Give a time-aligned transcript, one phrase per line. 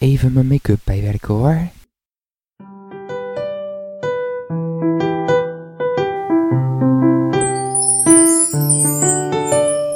[0.00, 1.58] even mijn make-up bijwerken hoor.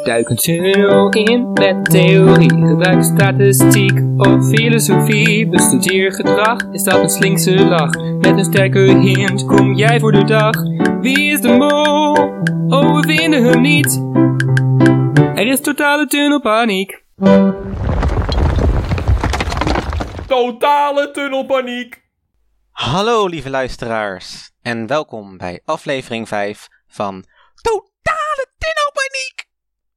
[0.04, 2.66] Duik een tunnel in met theorie.
[2.66, 5.48] Gebruik statistiek of filosofie.
[5.48, 7.94] Bestudeer gedrag, is dat een slinkse lach?
[7.94, 10.62] Met een sterke hint kom jij voor de dag.
[11.00, 12.12] Wie is de mol?
[12.78, 14.02] Oh, we vinden hem niet.
[15.34, 17.02] Er is totale tunnelpaniek.
[20.34, 22.02] Totale tunnelpaniek.
[22.70, 27.24] Hallo lieve luisteraars en welkom bij aflevering 5 van
[27.62, 29.48] Totale Tunnelpaniek.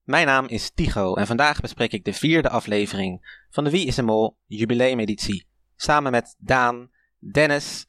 [0.04, 3.96] Mijn naam is Tigo en vandaag bespreek ik de vierde aflevering van de Wie is
[3.96, 5.48] de Mol jubileumeditie.
[5.76, 6.92] Samen met Daan,
[7.34, 7.86] Dennis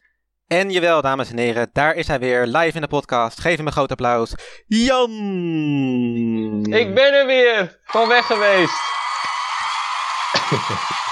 [0.47, 3.41] en jawel dames en heren, daar is hij weer live in de podcast.
[3.41, 4.35] Geef hem een groot applaus.
[4.67, 5.11] Jan!
[6.73, 7.81] Ik ben er weer.
[7.85, 8.87] Van weg geweest.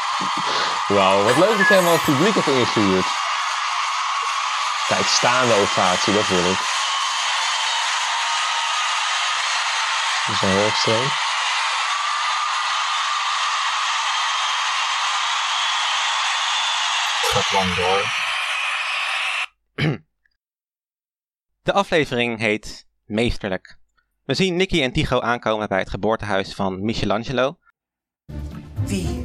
[0.86, 3.06] Wauw, wat leuk dat jij helemaal het publiek hebt ingestuurd.
[4.86, 6.58] Kijk, staande ovatie, dat wil ik.
[10.26, 11.24] Dat is een heel extreem.
[17.36, 18.04] gaat lang door.
[21.62, 23.78] De aflevering heet Meesterlijk.
[24.24, 27.58] We zien Nicky en Tycho aankomen bij het geboortehuis van Michelangelo.
[28.84, 29.15] Wie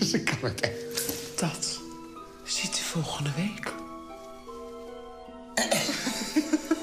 [0.10, 1.40] Ze kan het echt.
[1.40, 1.80] Dat
[2.44, 3.72] ziet u volgende week.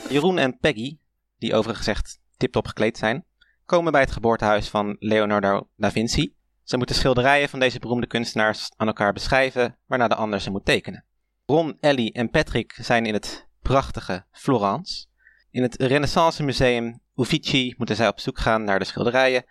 [0.13, 0.97] Jeroen en Peggy,
[1.37, 3.25] die overigens echt tip-top gekleed zijn,
[3.65, 6.35] komen bij het geboortehuis van Leonardo da Vinci.
[6.63, 10.65] Ze moeten schilderijen van deze beroemde kunstenaars aan elkaar beschrijven, waarna de ander ze moet
[10.65, 11.05] tekenen.
[11.45, 15.05] Ron, Ellie en Patrick zijn in het prachtige Florence.
[15.51, 19.45] In het Renaissance Museum Uffizi moeten zij op zoek gaan naar de schilderijen,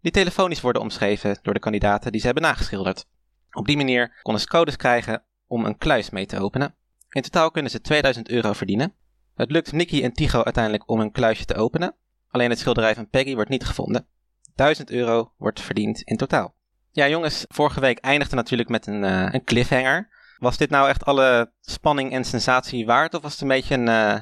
[0.00, 3.06] die telefonisch worden omschreven door de kandidaten die ze hebben nageschilderd.
[3.52, 6.74] Op die manier konden ze codes krijgen om een kluis mee te openen.
[7.10, 8.94] In totaal kunnen ze 2000 euro verdienen.
[9.34, 11.94] Het lukt Nicky en Tycho uiteindelijk om een kluisje te openen.
[12.28, 14.06] Alleen het schilderij van Peggy wordt niet gevonden.
[14.54, 16.54] 1000 euro wordt verdiend in totaal.
[16.92, 20.08] Ja, jongens, vorige week eindigde natuurlijk met een, eh, een cliffhanger.
[20.38, 23.88] Was dit nou echt alle spanning en sensatie waard, of was het een beetje een,
[23.88, 24.20] eh,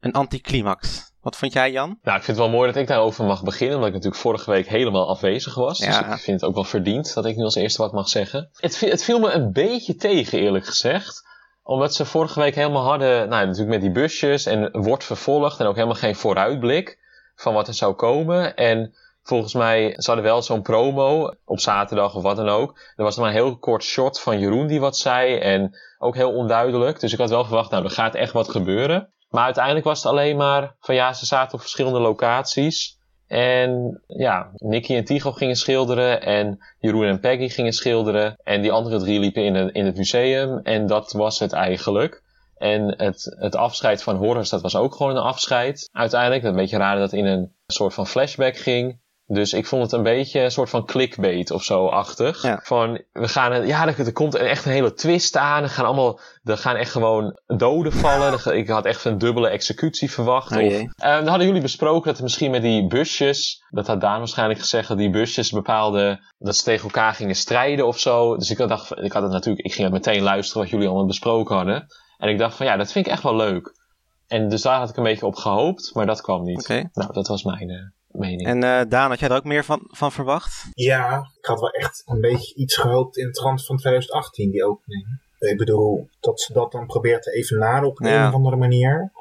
[0.00, 1.09] een anticlimax?
[1.22, 1.98] Wat vond jij, Jan?
[2.02, 4.50] Nou, ik vind het wel mooi dat ik daarover mag beginnen, omdat ik natuurlijk vorige
[4.50, 5.78] week helemaal afwezig was.
[5.78, 6.12] Dus Ja.
[6.14, 8.50] ik vind het ook wel verdiend dat ik nu als eerste wat mag zeggen.
[8.56, 11.28] Het, het viel me een beetje tegen, eerlijk gezegd.
[11.62, 15.66] Omdat ze vorige week helemaal hadden, nou natuurlijk met die busjes en wordt vervolgd en
[15.66, 16.98] ook helemaal geen vooruitblik
[17.34, 18.56] van wat er zou komen.
[18.56, 22.78] En volgens mij, ze hadden wel zo'n promo op zaterdag of wat dan ook.
[22.96, 26.32] Er was maar een heel kort shot van Jeroen die wat zei en ook heel
[26.32, 27.00] onduidelijk.
[27.00, 29.12] Dus ik had wel verwacht, nou er gaat echt wat gebeuren.
[29.30, 32.98] Maar uiteindelijk was het alleen maar van ja, ze zaten op verschillende locaties.
[33.26, 38.36] En ja, Nicky en Tycho gingen schilderen en Jeroen en Peggy gingen schilderen.
[38.42, 42.22] En die andere drie liepen in, in het museum en dat was het eigenlijk.
[42.56, 45.88] En het, het afscheid van Horus, dat was ook gewoon een afscheid.
[45.92, 49.00] Uiteindelijk, een beetje raar dat in een soort van flashback ging.
[49.32, 52.42] Dus ik vond het een beetje een soort van clickbait of zo-achtig.
[52.42, 52.60] Ja.
[52.62, 55.62] Van, we gaan, ja, er, er komt echt een hele twist aan.
[55.62, 58.56] Er gaan allemaal, er gaan echt gewoon doden vallen.
[58.56, 60.56] Ik had echt een dubbele executie verwacht.
[60.56, 64.00] Oh of, eh, dan hadden jullie besproken dat er misschien met die busjes, dat had
[64.00, 68.36] Daan waarschijnlijk gezegd, dat die busjes bepaalde, dat ze tegen elkaar gingen strijden of zo.
[68.36, 71.06] Dus ik dacht, ik had het natuurlijk, ik ging het meteen luisteren wat jullie allemaal
[71.06, 71.86] besproken hadden.
[72.18, 73.78] En ik dacht van ja, dat vind ik echt wel leuk.
[74.26, 76.68] En dus daar had ik een beetje op gehoopt, maar dat kwam niet.
[76.92, 77.76] Nou, dat was mijn eh,
[78.12, 78.46] mening.
[78.46, 80.64] En eh, Daan, had jij er ook meer van, van verwacht?
[80.74, 84.64] Ja, ik had wel echt een beetje iets gehoopt in het trant van 2018, die
[84.64, 85.06] opening.
[85.38, 88.28] Ik bedoel, dat ze dat dan probeert te evenaren op een Ja.
[88.28, 89.12] of andere manier.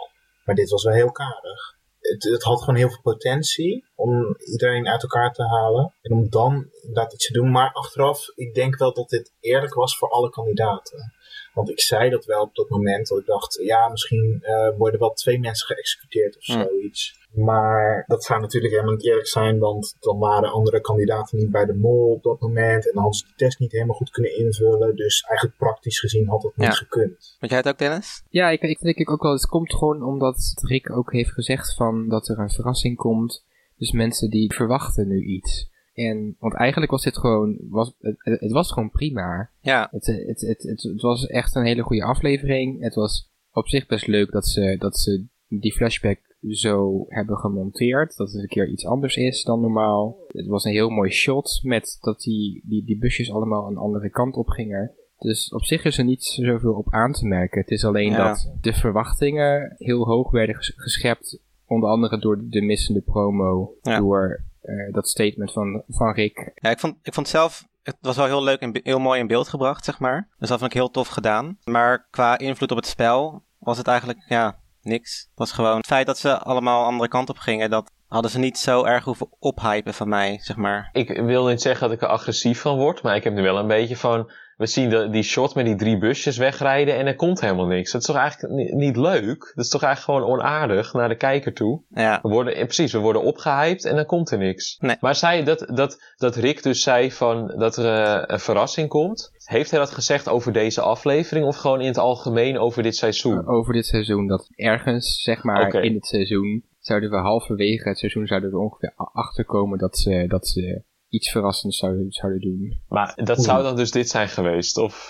[0.46, 1.78] Maar dit was wel heel karig.
[2.00, 5.94] Het, het had gewoon heel veel potentie om iedereen uit elkaar te halen.
[6.02, 7.52] En om dan inderdaad iets te doen.
[7.52, 11.14] Maar achteraf, ik denk wel dat dit eerlijk was voor alle kandidaten.
[11.54, 13.08] Want ik zei dat wel op dat moment.
[13.08, 16.52] Dat ik dacht, ja, misschien eh, worden wel twee mensen geëxecuteerd of Hm.
[16.62, 17.18] zoiets.
[17.34, 19.60] Maar dat zou natuurlijk helemaal niet eerlijk zijn.
[19.60, 22.86] Want dan waren andere kandidaten niet bij de mol op dat moment.
[22.88, 24.96] En dan hadden ze de test niet helemaal goed kunnen invullen.
[24.96, 26.72] Dus eigenlijk praktisch gezien had het niet Ja.
[26.74, 27.36] gekund.
[27.40, 28.24] Vond jij het ook, Dennis?
[28.30, 29.32] Ja, ik, ik denk ik ook wel.
[29.32, 33.46] Het komt gewoon omdat Rick ook heeft gezegd van dat er een verrassing komt.
[33.78, 35.70] Dus mensen die verwachten nu iets.
[36.08, 39.50] En, want eigenlijk was dit gewoon, was, het, het was gewoon prima.
[39.62, 42.82] Ja, Het, het, het, het, het was echt een hele goede aflevering.
[42.82, 46.20] Het was op zich best leuk dat ze, dat ze die flashback
[46.50, 48.16] zo hebben gemonteerd.
[48.18, 50.18] Dat het een keer iets anders is dan normaal.
[50.28, 54.10] Het was een heel mooi shot met dat die, die, die busjes allemaal een andere
[54.10, 54.92] kant op gingen.
[55.18, 57.62] Dus op zich is er niet zoveel op aan te merken.
[57.62, 58.28] Het is alleen Ja.
[58.28, 61.40] dat de verwachtingen heel hoog werden ges- geschept.
[61.66, 63.74] Onder andere door de missende promo.
[63.82, 63.98] Ja.
[64.00, 66.52] Door eh, dat statement van, van Rick.
[66.56, 69.28] Ja, ik vond, ik vond zelf, het was wel heel leuk en heel mooi in
[69.28, 70.28] beeld gebracht, zeg maar.
[70.38, 71.58] Dus dat vond ik heel tof gedaan.
[71.64, 75.28] Maar qua invloed op het spel was het eigenlijk, ja, niks.
[75.30, 78.40] Het was gewoon het feit dat ze allemaal andere kant op gingen, dat hadden ze
[78.40, 80.90] niet zo erg hoeven ophypen van mij, zeg maar.
[80.92, 83.58] Ik wil niet zeggen dat ik er agressief van word, maar ik heb nu wel
[83.58, 84.32] een beetje van...
[84.60, 87.92] We zien de, die shot met die drie busjes wegrijden en er komt helemaal niks.
[87.92, 89.52] Dat is toch eigenlijk ni- niet leuk?
[89.56, 91.82] Dat is toch eigenlijk gewoon onaardig naar de kijker toe?
[91.90, 94.78] Ja, We worden, eh, precies, we worden opgehyped en dan komt er niks.
[94.80, 94.96] Nee.
[95.00, 99.32] Maar zei dat, dat, dat Rick dus zei van dat er eh, een verrassing komt.
[99.44, 103.48] Heeft hij dat gezegd over deze aflevering of gewoon in het algemeen over dit seizoen?
[103.48, 104.28] over dit seizoen.
[104.28, 108.62] Dat ergens, zeg maar, in het seizoen, zouden we halverwege het seizoen zouden we er
[108.62, 112.80] ongeveer achterkomen dat ze, dat ze iets verrassends zouden, zouden doen.
[112.88, 115.10] Maar dat zou dan dus dit zijn geweest, of?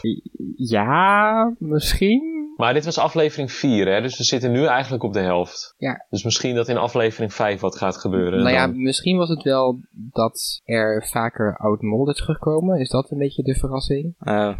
[0.55, 2.38] Ja, misschien.
[2.59, 4.01] Maar dit was aflevering 4, hè?
[4.01, 5.73] Dus we zitten nu eigenlijk op de helft.
[5.77, 6.05] Ja.
[6.09, 8.39] Dus misschien dat in aflevering 5 wat gaat gebeuren.
[8.43, 8.81] nou ja, dan.
[8.81, 12.79] misschien was het wel dat er vaker oud molden terugkomen.
[12.79, 14.15] Is dat een beetje de verrassing?
[14.19, 14.33] eh,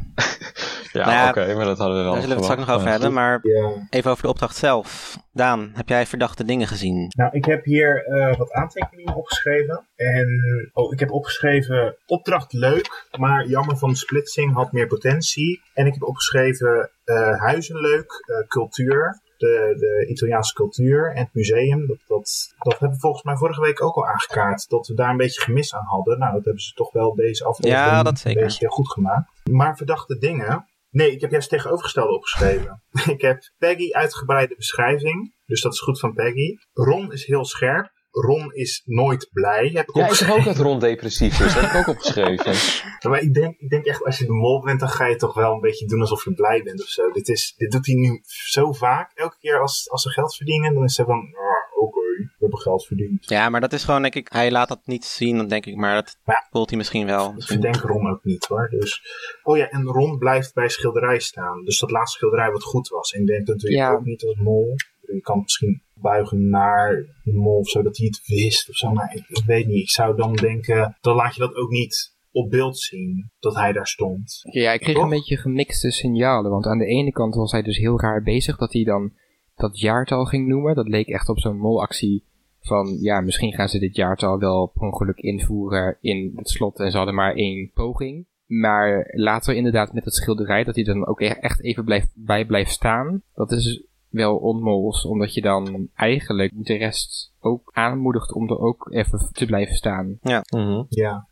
[0.94, 2.76] ja, nou ja, oké, maar dat hadden we wel daar zullen we het straks nog
[2.78, 3.14] over hebben.
[3.14, 3.88] Maar Ja.
[3.90, 5.18] even over de opdracht zelf.
[5.34, 7.12] Daan, heb jij verdachte dingen gezien?
[7.18, 9.86] Nou, ik heb hier eh, wat aantekeningen opgeschreven.
[9.96, 10.28] En
[10.74, 15.62] oh, ik heb opgeschreven opdracht leuk, maar jammer van de splitsing had meer potentie.
[15.74, 21.88] En ik heb opgeschreven huizen leuk, eh, cultuur, de, de Italiaanse cultuur en het museum.
[21.88, 25.10] Dat, dat, dat hebben we volgens mij vorige week ook al aangekaart, dat we daar
[25.10, 26.20] een beetje gemis aan hadden.
[26.20, 28.42] Nou, dat hebben ze toch wel deze aflevering Ja, dat zeker.
[28.42, 29.30] een beetje goed gemaakt.
[29.52, 32.84] Maar verdachte dingen, Nee, ik heb juist tegenovergestelde opgeschreven.
[33.16, 35.34] ik heb Peggy uitgebreide beschrijving.
[35.46, 36.58] Dus dat is goed van Peggy.
[36.74, 37.92] Ron is heel scherp.
[38.12, 39.70] Ron is nooit blij.
[39.74, 41.54] Heb ik Ja, ik zeg ook dat Ron depressief is.
[41.54, 42.54] Dat heb ik ook opgeschreven.
[43.10, 45.34] Maar ik denk, ik denk echt, als je de mol bent, dan ga je toch
[45.34, 47.12] wel een beetje doen alsof je blij bent of zo.
[47.12, 49.12] Dit, is, dit doet hij nu zo vaak.
[49.16, 52.60] Elke keer als, als ze geld verdienen, dan is hij van, ah, oké, we hebben
[52.60, 53.30] geld verdiend.
[53.30, 55.76] Ja, maar dat is gewoon, denk ik, hij laat dat niet zien, dan denk ik,
[55.76, 56.48] maar dat Ja.
[56.52, 57.34] voelt hij misschien wel.
[57.38, 58.68] Ik verdenk Ron ook niet hoor.
[58.70, 59.02] Dus,
[59.44, 61.64] oh ja, en Ron blijft bij schilderij staan.
[61.64, 63.12] Dus dat laatste schilderij wat goed was.
[63.12, 63.92] En ik denk dat doe je Ja.
[63.92, 64.76] ook niet als mol.
[65.14, 68.92] Je kan misschien buigen naar de mol of zo, dat hij het wist of zo.
[68.92, 69.82] Maar ik, ik weet niet.
[69.82, 73.72] Ik zou dan denken, dan laat je dat ook niet op beeld zien, dat hij
[73.72, 74.40] daar stond.
[74.52, 75.04] Ja, ik kreeg Toch?
[75.04, 76.52] een beetje gemixte signalen.
[76.52, 79.14] Want aan de ene kant was hij dus heel raar bezig dat hij dan
[79.56, 80.76] dat jaartal ging noemen.
[80.76, 82.24] Dat leek echt op zo'n molactie
[82.60, 86.92] van, ja, misschien gaan ze dit jaartal wel per ongeluk invoeren in het slot en
[86.92, 88.28] ze hadden maar één poging.
[88.46, 92.46] Maar later inderdaad met het schilderij, dat hij dan ook e- echt even blijft, bij
[92.46, 93.22] blijft staan.
[93.34, 98.92] Dat is wel onmols, omdat je dan eigenlijk de rest ook aanmoedigt om er ook
[98.92, 100.18] even te blijven staan.
[100.50, 100.84] Mhm.
[100.90, 101.28] Ja.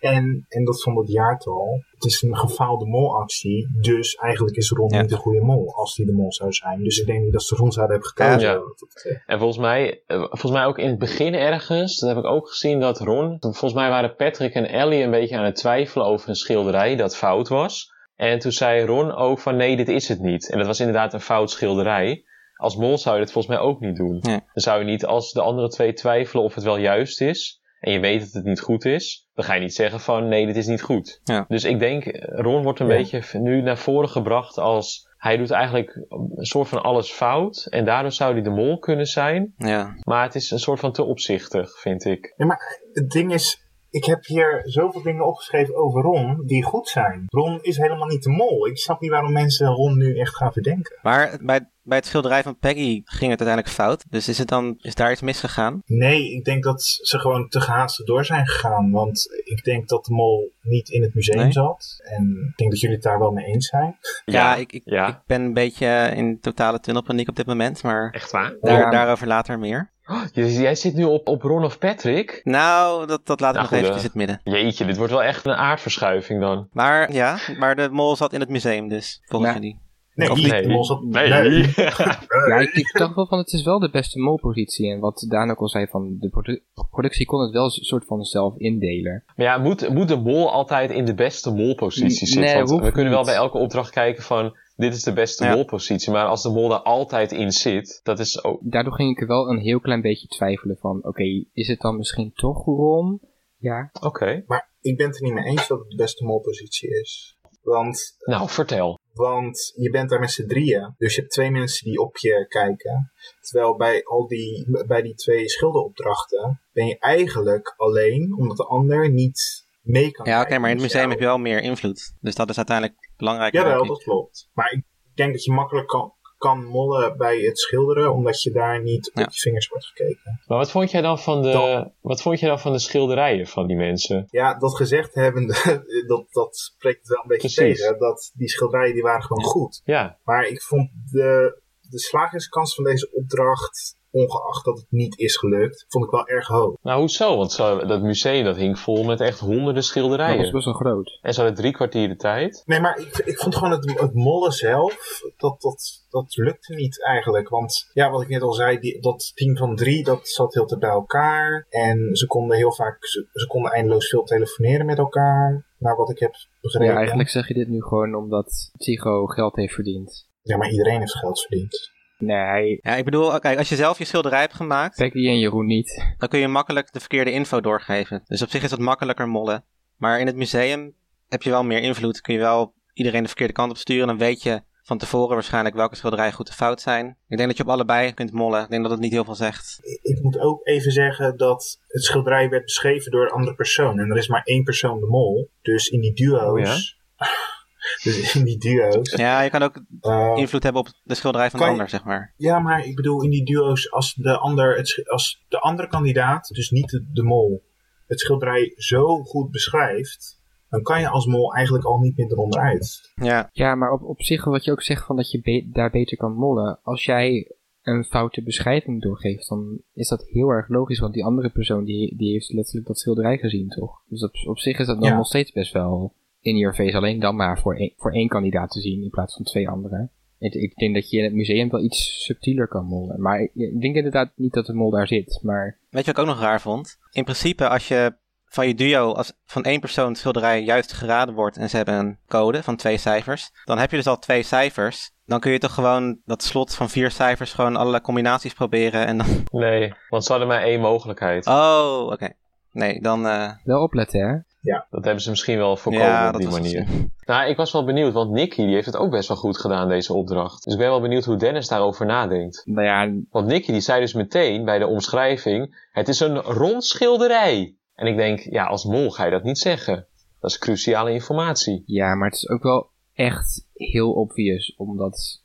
[0.00, 4.88] En, en dat van dat jaartal, het is een gefaalde molactie, dus eigenlijk is Ron
[4.88, 5.00] Ja.
[5.00, 6.82] niet de goede mol, als hij de mol zou zijn.
[6.82, 8.48] Dus ik denk niet dat ze Ron zouden hebben gekozen.
[8.50, 9.22] Ja.
[9.26, 12.48] En volgens mij, eh, volgens mij ook in het begin ergens, dat heb ik ook
[12.48, 16.28] gezien dat Ron, volgens mij waren Patrick en Ellie een beetje aan het twijfelen over
[16.28, 17.96] een schilderij dat fout was.
[18.18, 20.50] En toen zei Ron ook van nee, dit is het niet.
[20.50, 22.24] En dat was inderdaad een fout schilderij.
[22.54, 24.18] Als mol zou je dat volgens mij ook niet doen.
[24.20, 24.36] Nee.
[24.52, 27.92] Dan zou je niet, als de andere twee twijfelen of het wel juist is, en
[27.92, 30.56] je weet dat het niet goed is, dan ga je niet zeggen van nee, dit
[30.56, 31.20] is niet goed.
[31.24, 31.44] Ja.
[31.48, 32.96] Dus ik denk, eh, Ron wordt een Ja.
[32.96, 37.66] beetje nu naar voren gebracht als hij doet eigenlijk een soort van alles fout.
[37.70, 39.54] En daardoor zou hij de mol kunnen zijn.
[39.56, 42.34] Ja, Maar het is een soort van te opzichtig, vind ik.
[42.36, 46.88] Ja, maar het ding is, ik heb hier zoveel dingen opgeschreven over Ron die goed
[46.88, 47.24] zijn.
[47.26, 48.66] Ron is helemaal niet de mol.
[48.66, 50.98] Ik snap niet waarom mensen Ron nu echt gaan verdenken.
[51.02, 54.04] maar bij, bij het schilderij van Peggy ging het uiteindelijk fout.
[54.10, 55.82] Dus is, het dan, is daar iets misgegaan?
[55.86, 58.90] Nee, ik denk dat ze gewoon te gehaast door zijn gegaan.
[58.90, 61.52] Want ik denk dat de mol niet in het museum Nee?
[61.52, 61.96] zat.
[62.04, 63.98] En ik denk dat jullie het daar wel mee eens zijn.
[64.24, 65.08] Ja, ik, ik, ja.
[65.08, 68.56] ik ben een beetje in totale tunnelpaniek op dit moment, maar Echt waar?
[68.60, 68.90] daar, Ja.
[68.90, 69.90] daarover later meer.
[70.32, 72.40] Jij zit nu op, op Ron of Patrick?
[72.44, 74.14] Nou, dat, dat laat ik Nou, nog eventjes eh.
[74.14, 74.62] in het midden.
[74.62, 76.68] Jeetje, dit wordt wel echt een aardverschuiving dan.
[76.72, 79.58] Maar ja, maar de mol zat in het museum dus, volgens Ja.
[79.58, 79.78] jullie.
[80.14, 80.62] Nee, Of nee.
[80.62, 81.02] De mol zat...
[81.18, 81.28] Nee.
[81.28, 84.90] Ja, ik, ik dacht wel van het is wel de beste molpositie.
[84.92, 88.04] En wat Daan ook al zei van de produ- productie kon het wel een soort
[88.06, 89.22] van zelf indelen.
[89.36, 92.54] Maar ja, moet, moet de mol altijd in de beste molpositie Nee, zitten?
[92.56, 94.56] Want hoeft we kunnen wel bij elke opdracht kijken van...
[94.78, 95.54] Dit is de beste Ja.
[95.54, 96.12] molpositie.
[96.12, 98.60] Maar als de mol daar altijd in zit, dat is ook...
[98.62, 101.96] Daardoor ging ik er wel een heel klein beetje twijfelen van oké, is het dan
[101.96, 103.20] misschien toch Ron?
[103.56, 103.90] Ja.
[104.00, 104.42] Oké.
[104.46, 107.36] Maar ik ben het er niet mee eens dat het de beste molpositie is.
[107.62, 108.98] Want Nou, vertel.
[109.12, 110.94] Want je bent daar met z'n drieën.
[110.98, 113.12] Dus je hebt twee mensen die op je kijken.
[113.40, 119.10] Terwijl bij al die, bij die twee schilderopdrachten ben je eigenlijk alleen omdat de ander
[119.10, 122.14] niet mee kan Ja, oké, maar in het museum heb je wel meer invloed.
[122.20, 123.52] Dus dat is uiteindelijk belangrijk.
[123.54, 124.50] Jawel, dat klopt.
[124.52, 128.82] Maar ik denk dat je makkelijk kan, kan mollen bij het schilderen, omdat je daar
[128.82, 129.22] niet Ja.
[129.22, 130.40] op je vingers wordt gekeken.
[130.46, 133.46] Maar wat vond jij dan van de, Dan- wat vond jij dan van de schilderijen
[133.46, 134.26] van die mensen?
[134.30, 135.54] Ja, dat gezegd hebbende,
[136.06, 137.78] dat, dat spreekt wel een beetje Precies.
[137.80, 137.98] tegen.
[137.98, 139.80] Dat die schilderijen die waren gewoon goed.
[139.84, 145.36] Ja, Maar ik vond de, de slagingskans van deze opdracht, ongeacht dat het niet is
[145.36, 146.76] gelukt, vond ik wel erg hoog.
[146.82, 147.36] nou hoezo?
[147.36, 150.52] Want zo, dat museum dat hing vol met echt honderden Dat was schilderijen.
[150.52, 151.18] best wel groot.
[151.22, 152.62] En ze hadden drie kwartier de tijd.
[152.66, 157.04] Nee, maar ik, ik vond gewoon het, het mollen zelf, dat, dat, dat lukte niet
[157.04, 157.48] eigenlijk.
[157.48, 160.66] Want ja, wat ik net al zei, die, dat team van drie, dat zat heel
[160.66, 161.66] te bij elkaar.
[161.68, 165.66] En ze konden heel vaak, ze, ze konden eindeloos veel telefoneren met elkaar.
[165.78, 166.92] Naar wat ik heb begrepen.
[166.92, 170.28] Ja, eigenlijk zeg je dit nu gewoon omdat Tycho geld heeft verdiend.
[170.42, 171.90] Ja, maar iedereen heeft geld verdiend.
[172.18, 175.66] Nee, Ja, ik bedoel, kijk, als je zelf je schilderij hebt gemaakt, Becky en Jeroen
[175.66, 176.14] niet.
[176.18, 178.22] dan kun je makkelijk de verkeerde info doorgeven.
[178.26, 179.64] Dus op zich is dat makkelijker mollen.
[179.96, 180.94] Maar in het museum
[181.28, 182.20] heb je wel meer invloed.
[182.20, 184.06] Kun je wel iedereen de verkeerde kant op sturen.
[184.06, 187.16] Dan weet je van tevoren waarschijnlijk welke schilderijen goed of fout zijn.
[187.28, 188.62] Ik denk dat je op allebei kunt mollen.
[188.62, 189.78] Ik denk dat het niet heel veel zegt.
[190.02, 193.98] Ik moet ook even zeggen dat het schilderij werd beschreven door een andere persoon.
[193.98, 195.50] En er is maar één persoon de mol.
[195.62, 196.96] Dus in die duo's.
[198.02, 199.10] dus in die duo's.
[199.16, 202.34] Ja, je kan ook eh, invloed hebben op de schilderij van de ander, zeg maar.
[202.36, 206.48] ja, maar ik bedoel in die duo's als de, ander, het, als de andere kandidaat,
[206.48, 207.62] dus niet de, de mol,
[208.06, 210.36] het schilderij zo goed beschrijft.
[210.68, 213.12] Dan kan je als mol eigenlijk al niet meer eronder uit.
[213.14, 215.90] Ja, Ja, maar op, op zich wat je ook zegt van dat je be- daar
[215.90, 216.78] beter kan mollen.
[216.82, 217.52] Als jij
[217.82, 220.98] een foute beschrijving doorgeeft, dan is dat heel erg logisch.
[220.98, 224.02] Want die andere persoon die, die heeft letterlijk dat schilderij gezien, toch?
[224.06, 225.16] Dus op, op zich is dat dan Ja.
[225.16, 226.14] nog steeds best wel
[226.48, 226.96] in your face.
[226.96, 230.10] Alleen dan maar voor één, voor één kandidaat te zien in plaats van twee anderen.
[230.38, 233.20] Ik, ik denk dat je in het museum wel iets subtieler kan mollen.
[233.20, 235.40] Maar ik, ik denk inderdaad niet dat de mol daar zit.
[235.42, 236.98] Maar weet je wat ik ook nog raar vond?
[237.10, 241.34] In principe, als je van je duo, als van één persoon het schilderij juist geraden
[241.34, 244.42] wordt en ze hebben een code van twee cijfers, dan heb je dus al twee
[244.42, 245.10] cijfers.
[245.24, 249.18] Dan kun je toch gewoon dat slot van vier cijfers gewoon allerlei combinaties proberen en
[249.18, 249.26] dan...
[249.50, 251.46] Nee, want ze hadden maar één mogelijkheid.
[251.46, 252.32] Oh, oké.
[252.72, 253.26] Nee, dan...
[253.26, 254.47] eh, wel opletten, hè?
[254.90, 256.78] Dat hebben ze misschien wel voorkomen ja, op die manier.
[256.80, 259.58] misschien- Nou, ik was wel benieuwd, want Nicky die heeft het ook best wel goed
[259.58, 260.64] gedaan, deze opdracht.
[260.64, 262.62] Dus ik ben wel benieuwd hoe Dennis daarover nadenkt.
[262.64, 266.84] Nou ja, Want Nicky die zei dus meteen bij de omschrijving, het is een rond
[266.84, 267.74] schilderij.
[267.94, 270.06] En ik denk, ja, als mol ga je dat niet zeggen.
[270.40, 271.82] Dat is cruciale informatie.
[271.86, 275.42] ja, maar het is ook wel echt heel obvious om dat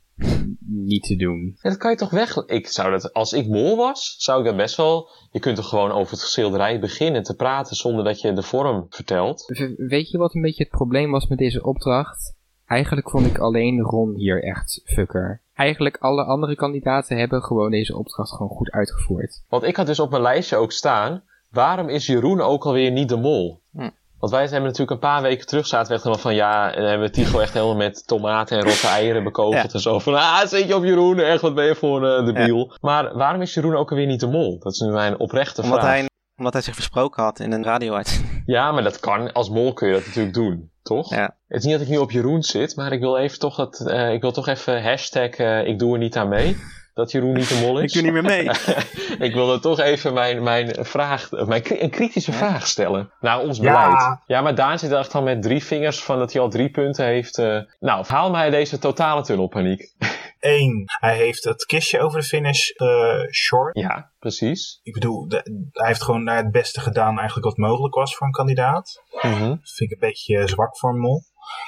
[0.65, 1.57] niet te doen.
[1.61, 2.35] Ja, dat kan je toch weg...
[2.45, 5.09] Ik zou dat, als ik mol was, zou ik dat best wel...
[5.31, 8.85] Je kunt toch gewoon over het schilderij beginnen te praten zonder dat je de vorm
[8.89, 9.43] vertelt.
[9.45, 12.35] V- Weet je wat een beetje het probleem was met deze opdracht?
[12.65, 15.41] Eigenlijk vond ik alleen Ron hier echt fucker.
[15.53, 19.43] Eigenlijk alle andere kandidaten hebben gewoon deze opdracht gewoon goed uitgevoerd.
[19.49, 21.23] Want ik had dus op mijn lijstje ook staan...
[21.49, 23.61] Waarom is Jeroen ook alweer niet de mol?
[23.71, 23.89] Hm.
[24.23, 26.81] Want wij hebben natuurlijk een paar weken terug zaten we echt helemaal van ja, en
[26.81, 29.73] dan hebben we Tigo echt helemaal met tomaten en rotte eieren bekogeld Ja.
[29.73, 29.99] en zo.
[29.99, 32.73] Van ah, zit je op Jeroen, echt wat ben je voor een debiel.
[32.81, 34.59] Maar waarom is Jeroen ook alweer niet de mol?
[34.59, 35.91] Dat is nu mijn oprechte Omdat vraag.
[35.91, 38.01] hij, omdat hij zich versproken had in een radio
[38.45, 41.09] Ja, maar dat kan, als mol kun je dat natuurlijk doen, toch?
[41.09, 41.37] Ja.
[41.47, 43.87] Het is niet dat ik nu op Jeroen zit, maar ik wil even toch dat,
[43.87, 46.57] eh, ik wil toch even hashtag eh, ik doe er niet aan mee.
[46.93, 47.93] Dat Jeroen niet de mol is.
[47.95, 48.49] Ik doe niet meer mee.
[49.27, 53.63] ik wilde toch even mijn, mijn vraag, mijn, een kritische vraag stellen naar ons Ja.
[53.63, 54.17] beleid.
[54.25, 57.05] Ja, maar Daan zit echt al met drie vingers van dat hij al drie punten
[57.05, 57.37] heeft.
[57.37, 57.59] eh.
[57.79, 59.81] nou, haal mij deze totale tunnelpaniek.
[60.39, 63.77] Eén, hij heeft het kistje over de finish eh short.
[63.79, 64.79] ja, precies.
[64.83, 68.33] Ik bedoel, de- hij heeft gewoon het beste gedaan eigenlijk wat mogelijk was voor een
[68.33, 69.01] kandidaat.
[69.21, 69.47] Mhm.
[69.49, 71.21] Dat vind ik een beetje zwak voor een mol.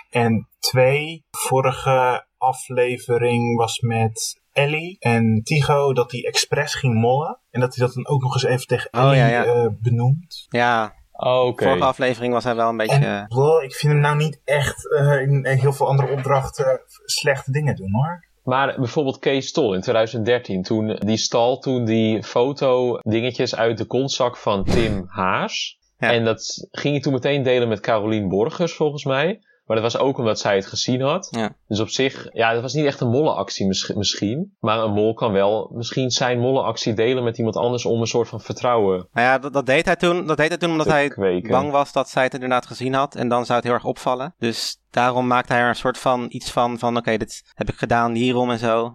[0.10, 7.40] En twee, vorige aflevering was met Ellie en Tigo dat hij expres ging mollen.
[7.52, 9.44] En dat hij dat dan ook nog eens even tegen Oh, Ellie ja, ja.
[9.44, 10.46] eh, benoemt.
[10.50, 11.64] Ja, Oké.
[11.64, 12.96] vorige aflevering was hij wel een beetje...
[12.96, 17.76] En ik vind hem nou niet echt eh, in heel veel andere opdrachten slechte dingen
[17.76, 18.28] doen hoor.
[18.44, 23.86] Maar bijvoorbeeld Kees Tol in 2013, toen die stal toen die foto dingetjes uit de
[23.86, 25.78] kontzak van Tim Haas.
[25.98, 26.12] Ja.
[26.12, 29.40] En dat ging hij toen meteen delen met Carolien Borgers volgens mij.
[29.66, 31.28] Maar dat was ook omdat zij het gezien had.
[31.32, 31.56] Ja.
[31.68, 34.56] Dus op zich, ja, dat was niet echt een mollenactie mis- misschien.
[34.60, 38.28] Maar een mol kan wel misschien zijn mollenactie delen met iemand anders om een soort
[38.28, 41.08] van vertrouwen Nou ja, dat, dat, deed hij toen, dat deed hij toen omdat hij
[41.08, 41.50] kweken.
[41.52, 43.16] bang was dat zij het inderdaad gezien had.
[43.16, 44.34] En dan zou het heel erg opvallen.
[44.38, 47.76] Dus daarom maakte hij er een soort van iets van, van oké, dit heb ik
[47.76, 48.94] gedaan hierom en zo.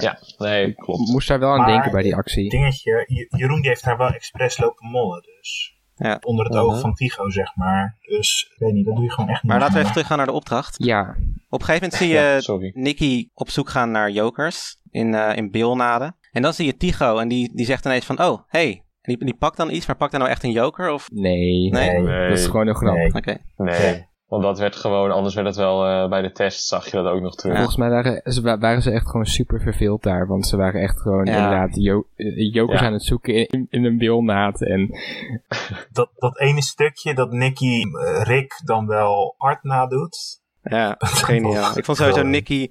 [0.00, 1.08] Ja, nee, klopt.
[1.10, 2.50] Moest daar wel aan Maar- denken bij die actie.
[2.50, 5.76] Dingetje, Je- Jeroen die heeft daar wel expres lopen mollen dus.
[5.98, 6.18] Ja.
[6.20, 7.96] Onder het oog van Tigo zeg maar.
[8.00, 9.50] Dus ik weet niet, dat doe je gewoon echt niet.
[9.52, 10.74] Maar laten we even teruggaan naar de opdracht.
[10.84, 11.16] Ja,
[11.48, 12.80] Op een gegeven moment zie je Ja.
[12.82, 16.16] Nicky op zoek gaan naar jokers in, eh in Beelnaden.
[16.32, 18.82] En dan zie je Tigo en die, die zegt ineens van, oh, hey.
[19.00, 20.90] En die, die pakt dan iets, maar pakt hij nou echt een joker?
[20.90, 21.10] Of...
[21.10, 21.70] nee.
[21.70, 21.98] Nee?
[22.00, 22.28] Nee.
[22.28, 22.94] Dat is gewoon een grap.
[22.94, 23.14] Nee.
[23.14, 23.36] Oké.
[23.56, 24.06] Nee.
[24.28, 27.06] Want dat werd gewoon, anders werd het wel eh, bij de test, zag je dat
[27.06, 27.56] ook nog terug.
[27.56, 30.26] Volgens mij waren ze, wa- waren ze echt gewoon super verveeld daar.
[30.26, 31.34] Want ze waren echt gewoon Ja.
[31.36, 32.86] inderdaad jo eh, jokers Ja.
[32.86, 34.62] aan het zoeken in, in een wilnaad.
[34.62, 34.90] En
[35.92, 40.40] Dat, dat ene stukje dat Nicky eh, Rick dan wel hard nadoet.
[40.62, 41.78] Ja, geniaal.
[41.78, 42.22] Ik vond sowieso.
[42.22, 42.70] Nicky,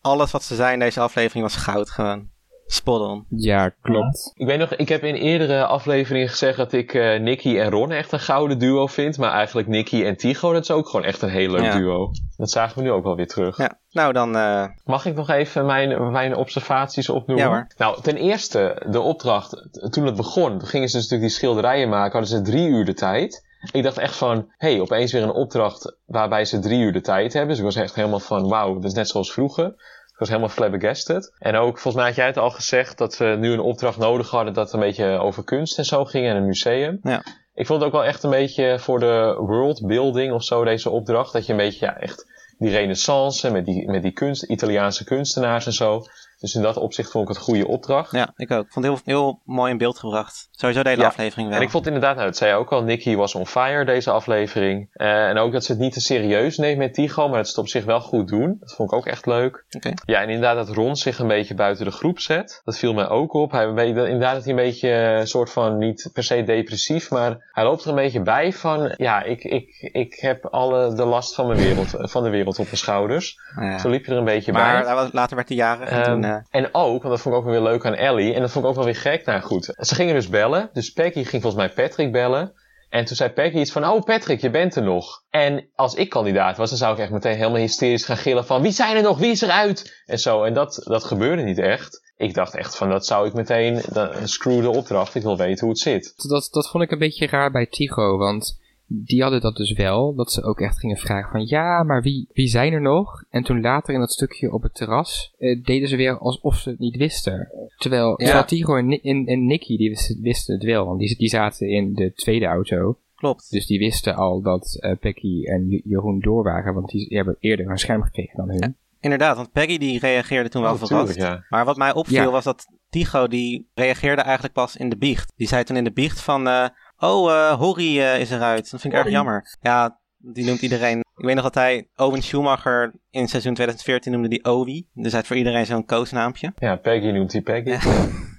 [0.00, 2.28] alles wat ze zei in deze aflevering was goud gewoon.
[2.74, 3.24] Spot on.
[3.28, 4.32] ja, klopt.
[4.34, 7.90] Ik weet nog, ik heb in eerdere afleveringen gezegd dat ik eh Nicky en Ron
[7.90, 9.18] echt een gouden duo vind.
[9.18, 11.76] Maar eigenlijk Nicky en Tigo, dat is ook gewoon echt een heel leuk Ja.
[11.76, 12.10] duo.
[12.36, 13.56] Dat zagen we nu ook wel weer terug.
[13.58, 13.78] Ja.
[13.90, 17.44] Nou, dan eh, Mag ik nog even mijn, mijn observaties opnoemen?
[17.46, 17.66] Ja, hoor.
[17.76, 21.88] Nou, ten eerste, de opdracht, toen het begon, toen gingen ze dus natuurlijk die schilderijen
[21.88, 23.52] maken, hadden ze drie uur de tijd.
[23.72, 27.00] Ik dacht echt van, hé, hey, opeens weer een opdracht waarbij ze drie uur de
[27.00, 27.50] tijd hebben.
[27.50, 29.74] Dus ik was echt helemaal van, wauw, dat is net zoals vroeger.
[30.14, 31.34] Ik was helemaal flabbergasted.
[31.38, 34.30] En ook, volgens mij had jij het al gezegd, dat we nu een opdracht nodig
[34.30, 36.98] hadden dat een beetje over kunst en zo ging en een museum.
[37.02, 37.22] Ja.
[37.54, 41.32] Ik vond het ook wel echt een beetje voor de worldbuilding of zo, deze opdracht.
[41.32, 42.26] Dat je een beetje, ja, echt
[42.58, 46.02] die renaissance met die, met die kunst, Italiaanse kunstenaars en zo.
[46.44, 48.12] Dus in dat opzicht vond ik het een goede opdracht.
[48.12, 48.64] ja, ik ook.
[48.66, 50.48] Ik vond het heel, heel mooi in beeld gebracht.
[50.50, 51.08] Sowieso de hele Ja.
[51.08, 51.56] aflevering wel.
[51.56, 54.10] En ik vond inderdaad, nou, dat zei je ook al, Nicky was on fire deze
[54.10, 54.88] aflevering.
[54.92, 57.50] Eh, en ook dat ze het niet te serieus neemt met Tigo, maar dat ze
[57.52, 58.56] het op zich wel goed doen.
[58.60, 59.64] Dat vond ik ook echt leuk.
[60.04, 62.60] Ja, en inderdaad dat Ron zich een beetje buiten de groep zet.
[62.64, 63.50] Dat viel mij ook op.
[63.50, 67.36] Hij, weet- inderdaad dat hij een beetje een soort van, niet per se depressief, maar
[67.52, 71.34] hij loopt er een beetje bij van, ja, ik, ik, ik heb alle de last
[71.34, 73.38] van, mijn wereld, van de wereld op mijn schouders.
[73.60, 73.78] Ja.
[73.78, 74.94] Zo liep je er een beetje Maar bij.
[74.94, 76.33] was- later werd hij jarig en Ehm, toen...
[76.50, 78.34] En ook, want dat vond ik ook wel weer leuk aan Ellie.
[78.34, 79.26] En dat vond ik ook wel weer gek.
[79.26, 80.70] Nou goed, ze gingen dus bellen.
[80.72, 82.52] Dus Peggy ging volgens mij Patrick bellen.
[82.94, 85.22] En toen zei Peggy iets van, oh Patrick, je bent er nog.
[85.30, 88.62] En als ik kandidaat was, dan zou ik echt meteen helemaal hysterisch gaan gillen van,
[88.62, 90.02] wie zijn er nog, wie is eruit?
[90.06, 92.12] En zo, en dat, dat gebeurde niet echt.
[92.16, 95.60] Ik dacht echt van, dat zou ik meteen, dan, screw de opdracht, ik wil weten
[95.60, 96.12] hoe het zit.
[96.28, 100.14] Dat, dat vond ik een beetje raar bij Tigo, want die hadden dat dus wel.
[100.14, 103.24] Dat ze ook echt gingen vragen van, ja, maar wie, wie zijn er nog?
[103.30, 106.70] En toen later in dat stukje op het terras eh, deden ze weer alsof ze
[106.70, 107.48] het niet wisten.
[107.76, 108.44] Terwijl, Ja.
[108.44, 111.92] Tigo en, en, en Nicky, die wisten, wisten het wel, want die, die zaten in
[111.94, 112.98] de tweede auto.
[113.14, 113.50] klopt.
[113.50, 117.70] Dus die wisten al dat eh Becky en Jeroen door waren, want die hebben eerder
[117.70, 118.76] een scherm gekregen dan hun.
[119.00, 121.12] Inderdaad, want Peggy die reageerde toen wel Oh, verrast.
[121.14, 121.44] tuurlijk, ja.
[121.48, 122.30] Maar wat mij opviel Ja.
[122.30, 125.32] was dat Tigo die reageerde eigenlijk pas in de biecht.
[125.36, 128.70] Die zei toen in de biecht van, eh, oh, eh Horry eh, is eruit.
[128.70, 129.56] Dat vind ik erg jammer.
[129.60, 130.98] Ja, die noemt iedereen.
[131.16, 134.88] Ik weet nog dat hij Owen Schumacher in seizoen 2014 noemde die Owie.
[134.92, 136.52] Dus hij had voor iedereen zo'n koosnaampje.
[136.56, 137.78] Ja, Peggy noemt hij Peggy.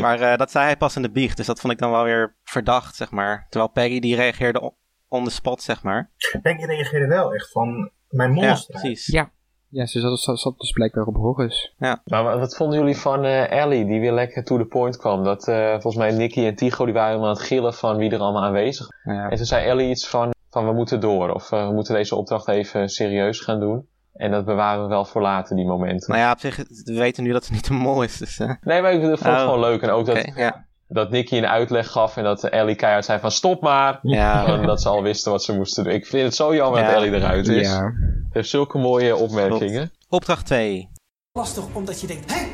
[0.00, 1.36] Maar eh, dat zei hij pas in de biecht.
[1.36, 3.46] Dus dat vond ik dan wel weer verdacht, zeg maar.
[3.48, 4.74] Terwijl Peggy die reageerde on,
[5.08, 6.10] on the spot, zeg maar.
[6.42, 9.06] Peggy reageerde wel echt van, mijn mond Ja, precies.
[9.06, 9.30] Ja.
[9.70, 11.74] Ja, ze zat, zat, zat dus blijkbaar op Horus.
[12.04, 15.24] Maar wat, wat vonden jullie van eh, Ellie, die weer lekker to the point kwam?
[15.24, 18.10] Dat eh, volgens mij Nicky en Tigo, die waren helemaal aan het gillen van wie
[18.10, 19.28] er allemaal aanwezig Ja.
[19.28, 21.30] En toen zei Ellie iets van, van we moeten door.
[21.34, 23.86] Of eh, we moeten deze opdracht even serieus gaan doen.
[24.14, 26.10] En dat bewaren we wel voor later, die momenten.
[26.10, 28.16] Nou ja, op zich, we weten nu dat ze niet te mol is.
[28.18, 29.40] Dus, eh, Nee, maar ik vond het Oh.
[29.40, 29.82] gewoon leuk.
[29.82, 30.66] En ook dat, oké, ja.
[30.92, 33.98] Dat Nicky een uitleg gaf en dat Ellie keihard zei van stop maar.
[34.02, 35.92] Ja, En dat ze al wisten wat ze moesten doen.
[35.92, 36.86] Ik vind het zo jammer Ja.
[36.86, 37.68] dat Ellie eruit is.
[37.68, 37.92] Ja.
[38.30, 39.90] Heeft zulke mooie opmerkingen.
[40.08, 40.88] Opdracht 2.
[41.32, 42.46] Lastig omdat je denkt, hé,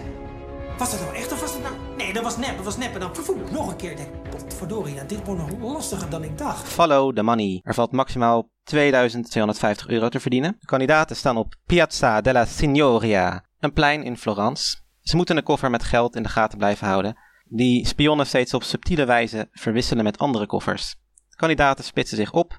[0.78, 1.74] was dat nou echt of was dat nou...
[1.96, 2.94] Nee, dat was nep, dat was nep.
[2.94, 3.96] En dan vervoer, nog een keer.
[3.96, 6.68] Denk, potverdorie, ja, dit wordt nog lastiger dan ik dacht.
[6.68, 7.60] Follow the money.
[7.62, 10.56] Er valt maximaal 2250 euro te verdienen.
[10.60, 14.76] De kandidaten staan op Piazza della Signoria, een plein in Florence.
[15.00, 17.16] Ze moeten een koffer met geld in de gaten blijven houden,
[17.48, 20.96] die spionnen steeds op subtiele wijze verwisselen met andere koffers.
[21.30, 22.58] Kandidaten splitsen zich op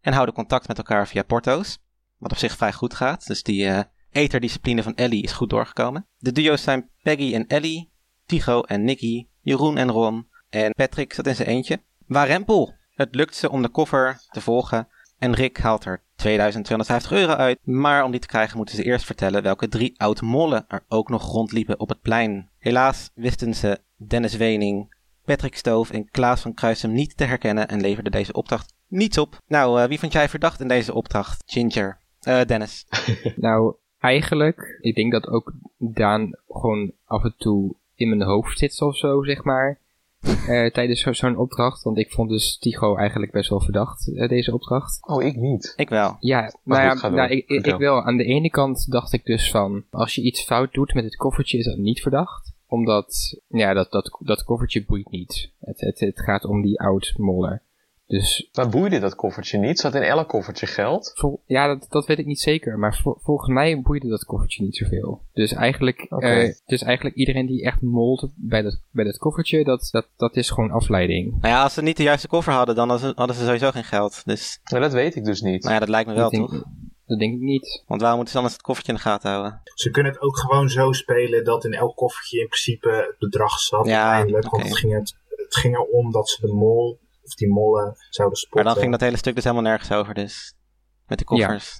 [0.00, 1.78] en houden contact met elkaar via porto's,
[2.18, 6.06] wat op zich vrij goed gaat, dus die eh eterdiscipline van Ellie is goed doorgekomen.
[6.18, 7.90] De duo's zijn Peggy en Ellie,
[8.26, 11.82] Tigo en Nicky, Jeroen en Ron en Patrick zat in zijn eentje.
[12.06, 12.74] Warempel!
[12.90, 17.58] Het lukt ze om de koffer te volgen en Rick haalt er 2250 euro uit.
[17.62, 21.32] Maar om die te krijgen moeten ze eerst vertellen welke drie oud-mollen er ook nog
[21.32, 22.50] rondliepen op het plein.
[22.58, 27.80] Helaas wisten ze Dennis Wening, Patrick Stoof en Klaas van Kruisem niet te herkennen en
[27.80, 29.40] leverden deze opdracht niets op.
[29.46, 31.42] Nou, eh, wie vond jij verdacht in deze opdracht?
[31.46, 31.98] Ginger.
[32.20, 32.86] Eh, Dennis.
[33.36, 38.80] Nou, eigenlijk, ik denk dat ook Daan gewoon af en toe in mijn hoofd zit
[38.80, 39.78] of zo, zeg maar.
[40.48, 41.82] eh, tijdens zo- zo'n opdracht.
[41.82, 45.06] Want ik vond dus Tigo eigenlijk best wel verdacht, eh, deze opdracht.
[45.08, 45.72] Oh, ik niet.
[45.76, 46.16] Ik wel.
[46.20, 47.10] Ja, nou ja, door.
[47.10, 48.02] nou, ik, ik, ik wel.
[48.02, 51.16] Aan de ene kant dacht ik dus van, als je iets fout doet met het
[51.16, 52.54] koffertje, is dat niet verdacht.
[52.68, 55.50] Omdat, ja, dat, dat, dat koffertje boeit niet.
[55.60, 57.60] Het, het, het gaat om die oud-mollen.
[58.06, 59.78] Dus Maar boeide dat koffertje niet?
[59.78, 61.12] Zat in elk koffertje geld?
[61.14, 62.78] vol- ja, dat, dat weet ik niet zeker.
[62.78, 65.20] Maar vol- volgens mij boeide dat koffertje niet zoveel.
[65.32, 66.26] Dus eigenlijk, Oké.
[66.26, 70.36] eh, dus eigenlijk iedereen die echt molt bij dat, bij dat koffertje, dat, dat, dat
[70.36, 71.30] is gewoon afleiding.
[71.30, 73.70] Nou ja, als ze niet de juiste koffer hadden, dan hadden ze, hadden ze sowieso
[73.70, 74.22] geen geld.
[74.24, 75.62] Dus, Nou, dat weet ik dus niet.
[75.62, 76.64] nou ja, dat lijkt me wel, denk, toch?
[77.06, 77.82] Dat denk ik niet.
[77.86, 79.60] Want waarom moeten ze anders het koffertje in de gaten houden?
[79.74, 83.58] Ze kunnen het ook gewoon zo spelen dat in elk koffertje in principe het bedrag
[83.58, 84.50] zat Ja, uiteindelijk.
[84.50, 88.38] Want het ging, het, het ging erom dat ze de mol, of die mollen, zouden
[88.38, 88.64] spotten.
[88.64, 90.54] Maar dan ging dat hele stuk dus helemaal nergens over, dus.
[91.06, 91.78] Met de koffers.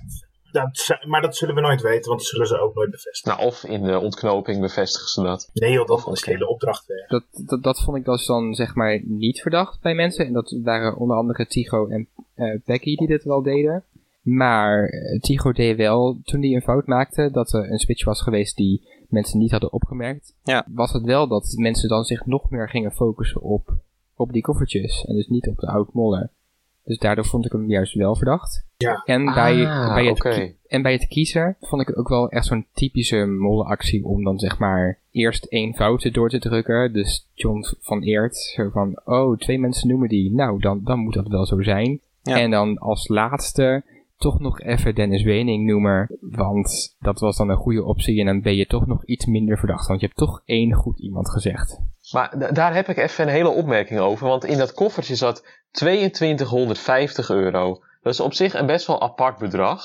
[0.52, 3.38] Dat z- maar dat zullen we nooit weten, want dat zullen ze ook nooit bevestigen.
[3.38, 5.50] Nou, of in de ontknoping bevestigen ze dat.
[5.52, 7.06] Nee joh, dat was de hele opdracht weg.
[7.08, 10.26] Dat, dat, dat vond ik dus dan zeg maar niet verdacht bij mensen.
[10.26, 13.84] En dat waren onder andere Tigo en eh Becky die dit wel deden.
[14.26, 18.22] Maar eh, Tigo deed wel, toen hij een fout maakte, dat er een switch was
[18.22, 20.34] geweest die mensen niet hadden opgemerkt.
[20.42, 20.66] Ja.
[20.68, 23.74] Was het wel dat mensen dan zich nog meer gingen focussen op,
[24.16, 25.04] op die koffertjes.
[25.04, 26.30] En dus niet op de oud-mollen.
[26.84, 28.64] Dus daardoor vond ik hem juist wel verdacht.
[28.76, 29.02] Ja.
[29.04, 32.46] En bij, Ah, bij, het, en bij het kiezen vond ik het ook wel echt
[32.46, 36.92] zo'n typische mollenactie om dan zeg maar eerst één fout door te drukken.
[36.92, 40.32] Dus John van Eert, zo van, oh, twee mensen noemen die.
[40.32, 42.00] Nou, dan, dan moet dat wel zo zijn.
[42.22, 42.38] Ja.
[42.38, 43.84] En dan als laatste
[44.16, 46.18] toch nog even Dennis Wening noemen.
[46.20, 49.58] Want dat was dan een goede optie en dan ben je toch nog iets minder
[49.58, 49.86] verdacht.
[49.86, 51.78] Want je hebt toch één goed iemand gezegd.
[52.12, 54.28] Maar da- daar heb ik even een hele opmerking over.
[54.28, 57.78] Want in dat koffertje zat 2250 euro.
[58.02, 59.82] Dat is op zich een best wel apart bedrag.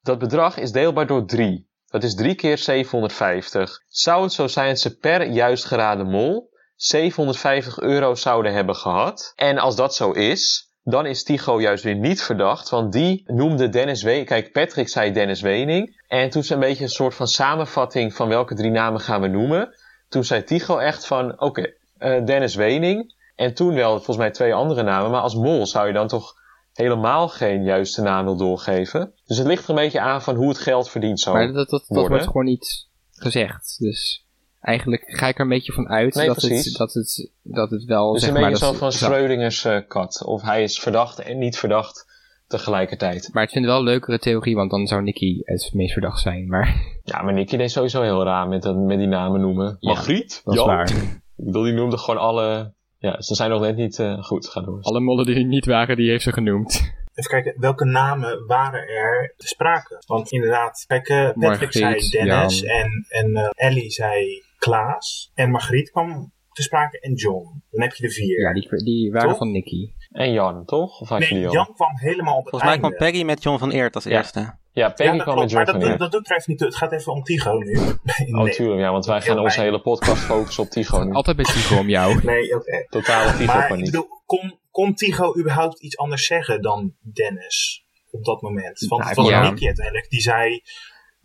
[0.00, 1.66] Dat bedrag is deelbaar door 3.
[1.86, 3.82] Dat is 3 keer 750.
[3.88, 9.32] Zou het zo zijn dat ze per juist geraden mol 750 euro zouden hebben gehad?
[9.36, 12.68] En als dat zo is, dan is Tigo juist weer niet verdacht.
[12.68, 14.26] Want die noemde Dennis Wening.
[14.26, 16.02] Kijk, Patrick zei Dennis Wening.
[16.06, 19.28] En toen ze een beetje een soort van samenvatting van welke drie namen gaan we
[19.28, 19.74] noemen.
[20.08, 23.14] Toen zei Tigo echt van, oké, eh, Dennis Wening.
[23.34, 25.10] En toen wel volgens mij twee andere namen.
[25.10, 26.34] Maar als mol zou je dan toch
[26.72, 29.12] helemaal geen juiste naam wil doorgeven.
[29.24, 31.68] Dus het ligt er een beetje aan van hoe het geld verdiend zou maar dat,
[31.68, 33.76] dat, dat wordt gewoon niet gezegd.
[33.78, 34.26] Dus
[34.68, 36.64] eigenlijk ga ik er een beetje van uit Nee, dat, precies.
[36.64, 38.50] het, dat, het, dat het wel Dus zeg een maar...
[38.50, 40.22] beetje zo van Schrödingers eh, kat.
[40.24, 42.06] Of hij is verdacht en niet verdacht
[42.46, 43.28] tegelijkertijd.
[43.32, 46.20] Maar ik vind het wel een leukere theorie, want dan zou Nicky het meest verdacht
[46.20, 46.46] zijn.
[46.48, 49.76] Maar Ja, maar Nicky deed sowieso heel raar met, dat- met die namen noemen.
[49.80, 50.40] Ja, Margriet?
[50.44, 50.68] dat is Jan?
[50.68, 50.90] waar.
[51.36, 52.72] Ik bedoel, die noemde gewoon alle...
[52.98, 54.48] Ja, ze zijn nog net niet eh, goed.
[54.48, 54.78] Ga door.
[54.82, 56.92] Alle mollen die er niet waren, die heeft ze genoemd.
[57.14, 60.02] Even kijken, welke namen waren er te sprake?
[60.06, 62.70] Want inderdaad, kijk, Patrick Margriet, zei Dennis Jan.
[62.70, 65.30] en, en eh, Ellie zei Klaas.
[65.34, 67.62] En Margriet kwam te sprake en John.
[67.70, 68.40] Dan heb je de vier.
[68.40, 69.38] Ja, die, die waren Toch?
[69.38, 69.92] van Nicky.
[70.10, 71.00] En Jan, toch?
[71.00, 71.66] Of had je nee, die Jan?
[71.66, 71.72] al?
[71.72, 72.96] kwam helemaal op het Volgens mij einde.
[72.96, 74.10] kwam Peggy met John van Eert als Ja.
[74.10, 74.56] eerste.
[74.72, 75.98] Ja, Peggy ja, dat kwam klopt, met maar John dat, van dat, Eert.
[75.98, 76.66] dat doet er even niet toe.
[76.68, 77.78] Het gaat even om Tigo nu.
[78.34, 81.12] Oh, nee, tuurlijk, ja, want wij gaan onze hele podcast focussen op Tigo nu.
[81.12, 82.20] Altijd bij Tigo om jou.
[82.24, 82.86] nee oké.
[82.88, 83.84] Totale Maar ik Tigo-paniek.
[83.84, 88.78] bedoel, kon, kon Tigo überhaupt iets anders zeggen dan Dennis op dat moment?
[88.88, 89.50] Want Nou, het was ja.
[89.50, 90.62] Nicky uiteindelijk die zei...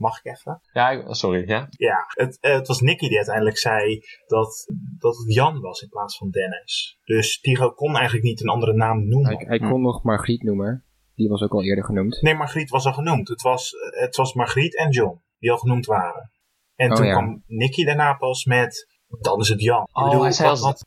[0.03, 0.61] Mag ik even?
[0.73, 1.67] Ja, ik- sorry, ja?
[1.69, 4.65] Ja, het, het was Nicky die uiteindelijk zei dat,
[4.99, 6.97] dat het Jan was in plaats van Dennis.
[7.03, 9.35] Dus Tigo kon eigenlijk niet een andere naam noemen.
[9.35, 10.85] Hij, hij kon nog Margriet noemen.
[11.15, 12.21] Die was ook al eerder genoemd.
[12.21, 13.27] Nee, Margriet was al genoemd.
[13.27, 16.31] Het was, het was Margriet en John die al genoemd waren.
[16.75, 17.11] En Oh, toen ja.
[17.11, 18.87] kwam Nicky daarna pas met,
[19.19, 19.83] dan is het Jan.
[19.83, 20.85] Ik Oh, bedoel, hij zei wat- als- wat-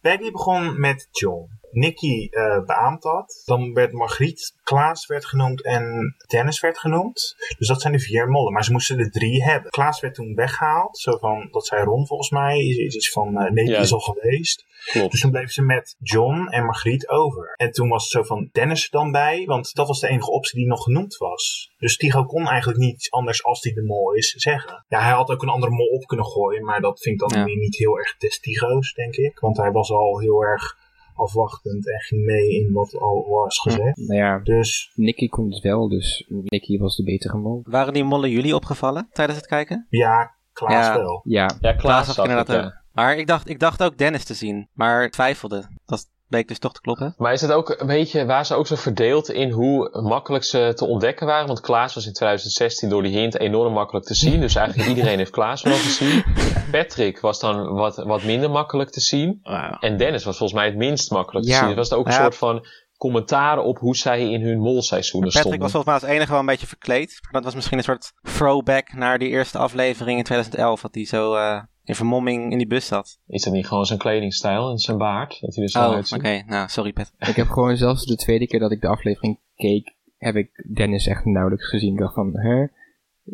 [0.00, 1.46] Peggy begon met John.
[1.70, 3.42] Nicky eh beaamt dat.
[3.44, 7.36] Dan werd Margriet, Klaas werd genoemd en Dennis werd genoemd.
[7.58, 8.52] Dus dat zijn de vier mollen.
[8.52, 9.70] Maar ze moesten er drie hebben.
[9.70, 10.98] Klaas werd toen weggehaald.
[10.98, 12.58] Zo van, dat zei Ron volgens mij.
[12.58, 13.78] Is, is iets van, nee, Ja.
[13.80, 14.66] is al geweest.
[14.90, 15.10] Klopt.
[15.10, 17.52] Dus toen bleven ze met John en Margriet over.
[17.56, 20.30] En toen was het zo van Dennis er dan bij, want dat was de enige
[20.30, 21.70] optie die nog genoemd was.
[21.78, 24.84] Dus Tigo kon eigenlijk niet iets anders als die de mol is zeggen.
[24.88, 27.38] Ja, hij had ook een andere mol op kunnen gooien, maar dat vind ik dan
[27.38, 27.44] Ja.
[27.54, 29.38] niet heel erg des Tigo's, denk ik.
[29.38, 30.76] Want hij was al heel erg
[31.18, 33.96] afwachtend en ging mee in wat al was gezegd.
[33.96, 37.60] Nou ja, Dus Nicky kon het wel, dus Nicky was de betere mol.
[37.64, 39.86] Waren die mollen jullie opgevallen tijdens het kijken?
[39.90, 40.96] ja, Klaas Ja.
[40.96, 41.20] wel.
[41.24, 42.72] Ja, Ja, Klaas Klaas ik inderdaad ook.
[42.92, 45.68] Maar ik dacht, ik dacht ook Dennis te zien, maar twijfelde.
[45.84, 47.14] Dat bleek dus toch te kloppen.
[47.16, 50.72] Maar is het ook een beetje, waren ze ook zo verdeeld in hoe makkelijk ze
[50.74, 51.46] te ontdekken waren?
[51.46, 54.40] Want Klaas was in 2016 door die hint enorm makkelijk te zien.
[54.40, 56.24] Dus eigenlijk iedereen heeft Klaas wel gezien.
[56.70, 59.40] Patrick was dan wat, wat minder makkelijk te zien.
[59.80, 61.58] En Dennis was volgens mij het minst makkelijk te Ja.
[61.58, 61.68] zien.
[61.68, 62.20] Het was ook een Ja.
[62.22, 65.60] soort van commentaar op hoe zij in hun molseizoenen Patrick stonden.
[65.60, 67.18] was volgens mij als enige wel een beetje verkleed.
[67.22, 70.80] Maar dat was misschien een soort throwback naar die eerste aflevering in 2011.
[70.80, 73.18] Dat hij zo eh, in vermomming in die bus zat.
[73.26, 75.40] Is dat niet gewoon zijn kledingstijl en zijn baard?
[75.40, 76.42] Dat hij er zo Oh, oké.
[76.46, 77.12] Nou, sorry Pet.
[77.18, 81.06] ik heb gewoon zelfs de tweede keer dat ik de aflevering keek, heb ik Dennis
[81.06, 81.92] echt nauwelijks gezien.
[81.92, 82.66] Ik dacht van, hè?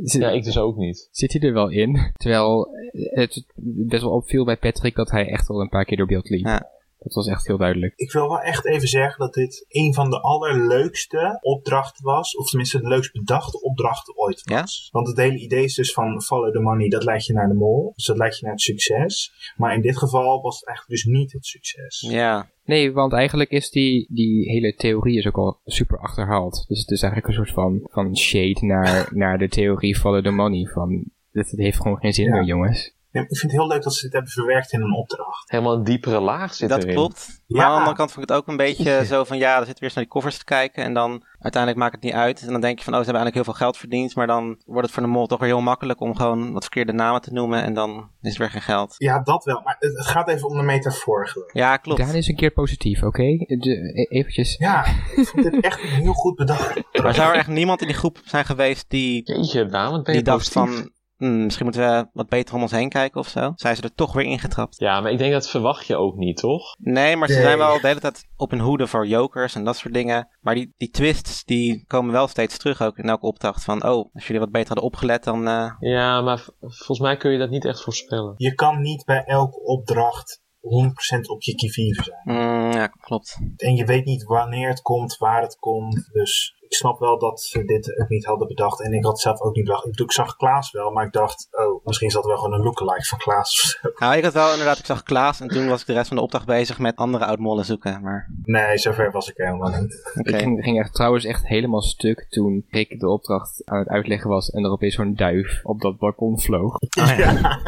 [0.03, 1.09] Zit, Ja, ik dus ook niet.
[1.11, 2.13] zit hij er wel in?
[2.17, 6.07] Terwijl het best wel opviel bij Patrick dat hij echt wel een paar keer door
[6.07, 6.47] beeld liep.
[6.47, 6.71] Ja.
[7.05, 7.93] Dat was echt heel duidelijk.
[7.97, 12.37] Ik wil wel echt even zeggen dat dit een van de allerleukste opdrachten was.
[12.37, 14.89] Of tenminste de leukst bedachte opdrachten ooit was.
[14.93, 17.55] Want het hele idee is dus van follow the money, dat leidt je naar de
[17.55, 17.93] mol.
[17.95, 19.33] Dus dat leidt je naar het succes.
[19.57, 22.01] Maar in dit geval was het eigenlijk dus niet het succes.
[22.01, 26.65] Ja, Nee, want eigenlijk is die, die hele theorie is ook al super achterhaald.
[26.69, 30.31] Dus het is eigenlijk een soort van, van shade naar, naar de theorie follow the
[30.31, 30.67] money.
[30.67, 32.33] Van, dit, het heeft gewoon geen zin Ja.
[32.35, 32.95] meer, jongens.
[33.23, 35.51] Ik vind het heel leuk dat ze dit hebben verwerkt in een opdracht.
[35.51, 36.95] Helemaal een diepere laag zit dat erin.
[36.95, 37.43] klopt.
[37.47, 37.57] Ja.
[37.57, 39.67] Maar aan de andere kant vond ik het ook een beetje zo van, ja, er
[39.67, 40.85] zit weer eens naar die koffers te kijken.
[40.85, 42.43] En dan uiteindelijk maakt het niet uit.
[42.43, 44.15] En dan denk je van, oh, ze hebben eigenlijk heel veel geld verdiend.
[44.15, 46.93] Maar dan wordt het voor de mol toch weer heel makkelijk om gewoon wat verkeerde
[46.93, 47.63] namen te noemen.
[47.63, 48.95] En dan is er weer geen geld.
[48.99, 49.61] Ja, dat wel.
[49.65, 51.29] Maar het, gaat even om de metafoor.
[51.29, 51.53] geloof.
[51.53, 52.01] Ja, klopt.
[52.01, 53.23] Daan is een keer positief, oké?
[53.23, 54.57] De- e- Eventjes.
[54.57, 54.85] Ja,
[55.17, 56.81] ik vond dit echt heel goed bedacht.
[57.03, 60.15] Maar zou er echt niemand in die groep zijn geweest die, Jeetje, Daan, wat ben
[60.15, 60.79] je die dacht positief.
[60.81, 63.53] van, hmm, misschien moeten we wat beter om ons heen kijken of zo?
[63.55, 64.79] Zijn ze er toch weer ingetrapt?
[64.79, 66.75] Ja, maar ik denk dat verwacht je ook niet, toch?
[66.79, 67.43] Nee, maar ze Nee.
[67.45, 70.29] zijn wel de hele tijd op hun hoede voor jokers en dat soort dingen.
[70.41, 73.65] Maar die, die twists, die komen wel steeds terug ook in elke opdracht.
[73.65, 75.47] Van, oh, als jullie wat beter hadden opgelet, dan...
[75.49, 78.35] eh, Ja, maar volgens mij kun je dat niet echt voorspellen.
[78.37, 82.21] Je kan niet bij elke opdracht 100% op je kivive zijn.
[82.39, 83.39] mm, ja, klopt.
[83.57, 86.09] En je weet niet wanneer het komt, waar het komt.
[86.13, 88.81] Dus ik snap wel dat ze dit ook niet hadden bedacht.
[88.81, 89.85] En ik had zelf ook niet bedacht.
[89.85, 92.53] Ik, bedoel, ik zag Klaas wel, maar ik dacht, oh, misschien is dat wel gewoon
[92.53, 93.91] een lookalike van Klaas of zo.
[93.99, 96.17] Nou, ik had wel inderdaad, ik zag Klaas en toen was ik de rest van
[96.17, 98.03] de opdracht bezig met andere oudmollen zoeken.
[98.03, 100.11] Maar Nee, zover was ik helemaal niet.
[100.23, 104.31] Ik ging, ging echt, trouwens echt helemaal stuk toen Rick de opdracht aan het uitleggen
[104.31, 106.79] was en er opeens zo'n duif op dat balkon vloog.
[106.99, 107.59] Oh, ja.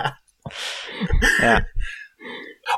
[1.41, 1.67] ja.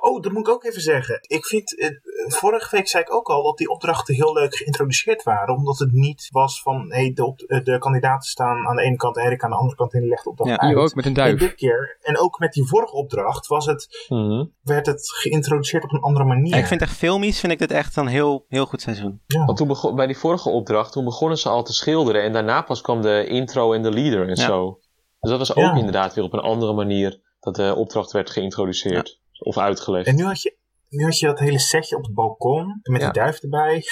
[0.01, 1.18] Oh, dat moet ik ook even zeggen.
[1.27, 1.88] Ik vind, eh,
[2.27, 5.55] vorige week zei ik ook al dat die opdrachten heel leuk geïntroduceerd waren.
[5.55, 9.16] Omdat het niet was van, hey, de, eh, de kandidaten staan aan de ene kant
[9.16, 10.70] en Erik aan de andere kant en die legt de opdracht Ja, uit.
[10.74, 11.38] Hier ook met een En duif.
[11.38, 14.44] dit keer, en ook met die vorige opdracht, was het, Mhm.
[14.62, 16.57] werd het geïntroduceerd op een andere manier.
[16.57, 19.20] Ik vind echt filmisch, vind ik dit echt een heel, heel goed seizoen.
[19.27, 19.44] Ja.
[19.44, 22.22] Want toen begon, bij die vorige opdracht, toen begonnen ze al te schilderen.
[22.22, 24.46] En daarna pas kwam de intro en de leader en Ja.
[24.46, 24.79] zo.
[25.20, 25.74] Dus dat was ook Ja.
[25.74, 29.20] inderdaad weer op een andere manier dat de opdracht werd geïntroduceerd.
[29.38, 30.07] Of uitgelegd.
[30.07, 30.57] En nu had, je,
[30.88, 33.11] nu had je dat hele setje op het balkon, met Ja.
[33.11, 33.83] die duif erbij.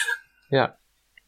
[0.49, 0.79] Ja.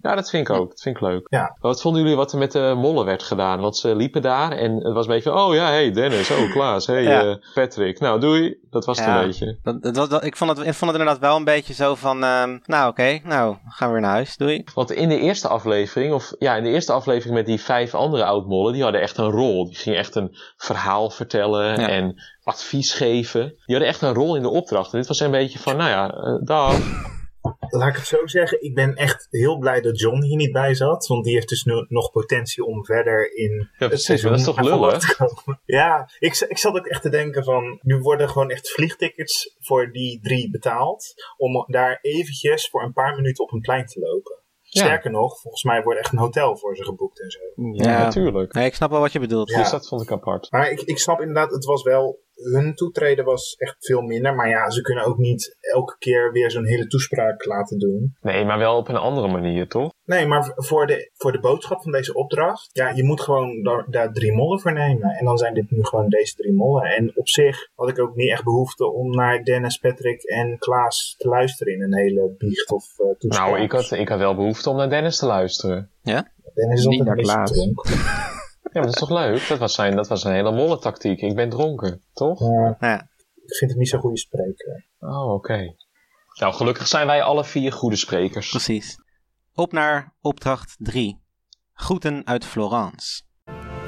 [0.01, 0.69] Ja, dat vind ik ook.
[0.69, 1.27] Dat vind ik leuk.
[1.31, 1.57] Ja.
[1.61, 3.61] Wat vonden jullie wat er met de mollen werd gedaan?
[3.61, 5.41] Want ze liepen daar en het was een beetje van...
[5.41, 7.23] Oh ja, hey Dennis, oh Klaas, hey Ja.
[7.23, 7.99] eh, Patrick.
[8.01, 8.59] Nou, doei.
[8.71, 9.21] Dat was het Ja.
[9.21, 9.59] een beetje.
[9.63, 12.59] Dat, dat, ik, vond het, ik vond het inderdaad wel een beetje zo van, ehm,
[12.65, 14.65] nou oké, nou gaan we weer naar huis, doei.
[14.75, 18.25] Want in de eerste aflevering, of ja, in de eerste aflevering met die vijf andere
[18.25, 19.67] oudmollen, die hadden echt een rol.
[19.67, 21.89] Die gingen echt een verhaal vertellen Ja.
[21.89, 23.43] en advies geven.
[23.49, 24.93] Die hadden echt een rol in de opdracht.
[24.93, 26.77] En dit was een beetje van, nou ja, eh, dag.
[27.69, 30.75] Laat ik het zo zeggen, ik ben echt heel blij dat John hier niet bij
[30.75, 31.07] zat.
[31.07, 34.23] Want die heeft dus nu nog potentie om verder in Ja, het precies.
[34.23, 35.61] Dat is toch komen.
[35.65, 39.93] Ja, ik, ik zat ook echt te denken van, nu worden gewoon echt vliegtickets voor
[39.93, 41.15] die drie betaald.
[41.37, 44.37] Om daar eventjes voor een paar minuten op een plein te lopen.
[44.71, 44.83] Ja.
[44.85, 47.39] Sterker nog, volgens mij wordt echt een hotel voor ze geboekt en zo.
[47.73, 48.03] Ja, Ja.
[48.03, 48.53] natuurlijk.
[48.53, 49.51] Nee, ik snap wel wat je bedoelt.
[49.51, 49.59] Ja.
[49.59, 50.51] Dus dat vond ik apart.
[50.51, 52.27] Maar ik, ik snap inderdaad, het was wel.
[52.39, 54.35] Hun toetreden was echt veel minder.
[54.35, 58.17] Maar ja, ze kunnen ook niet elke keer weer zo'n hele toespraak laten doen.
[58.21, 59.93] Nee, maar wel op een andere manier, toch?
[60.05, 62.71] Nee, maar voor de, voor de boodschap van deze opdracht.
[62.73, 65.11] Ja, je moet gewoon daar, daar drie mollen voor nemen.
[65.11, 66.83] En dan zijn dit nu gewoon deze drie mollen.
[66.83, 71.15] En op zich had ik ook niet echt behoefte om naar Dennis, Patrick en Klaas
[71.19, 73.49] te luisteren in een hele biecht of eh toespraak.
[73.49, 75.91] Nou, ik had, ik had wel behoefte om naar Dennis te luisteren.
[76.55, 78.47] Dennis is Niet altijd naar een beetje Klaas.
[78.73, 79.49] maar dat is toch leuk?
[79.49, 81.21] Dat was, zijn, dat was een hele mollentactiek.
[81.21, 82.41] Ik ben dronken, toch?
[82.81, 83.09] Ja.
[83.35, 84.87] ik vind het niet zo'n goede spreker.
[84.99, 85.75] Oh, oké.
[86.39, 88.51] Nou, gelukkig zijn wij alle vier goede sprekers.
[88.51, 88.97] Precies.
[89.55, 91.21] Op naar opdracht 3.
[91.73, 93.23] Groeten uit Florence.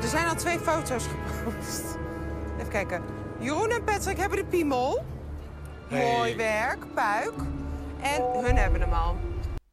[0.03, 1.99] Er zijn al twee foto's gepost.
[2.59, 3.03] Even kijken.
[3.40, 5.03] Jeroen en Patrick hebben de piemel.
[5.90, 7.35] Mooi werk, puik.
[8.03, 9.16] En hun hebben hem al.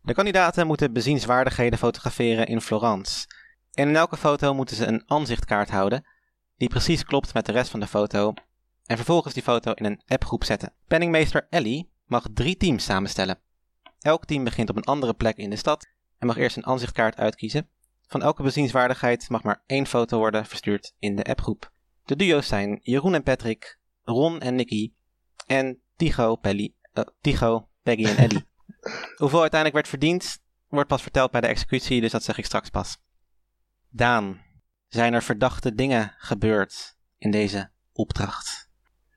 [0.01, 3.25] De kandidaten moeten bezienswaardigheden fotograferen in Florence.
[3.77, 6.05] En in elke foto moeten ze een aanzichtkaart houden
[6.55, 8.33] die precies klopt met de rest van de foto
[8.85, 10.73] en vervolgens die foto in een appgroep zetten.
[10.87, 13.39] Penningmeester Ellie mag drie teams samenstellen.
[13.99, 15.87] Elk team begint op een andere plek in de stad
[16.17, 17.69] en mag eerst een aanzichtkaart uitkiezen.
[18.07, 21.71] Van elke bezienswaardigheid mag maar één foto worden verstuurd in de appgroep.
[22.05, 24.93] De duo's zijn Jeroen en Patrick, Ron en Nicky
[25.45, 28.45] en Tigo, Pelly, eh, Tigo Peggy en Ellie.
[29.21, 32.69] Hoeveel uiteindelijk werd verdiend, wordt pas verteld bij de executie, dus dat zeg ik straks
[32.69, 32.97] pas.
[33.89, 34.41] Daan,
[34.87, 38.69] zijn er verdachte dingen gebeurd in deze opdracht?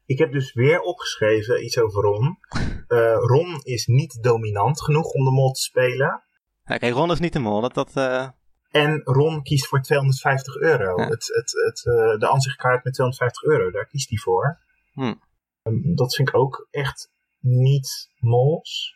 [0.06, 2.38] Ik heb dus weer opgeschreven iets over Ron.
[2.90, 6.22] Eh, Ron is niet dominant genoeg om de mol te spelen.
[6.64, 8.28] Ja, Kijk, Ron is niet de mol, dat, dat eh,
[8.70, 11.02] En Ron kiest voor 250 euro.
[11.02, 11.08] Ja.
[11.08, 14.60] Het, het, het, eh, de aanzichtkaart met 250 euro, daar kiest hij voor.
[14.92, 15.14] Hm.
[15.62, 18.94] Ehm, dat vind ik ook echt niet-mols.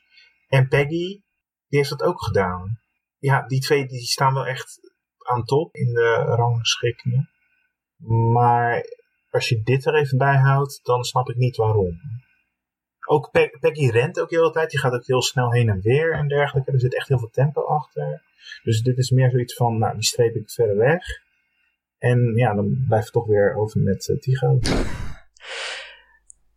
[0.48, 1.22] En Peggy,
[1.68, 2.80] die heeft dat ook gedaan.
[3.18, 4.93] Ja, die twee die staan wel echt
[5.24, 7.30] aan top in de rangschikkingen.
[8.32, 8.84] Maar
[9.30, 12.00] als je dit er even bij houdt, dan snap ik niet waarom.
[13.06, 14.70] Ook Pe- Peggy rent ook heel de tijd.
[14.70, 16.72] Die gaat ook heel snel heen en weer en dergelijke.
[16.72, 18.22] Er zit echt heel veel tempo achter.
[18.62, 21.02] Dus dit is meer zoiets van, nou, die streep ik verder weg.
[21.98, 24.58] En ja, dan blijf ik toch weer over met uh, Tigo.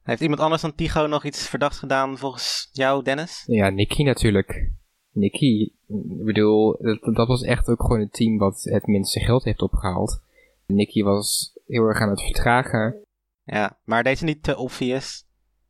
[0.03, 3.43] Heeft iemand anders dan Tigo nog iets verdachts gedaan volgens jou, Dennis?
[3.45, 4.71] Ja, Nicky natuurlijk.
[5.17, 9.43] Nicky, ik bedoel, dat, dat was echt ook gewoon het team wat het minste geld
[9.43, 10.21] heeft opgehaald.
[10.65, 12.95] Nicky was heel erg aan het vertragen.
[13.43, 15.23] Ja, maar deze niet te obvious.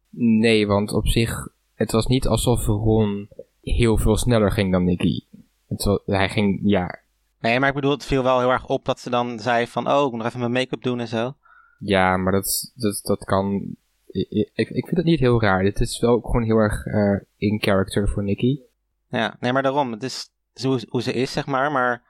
[0.10, 3.28] Nee, want op zich, het was niet alsof Ron
[3.62, 5.24] heel veel sneller ging dan Nicky.
[5.68, 7.00] Het was, hij ging, ja.
[7.40, 9.90] Nee, maar ik bedoel, het viel wel heel erg op dat ze dan zei van,
[9.90, 11.34] oh, ik moet nog even mijn make-up doen en zo.
[11.80, 13.76] Ja, maar dat, dat, dat kan...
[14.08, 15.64] Ik, ik, ik vind het niet heel raar.
[15.64, 18.60] Dit is wel gewoon heel erg uh, in character voor Nicky.
[19.10, 19.92] Ja, nee, maar daarom.
[19.92, 21.72] Het is, het is hoe, hoe, ze is, zeg maar.
[21.72, 22.04] Maar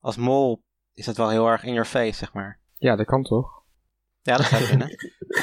[0.00, 0.62] als mol
[0.94, 2.58] is het wel heel erg in your face, zeg maar.
[2.74, 3.62] Ja, dat kan toch?
[4.22, 4.88] Ja, dat zou kunnen.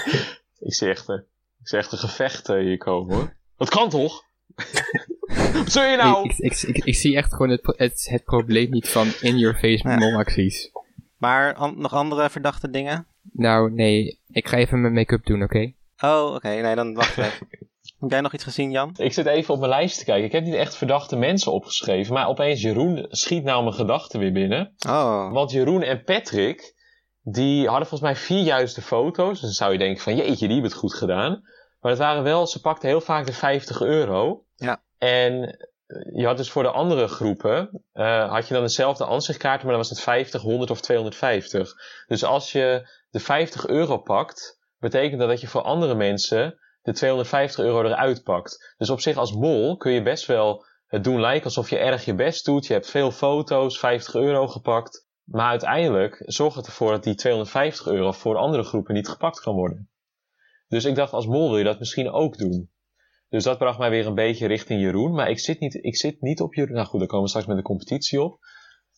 [0.67, 3.35] ik zie echt, ik zie echt een gevecht hier komen, hoor.
[3.57, 4.23] Dat kan toch?
[5.53, 6.29] Wat zul je nou?
[6.29, 9.95] Ik, ik, ik, ik, zie echt gewoon het, het, het probleem niet van in-your-face ja.
[9.95, 10.71] molacties.
[11.17, 13.07] Maar an, nog andere verdachte dingen?
[13.31, 14.19] Nou, nee.
[14.27, 15.55] Ik ga even mijn make-up doen, oké?
[15.55, 15.75] Okay?
[16.11, 16.35] Oh, oké.
[16.35, 16.61] Okay.
[16.61, 17.47] Nee, dan wacht even.
[17.99, 18.93] Heb jij nog iets gezien, Jan?
[18.97, 20.25] Ik zit even op mijn lijst te kijken.
[20.25, 22.13] Ik heb niet echt verdachte mensen opgeschreven.
[22.13, 24.75] Maar opeens Jeroen schiet nou mijn gedachten weer binnen.
[24.88, 25.31] Oh.
[25.31, 26.75] Want Jeroen en Patrick,
[27.21, 29.31] die hadden volgens mij vier juiste foto's.
[29.31, 31.41] Dus dan zou je denken van, jeetje, die hebben het goed gedaan.
[31.79, 34.45] Maar het waren wel, ze pakten heel vaak de 50 euro.
[34.55, 34.81] Ja.
[34.97, 35.58] En
[36.13, 39.81] je had dus voor de andere groepen, uh, had je dan dezelfde ansichtkaarten, maar dan
[39.81, 41.73] was het 50, 100 of 250.
[42.08, 46.93] Dus als je de 50 euro pakt, betekent dat dat je voor andere mensen de
[46.93, 48.73] 250 euro eruit pakt.
[48.77, 52.05] Dus op zich als mol kun je best wel het doen lijken alsof je erg
[52.05, 52.65] je best doet.
[52.65, 55.07] Je hebt veel foto's, 50 euro gepakt.
[55.23, 59.55] Maar uiteindelijk zorgt het ervoor dat die 250 euro voor andere groepen niet gepakt kan
[59.55, 59.89] worden.
[60.67, 62.71] Dus ik dacht, als mol wil je dat misschien ook doen.
[63.29, 65.13] Dus dat bracht mij weer een beetje richting Jeroen.
[65.13, 66.75] Maar ik zit niet, ik zit niet op Jeroen.
[66.75, 68.39] Nou goed, daar komen we straks met de competitie op.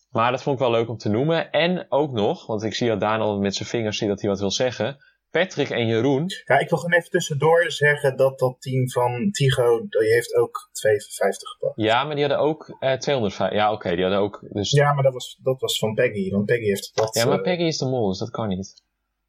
[0.10, 1.52] Maar dat vond ik wel leuk om te noemen.
[1.52, 4.30] En ook nog, want ik zie dat Daan al met zijn vingers zie dat hij
[4.30, 4.97] wat wil zeggen.
[5.38, 6.26] Patrick en Jeroen.
[6.45, 10.69] Ja, ik wil gewoon even tussendoor zeggen dat dat team van Tigo, die heeft ook
[10.71, 11.82] 250 gepakt.
[11.82, 13.58] Ja, maar die hadden ook uh, 250.
[13.58, 14.45] Ja, oké, okay, die hadden ook.
[14.50, 14.71] Dus...
[14.71, 17.15] Ja, maar dat was, dat was van Peggy, want Peggy heeft dat.
[17.15, 18.84] Ja, maar Peggy is de mol, dus dat kan niet.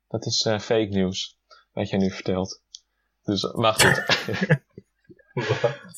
[0.08, 1.38] Dat is uh, fake nieuws,
[1.72, 2.62] wat jij nu vertelt.
[3.22, 4.26] Dus, maar goed.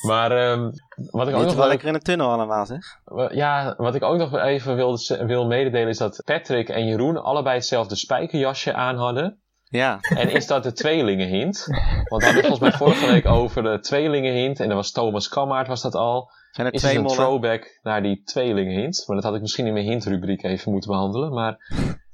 [0.11, 0.71] maar um,
[1.11, 2.85] wat ik ook nog wel lekker in de tunnel allemaal, zeg.
[3.33, 7.55] Ja, wat ik ook nog even wil, wil mededelen is dat Patrick en Jeroen allebei
[7.55, 9.43] hetzelfde spijkerjasje aan hadden.
[9.71, 9.99] Ja.
[10.01, 11.67] En is dat de tweelingenhint?
[12.09, 14.61] Want we hadden volgens mij vorige week over de tweelingenhint.
[14.61, 16.31] En dat was Thomas Kammaert was dat al.
[16.51, 17.25] Zijn er is twee het een mollen?
[17.25, 19.05] throwback naar die tweelingenhint?
[19.07, 21.33] Maar dat had ik misschien in mijn hintrubriek even moeten behandelen.
[21.33, 21.59] Maar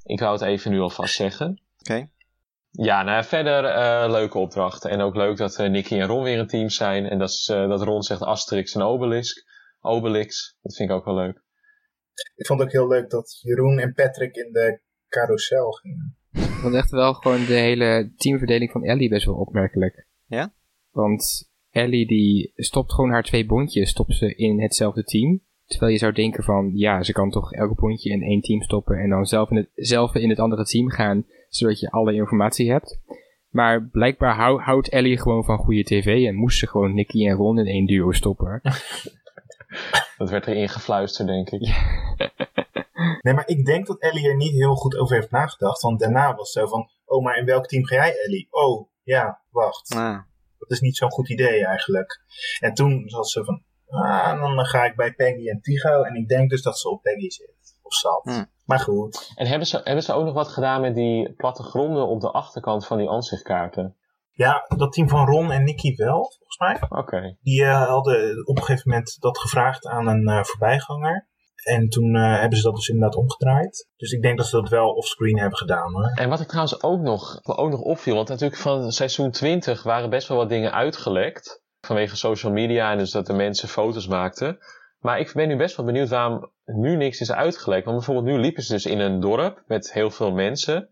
[0.03, 1.61] ik wou het even nu alvast zeggen.
[1.79, 1.91] Oké.
[1.91, 2.11] Okay.
[2.71, 4.89] Ja, nou verder uh, leuke opdrachten.
[4.89, 7.05] En ook leuk dat uh, Nicky en Ron weer een team zijn.
[7.05, 9.45] En dat, is, uh, dat Ron zegt Asterix en Obelix.
[9.81, 11.43] Obelix, dat vind ik ook wel leuk.
[12.35, 16.17] Ik vond het ook heel leuk dat Jeroen en Patrick in de carousel gingen.
[16.57, 20.07] Ik vond echt wel gewoon de hele teamverdeling van Ellie best wel opmerkelijk.
[20.25, 20.53] Ja?
[20.91, 25.41] Want Ellie die stopt gewoon haar twee bondjes, stopt ze in hetzelfde team.
[25.65, 28.99] Terwijl je zou denken van, ja, ze kan toch elk bondje in één team stoppen
[28.99, 32.71] en dan zelf in het, zelf in het andere team gaan, zodat je alle informatie
[32.71, 32.99] hebt.
[33.49, 37.35] Maar blijkbaar hou, houdt Ellie gewoon van goede tv en moest ze gewoon Nicky en
[37.35, 38.61] Ron in één duo stoppen.
[40.17, 41.61] Dat werd erin gefluisterd, denk ik.
[43.21, 45.81] Nee, maar ik denk dat Ellie er niet heel goed over heeft nagedacht.
[45.81, 48.47] Want daarna was het zo van, oh, maar in welk team ga jij, Ellie?
[48.49, 49.95] Oh, ja, wacht.
[49.95, 50.19] Ah.
[50.57, 52.21] Dat is niet zo'n goed idee eigenlijk.
[52.59, 56.01] En toen zat ze van, ah, dan ga ik bij Peggy en Tigo.
[56.01, 57.55] En ik denk dus dat ze op Peggy zit.
[57.81, 58.47] Of zat.
[58.65, 59.31] Maar goed.
[59.35, 62.85] En hebben ze, hebben ze ook nog wat gedaan met die plattegronden op de achterkant
[62.85, 63.95] van die ansichtkaarten?
[64.31, 66.75] Ja, dat team van Ron en Nicky wel, volgens mij.
[66.75, 66.97] Oké.
[66.97, 67.37] Okay.
[67.41, 71.27] Die uh, hadden op een gegeven moment dat gevraagd aan een uh, voorbijganger.
[71.67, 73.87] En toen uh, hebben ze dat dus inderdaad omgedraaid.
[73.95, 76.11] Dus ik denk dat ze dat wel offscreen hebben gedaan hoor.
[76.15, 80.09] En wat ik trouwens ook nog, ook nog opviel, want natuurlijk van seizoen 20 waren
[80.09, 81.63] best wel wat dingen uitgelekt.
[81.79, 84.57] Vanwege social media en dus dat de mensen foto's maakten.
[84.99, 87.85] Maar ik ben nu best wel benieuwd waarom nu niks is uitgelekt.
[87.85, 90.89] Want bijvoorbeeld nu liepen ze dus in een dorp met heel veel mensen.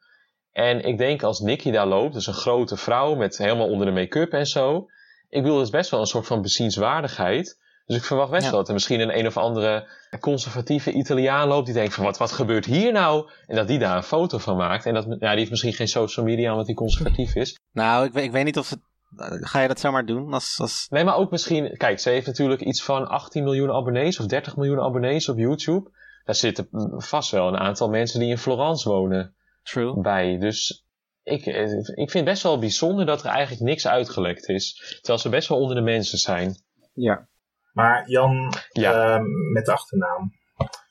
[0.52, 3.94] En ik denk als Nicky daar loopt, dus een grote vrouw met helemaal onder de
[3.94, 4.86] make-up en zo.
[5.30, 7.60] Ik bedoel, dat is best wel een soort van bezienswaardigheid.
[7.86, 8.50] Dus ik verwacht best ja.
[8.50, 9.88] wel dat er misschien een een of andere
[10.20, 13.30] conservatieve Italiaan loopt die denkt van wat, wat gebeurt hier nou?
[13.48, 14.86] En dat die daar een foto van maakt.
[14.86, 17.60] En dat, ja, die heeft misschien geen social media omdat hij conservatief is.
[17.72, 18.80] Nou, ik, ik weet niet of het
[19.18, 20.34] Ga je dat zomaar doen?
[20.34, 20.88] Als, als...
[20.90, 21.78] Nee, maar ook misschien...
[21.78, 25.92] Kijk, ze heeft natuurlijk iets van 18 miljoen abonnees of 30 miljoen abonnees op YouTube.
[26.24, 26.68] Daar zitten
[26.98, 30.02] vast wel een aantal mensen die in Florence wonen True.
[30.02, 30.38] bij.
[30.38, 30.86] Dus
[31.24, 34.96] ik, eh, ik vind het best wel bijzonder dat er eigenlijk niks uitgelekt is.
[34.96, 36.56] Terwijl ze best wel onder de mensen zijn.
[36.94, 37.28] Ja.
[37.76, 39.16] Maar Jan, Ja.
[39.16, 39.24] ehm,
[39.54, 40.32] met de achternaam.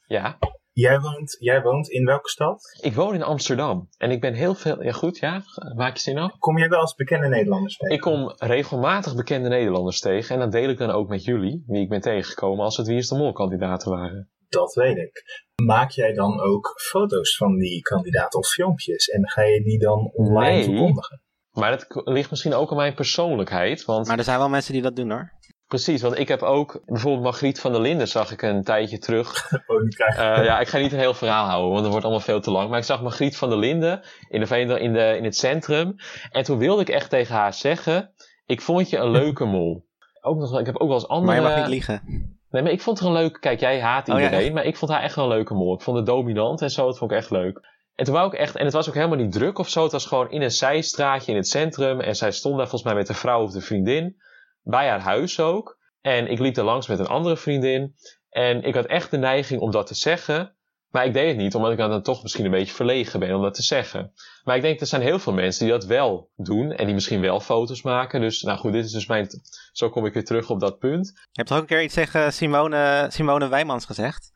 [0.06, 0.38] Ja.
[0.72, 2.78] Jij woont, jij woont in welke stad?
[2.82, 3.88] Ik woon in Amsterdam.
[3.96, 4.82] En ik ben heel veel...
[4.82, 5.42] Ja goed, ja?
[5.76, 6.38] Maak je zin af?
[6.38, 7.94] Kom jij wel eens bekende Nederlanders tegen?
[7.94, 10.34] Ik kom regelmatig bekende Nederlanders tegen.
[10.34, 12.96] En dat deel ik dan ook met jullie, wie ik ben tegengekomen, als het Wie
[12.96, 14.30] is de Mol kandidaten waren.
[14.48, 15.22] Dat weet ik.
[15.64, 19.06] Maak jij dan ook foto's van die kandidaten of filmpjes?
[19.08, 20.64] En ga je die dan online Nee.
[20.64, 21.22] verkondigen?
[21.50, 23.84] Maar dat ligt misschien ook aan mijn persoonlijkheid.
[23.84, 25.32] Want Maar er zijn wel mensen die dat doen hoor.
[25.68, 29.32] Precies, want ik heb ook bijvoorbeeld Margriet van der Linden zag ik een tijdje terug.
[29.66, 31.90] Oh, die krijg je- Eh, ja, ik ga niet een heel verhaal houden, want dat
[31.90, 32.68] wordt allemaal veel te lang.
[32.70, 35.94] Maar ik zag Margriet van der Linden in, de, Veender- in, de, in het centrum.
[36.30, 38.10] En toen wilde ik echt tegen haar zeggen,
[38.46, 39.86] ik vond je een leuke mol.
[40.20, 41.26] Ook nog, ik heb ook wel eens andere...
[41.40, 42.02] Maar je mag niet liegen.
[42.50, 43.38] Nee, maar ik vond haar een leuke...
[43.38, 45.74] Kijk, jij haat Oh, ja, iedereen, maar ik vond haar echt wel een leuke mol.
[45.74, 47.60] Ik vond het dominant en zo, dat vond ik echt leuk.
[47.94, 48.56] En toen wou ik echt...
[48.56, 49.82] En het was ook helemaal niet druk of zo.
[49.82, 52.00] Het was gewoon in een zijstraatje in het centrum.
[52.00, 54.16] En zij stond daar volgens mij met een vrouw of de vriendin.
[54.64, 55.78] Bij haar huis ook.
[56.00, 57.94] En ik liep er langs met een andere vriendin.
[58.30, 60.56] En ik had echt de neiging om dat te zeggen.
[60.90, 63.42] Maar ik deed het niet, omdat ik dan toch misschien een beetje verlegen ben om
[63.42, 64.12] dat te zeggen.
[64.44, 66.72] Maar ik denk, er zijn heel veel mensen die dat wel doen.
[66.72, 68.20] En die misschien wel foto's maken.
[68.20, 69.28] Dus, nou goed, dit is dus mijn...
[69.72, 71.06] Zo kom ik weer terug op dat punt.
[71.14, 74.30] Je hebt toch ook een keer iets tegen Simone, Simone Wijmans gezegd?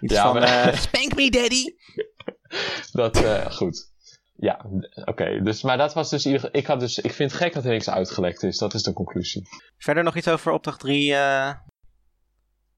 [0.00, 1.64] Iets Ja, van, maar- eh, spank me daddy!
[2.92, 3.94] Dat, eh, goed.
[4.38, 4.64] Ja,
[5.04, 5.42] oké.
[5.42, 6.54] Dus, maar dat was dus ieder.
[6.54, 8.58] Ik, had dus, ik vind het gek dat er niks uitgelekt is.
[8.58, 9.48] Dat is de conclusie.
[9.78, 11.14] Verder nog iets over opdracht 3?
[11.14, 11.52] eh?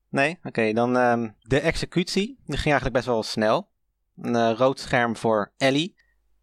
[0.09, 0.39] Nee?
[0.43, 2.27] Oké, dan ehm, de executie.
[2.27, 3.71] Die ging eigenlijk best wel snel.
[4.17, 5.95] Een eh, rood scherm voor Ellie.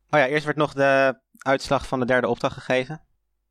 [0.09, 3.01] Oh ja, eerst werd nog de uitslag van de derde opdracht gegeven.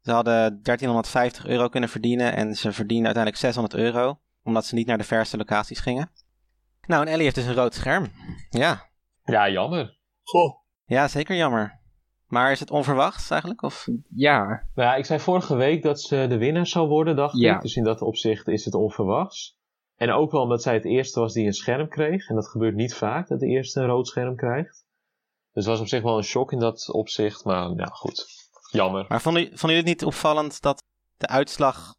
[0.00, 4.20] Ze hadden 1350 euro kunnen verdienen en ze verdienen uiteindelijk 600 euro.
[4.42, 6.10] Omdat ze niet naar de verste locaties gingen.
[6.86, 8.12] Nou, en Ellie heeft dus een rood scherm.
[8.50, 8.90] Ja,
[9.24, 9.98] Ja, jammer.
[10.22, 11.82] Goh, ja zeker jammer.
[12.26, 13.62] Maar is het onverwachts eigenlijk?
[13.62, 13.88] Of...
[14.14, 17.54] Ja, Nou ja, ik zei vorige week dat ze de winnaar zou worden, dacht Ja.
[17.54, 17.60] ik.
[17.60, 19.56] Dus in dat opzicht is het onverwachts.
[19.96, 22.28] En ook wel omdat zij het eerste was die een scherm kreeg.
[22.28, 24.84] En dat gebeurt niet vaak, dat de eerste een rood scherm krijgt.
[25.52, 27.44] Dus het was op zich wel een shock in dat opzicht.
[27.44, 28.26] Maar ja, goed.
[28.70, 29.04] Jammer.
[29.08, 30.82] Maar vonden, vonden jullie het niet opvallend dat
[31.16, 31.94] de uitslag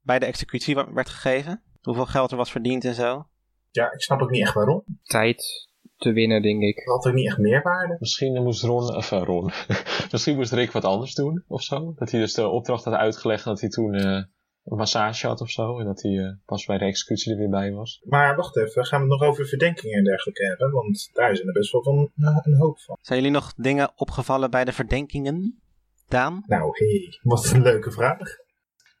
[0.00, 1.62] bij de executie werd gegeven?
[1.82, 3.26] Hoeveel geld er was verdiend en zo?
[3.70, 4.84] ja, ik snap ook niet echt waarom.
[5.02, 5.65] tijd
[5.96, 6.82] te winnen, denk ik.
[6.84, 7.96] Had ook niet echt meerwaarde.
[7.98, 9.50] Misschien moest Ron, of eh, Ron,
[10.12, 11.94] misschien moest Rick wat anders doen of zo.
[11.96, 14.22] Dat hij dus de opdracht had uitgelegd en dat hij toen eh,
[14.66, 15.78] een massage had of zo.
[15.78, 18.00] En dat hij eh, pas bij de executie er weer bij was.
[18.04, 20.70] Maar wacht even, gaan we het nog over verdenkingen en dergelijke hebben?
[20.70, 22.98] Want daar zijn er best wel van, eh, een hoop van.
[23.00, 25.60] Zijn jullie nog dingen opgevallen bij de verdenkingen?
[26.08, 26.42] Daan?
[26.46, 28.44] Nou, hé, wat een leuke vraag.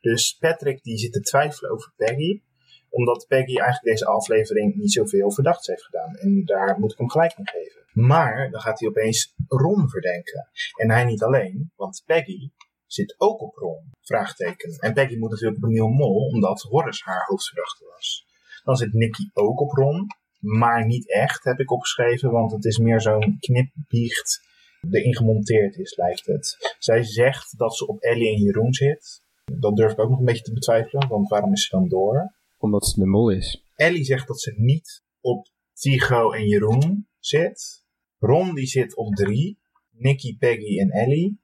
[0.00, 2.40] Dus Patrick die zit te twijfelen over Peggy.
[2.96, 6.14] Omdat Peggy eigenlijk deze aflevering niet zoveel verdachts heeft gedaan.
[6.14, 7.82] En daar moet ik hem gelijk in geven.
[7.92, 10.48] Maar dan gaat hij opeens Ron verdenken.
[10.74, 12.50] En hij niet alleen, want Peggy
[12.86, 13.92] zit ook op Ron.
[14.00, 14.78] Vraagteken.
[14.78, 18.26] En Peggy moet natuurlijk op een nieuw mol, omdat Horace haar hoofdverdachte was.
[18.64, 20.06] Dan zit Nicky ook op Ron.
[20.38, 24.40] Maar niet echt, heb ik opgeschreven, want het is meer zo'n knipbiecht
[24.90, 26.74] erin gemonteerd is, lijkt het.
[26.78, 29.22] Zij zegt dat ze op Ellie en Jeroen zit.
[29.44, 32.34] Dat durf ik ook nog een beetje te betwijfelen, want waarom is ze dan door?
[32.66, 33.64] Omdat ze de mol is.
[33.74, 37.84] Ellie zegt dat ze niet op Tigo en Jeroen zit.
[38.18, 39.58] Ron die zit op drie.
[39.90, 41.40] Nicky, Peggy en Ellie.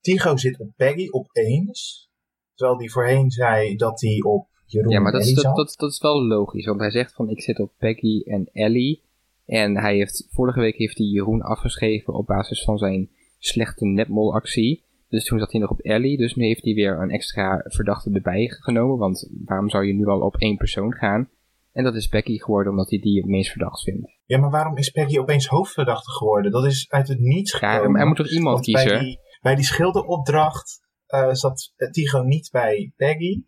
[0.00, 2.10] Tigo zit op Peggy opeens.
[2.54, 5.74] Terwijl die voorheen zei dat hij op Jeroen Ja, maar dat is, Ellie dat, dat,
[5.76, 6.66] dat is wel logisch.
[6.66, 9.02] Want hij zegt van ik zit op Peggy en Ellie.
[9.46, 14.82] En hij heeft, vorige week heeft hij Jeroen afgeschreven op basis van zijn slechte netmol-actie.
[15.14, 16.16] Dus toen zat hij nog op Ellie.
[16.16, 18.98] Dus nu heeft hij weer een extra verdachte erbij genomen.
[18.98, 21.28] Want waarom zou je nu al op één persoon gaan?
[21.72, 24.12] En dat is Becky geworden omdat hij die het meest verdacht vindt.
[24.24, 26.52] Ja, maar waarom is Peggy opeens hoofdverdachte geworden?
[26.52, 27.96] Dat is uit het niets Ja, gekomen.
[27.96, 29.04] hij moet toch iemand Want Bij kiezen?
[29.04, 33.42] die, bij die schilderopdracht eh, zat eh, Tigo niet bij Peggy.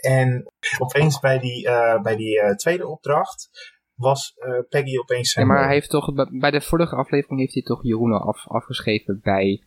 [0.00, 3.48] En opeens bij die, eh, bij die tweede opdracht
[3.94, 4.34] was
[4.68, 5.64] Peggy opeens Ja, zijn maar mol.
[5.64, 9.20] hij heeft toch, bij- bij de vorige aflevering heeft hij toch Jeroen al af, afgeschreven
[9.22, 9.62] bij,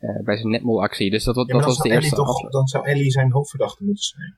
[0.00, 1.10] eh, bij zijn netmol-actie.
[1.10, 2.52] Dus dat, dat, Ja, was de zou eerste Ellie toch, aflevering.
[2.52, 4.34] dan zou Ellie zijn hoofdverdachte moeten zijn.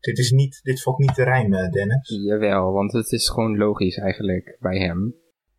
[0.00, 2.08] Dit, is niet, dit valt niet te rijmen, Dennis.
[2.24, 5.14] Jawel, want het is gewoon logisch eigenlijk bij hem.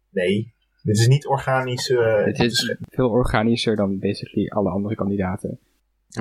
[0.10, 1.90] Nee, dit is niet organisch.
[1.90, 5.60] eh, Het is veel organischer dan basically alle andere kandidaten.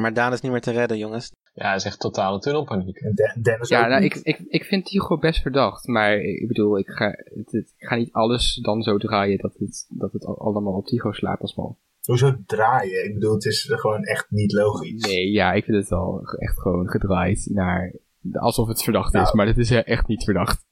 [0.01, 1.33] Maar Daan is niet meer te redden, jongens.
[1.55, 2.97] Ja, hij is echt totale tunnelpaniek.
[2.97, 6.49] en Den- Dennis Ja, ook nou, ik, ik, ik vind Tigo best verdacht, maar ik
[6.49, 10.25] bedoel, ik ga, het, ik ga niet alles dan zo draaien dat het, dat het
[10.25, 11.79] al- allemaal op Tigo slaat als mal.
[12.09, 13.05] Hoezo draaien?
[13.05, 15.05] Ik bedoel, het is gewoon echt niet logisch.
[15.07, 17.95] Nee, ja, ik vind het wel echt gewoon gedraaid naar...
[18.33, 19.37] Alsof het verdacht is, Nou.
[19.37, 20.67] maar het is echt niet verdacht.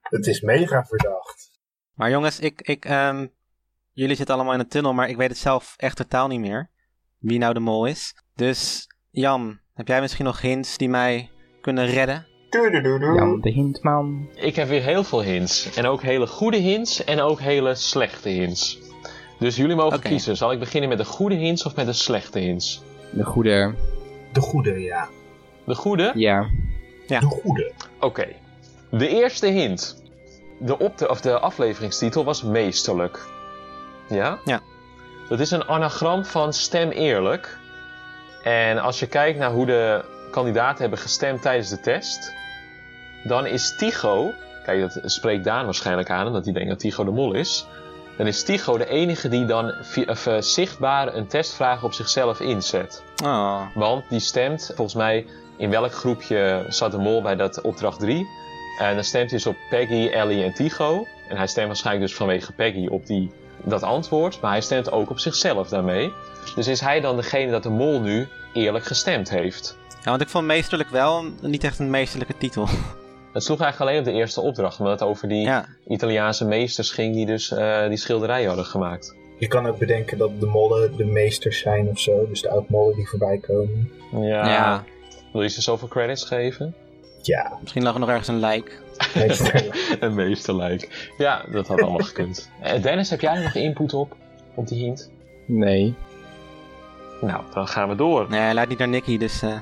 [0.00, 1.60] Het is mega verdacht.
[1.94, 3.26] Maar jongens, ik, ik, ehm,
[3.92, 6.70] jullie zitten allemaal in een tunnel, maar ik weet het zelf echt totaal niet meer.
[7.18, 8.14] Wie nou de mol is.
[8.34, 12.26] Dus Jan, heb jij misschien nog hints die mij kunnen redden?
[13.14, 14.28] Jan de Hintman.
[14.34, 15.76] Ik heb weer heel veel hints.
[15.76, 18.89] En ook hele goede hints en ook hele slechte hints.
[19.40, 20.36] Dus jullie mogen kiezen.
[20.36, 22.82] Zal ik beginnen met de goede hints of met de slechte hints?
[23.10, 23.74] De goede...
[24.32, 25.08] De goede, ja.
[25.64, 26.12] De goede?
[26.14, 26.50] Ja.
[27.06, 27.20] Ja.
[27.20, 27.72] De goede.
[28.00, 28.26] Oké.
[28.90, 30.02] De eerste hint.
[30.58, 33.28] De, op de, of de afleveringstitel was meesterlijk.
[34.08, 34.38] Ja?
[34.44, 34.60] Ja.
[35.28, 37.58] Dat is een anagram van stem eerlijk.
[38.42, 42.32] En als je kijkt naar hoe de kandidaten hebben gestemd tijdens de test,
[43.24, 44.32] dan is Tycho,
[44.64, 47.66] kijk dat spreekt Daan waarschijnlijk aan omdat hij denkt dat Tycho de mol is.
[48.20, 49.74] Dan is Tycho de enige die dan
[50.06, 53.02] of, eh, zichtbaar een testvraag op zichzelf inzet.
[53.24, 57.98] Oh, Want die stemt volgens mij in welk groepje zat de mol bij dat opdracht
[58.00, 58.26] 3.
[58.78, 61.06] En dan stemt hij dus op Peggy, Ellie en Tycho.
[61.28, 63.30] En hij stemt waarschijnlijk dus vanwege Peggy op die,
[63.64, 64.40] dat antwoord.
[64.40, 66.12] Maar hij stemt ook op zichzelf daarmee.
[66.54, 69.76] Dus is hij dan degene dat de mol nu eerlijk gestemd heeft?
[69.88, 72.68] ja, want ik vond meesterlijk wel niet echt een meesterlijke titel.
[73.32, 74.78] Het sloeg eigenlijk alleen op de eerste opdracht.
[74.78, 79.14] Omdat het over die ja, Italiaanse meesters ging die dus eh, die schilderijen hadden gemaakt.
[79.38, 82.26] Je kan ook bedenken dat de mollen de meesters zijn of zo.
[82.28, 83.90] Dus de oud-mollen die voorbij komen.
[84.12, 84.48] Ja.
[84.48, 84.84] ja.
[85.32, 86.74] Wil je ze zoveel credits geven?
[87.22, 88.82] Ja, misschien lag er nog ergens een lijk.
[90.00, 91.10] een meesterlijk.
[91.18, 92.50] Ja, dat had allemaal gekund.
[92.60, 94.16] Eh, Dennis, heb jij er nog input op?
[94.54, 95.10] Op die hint?
[95.46, 95.94] Nee.
[97.20, 98.26] Nou, dan gaan we door.
[98.28, 99.42] Nee, hij leidt niet naar Nicky, dus...
[99.42, 99.56] eh,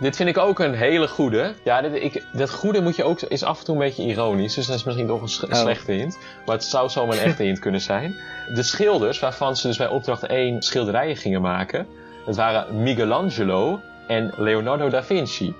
[0.00, 1.54] Dit vind ik ook een hele goede.
[1.64, 4.54] Ja, dit, ik, dat goede moet je ook, is af en toe een beetje ironisch.
[4.54, 5.58] Dus dat is misschien toch een Oh.
[5.58, 6.18] slechte hint.
[6.46, 8.14] Maar het zou zomaar een echte hint kunnen zijn.
[8.54, 11.86] De schilders, waarvan ze dus bij opdracht 1 schilderijen gingen maken.
[12.26, 15.54] Dat waren Michelangelo en Leonardo da Vinci.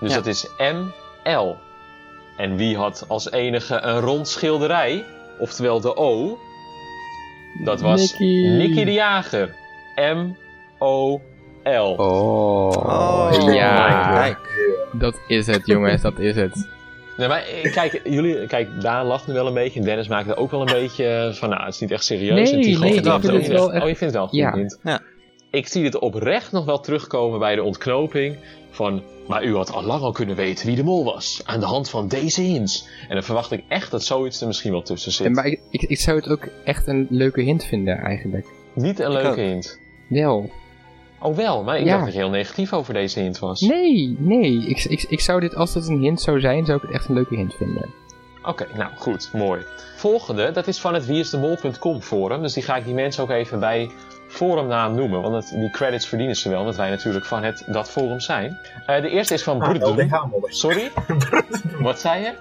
[0.00, 0.16] Dus Ja.
[0.16, 1.56] dat is ML.
[2.36, 5.04] En wie had als enige een rond schilderij?
[5.38, 6.38] Oftewel de O.
[7.64, 8.46] Dat was Nicky.
[8.48, 9.54] Nicky de Jager.
[9.96, 11.20] M-O-L.
[11.64, 11.98] Oh.
[11.98, 14.10] Oh, ja.
[14.12, 14.38] kijk.
[14.92, 16.02] Dat is het, jongens.
[16.02, 16.68] Dat is het.
[17.16, 20.28] Nee, maar eh, kijk, jullie, kijk, Daan lacht nu wel een beetje en Dennis maakt
[20.28, 22.34] er ook wel een beetje eh, van, nou, het is niet echt serieus.
[22.34, 23.96] Nee, en nee, vindt ik het vind ook het niet wel echt- echt- Oh, je
[23.96, 25.00] vindt het wel goed, Ja.
[25.50, 28.36] Ik zie dit oprecht nog wel terugkomen bij de ontknoping
[28.70, 31.66] van, maar u had al lang al kunnen weten wie de mol was, aan de
[31.66, 32.88] hand van deze hints.
[33.08, 35.26] En dan verwacht ik echt dat zoiets er misschien wel tussen zit.
[35.26, 38.46] En, maar ik, ik, ik zou het ook echt een leuke hint vinden, eigenlijk.
[38.74, 39.36] Niet een Ik leuke ook.
[39.36, 39.78] hint.
[40.08, 40.50] Wel.
[41.22, 41.90] Oh wel, maar ik Ja.
[41.92, 43.60] dacht dat je heel negatief over deze hint was.
[43.60, 44.66] Nee, nee.
[44.66, 47.08] Ik, ik, ik zou dit, als het een hint zou zijn, zou ik het echt
[47.08, 47.90] een leuke hint vinden.
[48.42, 49.62] Oké, nou goed, mooi.
[49.96, 52.42] Volgende, dat is van het wieisdemol.com forum.
[52.42, 53.90] Dus die ga ik die mensen ook even bij
[54.28, 55.22] forumnaam noemen.
[55.22, 58.58] Want het, die credits verdienen ze wel, omdat wij natuurlijk van het, dat forum zijn.
[58.86, 60.24] Eh, de eerste is van Ah.
[60.42, 60.90] Sorry?
[61.80, 62.32] Wat zei je?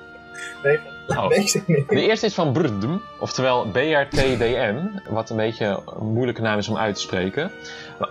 [0.64, 0.80] Nee,
[1.18, 1.30] Oh.
[1.30, 1.64] niet.
[1.68, 4.78] De eerste is van Brudum, oftewel BRTDM,
[5.10, 7.52] wat een beetje een moeilijke naam is om uit te spreken.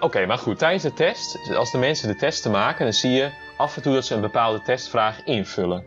[0.00, 3.30] Oké, maar goed, tijdens de test, als de mensen de testen maken, dan zie je
[3.56, 5.84] af en toe dat ze een bepaalde testvraag invullen.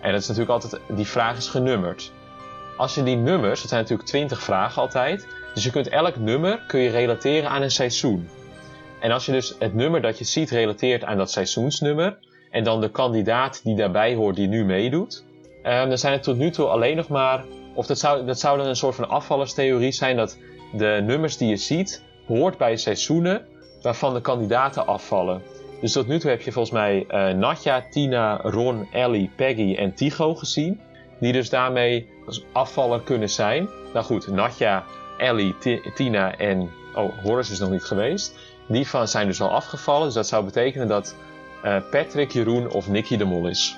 [0.00, 2.12] En dat is natuurlijk altijd, die vraag is genummerd.
[2.76, 6.60] Als je die nummers, het zijn natuurlijk 20 vragen altijd, dus je kunt elk nummer
[6.66, 8.28] kun je relateren aan een seizoen.
[9.00, 12.18] En als je dus het nummer dat je ziet relateert aan dat seizoensnummer,
[12.50, 15.24] en dan de kandidaat die daarbij hoort die nu meedoet,
[15.62, 17.44] Ehm, dan zijn het tot nu toe alleen nog maar.
[17.74, 20.38] Of dat zou, dat zou dan een soort van afvallerstheorie zijn dat
[20.72, 23.46] de nummers die je ziet, hoort bij seizoenen
[23.82, 25.42] waarvan de kandidaten afvallen.
[25.80, 29.94] Dus tot nu toe heb je volgens mij eh, Natja, Tina, Ron, Ellie, Peggy en
[29.94, 30.80] Tycho gezien.
[31.20, 33.68] Die dus daarmee als afvaller kunnen zijn.
[33.92, 34.84] Nou goed, Natja,
[35.18, 36.70] Ellie, Ti- Tina en.
[36.94, 38.34] Oh, Horace is nog niet geweest.
[38.68, 40.04] Die van zijn dus al afgevallen.
[40.04, 41.14] Dus dat zou betekenen dat
[41.62, 43.76] eh, Patrick, Jeroen of Nicky de Mol is.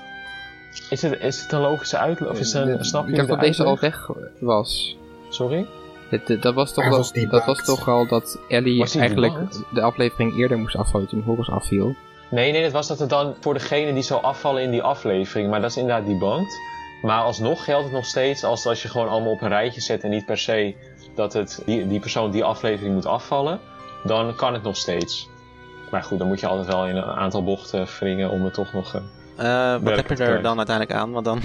[0.90, 2.30] Is het, is het een logische uitleg?
[2.30, 4.08] Of is het een, De- snap je ik dacht de dat deze al weg
[4.40, 4.96] was.
[5.28, 5.66] Sorry?
[6.08, 9.32] Het, het- dat, was toch wel, was die dat was toch al dat Ellie eigenlijk
[9.32, 9.62] debunked?
[9.72, 11.94] de aflevering eerder moest afvallen toen Horus afviel.
[12.30, 15.50] Nee, nee, het was dat het dan voor degene die zou afvallen in die aflevering.
[15.50, 16.58] Maar dat is inderdaad debunked.
[17.02, 20.02] Maar alsnog geldt het nog steeds als als je gewoon allemaal op een rijtje zet
[20.04, 20.74] en niet per se
[21.14, 23.60] dat het, die, die persoon die aflevering moet afvallen.
[24.04, 25.28] Dan kan het nog steeds.
[25.90, 28.72] Maar goed, dan moet je altijd wel in een aantal bochten wringen om het toch
[28.72, 29.00] nog...
[29.40, 31.12] eh, wat heb je er dan uiteindelijk aan?
[31.12, 31.38] Want dan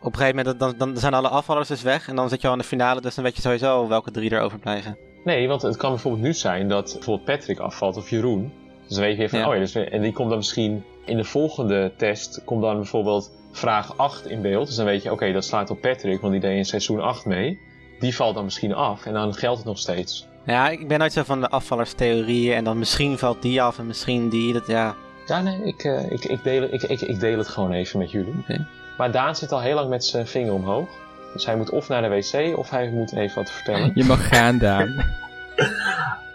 [0.00, 2.46] op een gegeven moment dan, dan zijn alle afvallers dus weg en dan zit je
[2.46, 4.96] al in de finale, dus dan weet je sowieso welke drie er overblijven.
[5.24, 8.52] Nee, want het kan bijvoorbeeld nu zijn dat bijvoorbeeld Patrick afvalt of Jeroen.
[8.86, 9.48] Dus dan weet je weer van, Ja.
[9.48, 13.32] oh ja, dus, en die komt dan misschien in de volgende test, komt dan bijvoorbeeld
[13.52, 14.66] vraag 8 in beeld.
[14.66, 17.24] Dus dan weet je, oké, dat slaat op Patrick, want die deed in seizoen 8
[17.24, 17.58] mee.
[18.00, 20.26] Die valt dan misschien af en dan geldt het nog steeds.
[20.46, 23.86] Ja, ik ben nooit zo van de afvallerstheorieën en dan misschien valt die af en
[23.86, 24.52] misschien die.
[24.52, 24.94] Dat, ja.
[25.26, 28.10] Ja, nee, ik, eh, ik, ik, deel, ik, ik, ik deel het gewoon even met
[28.10, 28.34] jullie.
[28.40, 28.66] Oké.
[28.98, 30.88] Maar Daan zit al heel lang met zijn vinger omhoog.
[31.32, 33.90] Dus hij moet of naar de wc of hij moet even wat vertellen.
[33.94, 34.94] Je mag gaan, Daan.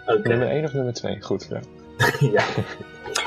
[0.06, 0.28] Oké.
[0.28, 1.20] Nummer 1 of nummer 2?
[1.20, 1.60] Goed, ja.
[2.36, 2.44] ja.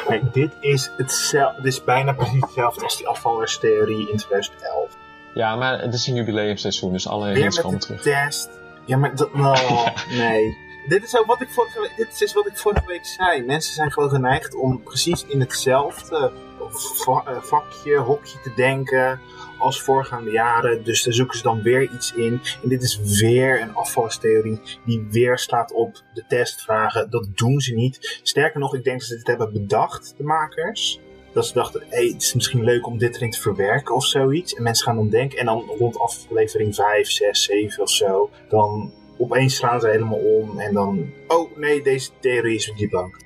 [0.07, 4.97] Kijk, dit is, hetzelfde, dit is bijna precies hetzelfde als die afvallerstheorie in 2011.
[5.33, 8.01] Ja, maar het is een jubileumseizoen, dus alle hints met komen de terug.
[8.01, 8.49] test.
[8.85, 9.87] Ja, maar dat, oh,
[10.17, 10.57] nee.
[10.87, 13.43] Dit is ook wat ik vorige week, dit is wat ik vorige week zei.
[13.43, 19.19] Mensen zijn gewoon geneigd om precies in hetzelfde eh, vakje, hokje te denken
[19.59, 20.83] als voorgaande jaren.
[20.83, 22.41] Dus daar zoeken ze dan weer iets in.
[22.63, 27.09] En dit is weer een afvallerstheorie die weer slaat op de testvragen.
[27.09, 28.19] Dat doen ze niet.
[28.23, 30.99] Sterker nog, ik denk dat ze dit hebben bedacht, de makers.
[31.33, 34.53] Dat ze dachten, hé, het is misschien leuk om dit erin te verwerken of zoiets.
[34.53, 38.93] En mensen gaan dan denken, en dan rond aflevering 5, 6, 7 of zo, dan
[39.17, 43.23] opeens slaan ze helemaal om en dan, oh nee, deze theorie is debunked.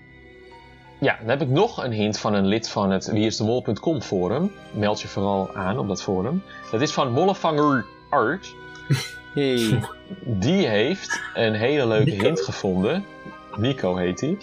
[0.99, 4.51] Ja, dan heb ik nog een hint van een lid van het wieisdemol.com forum.
[4.71, 6.43] Meld je vooral aan op dat forum.
[6.71, 8.55] Dat is van Mollevanger Art.
[9.33, 9.79] Hey.
[10.23, 12.23] Die heeft een hele leuke Nico.
[12.23, 13.05] hint gevonden.
[13.55, 14.37] Nico heet hij.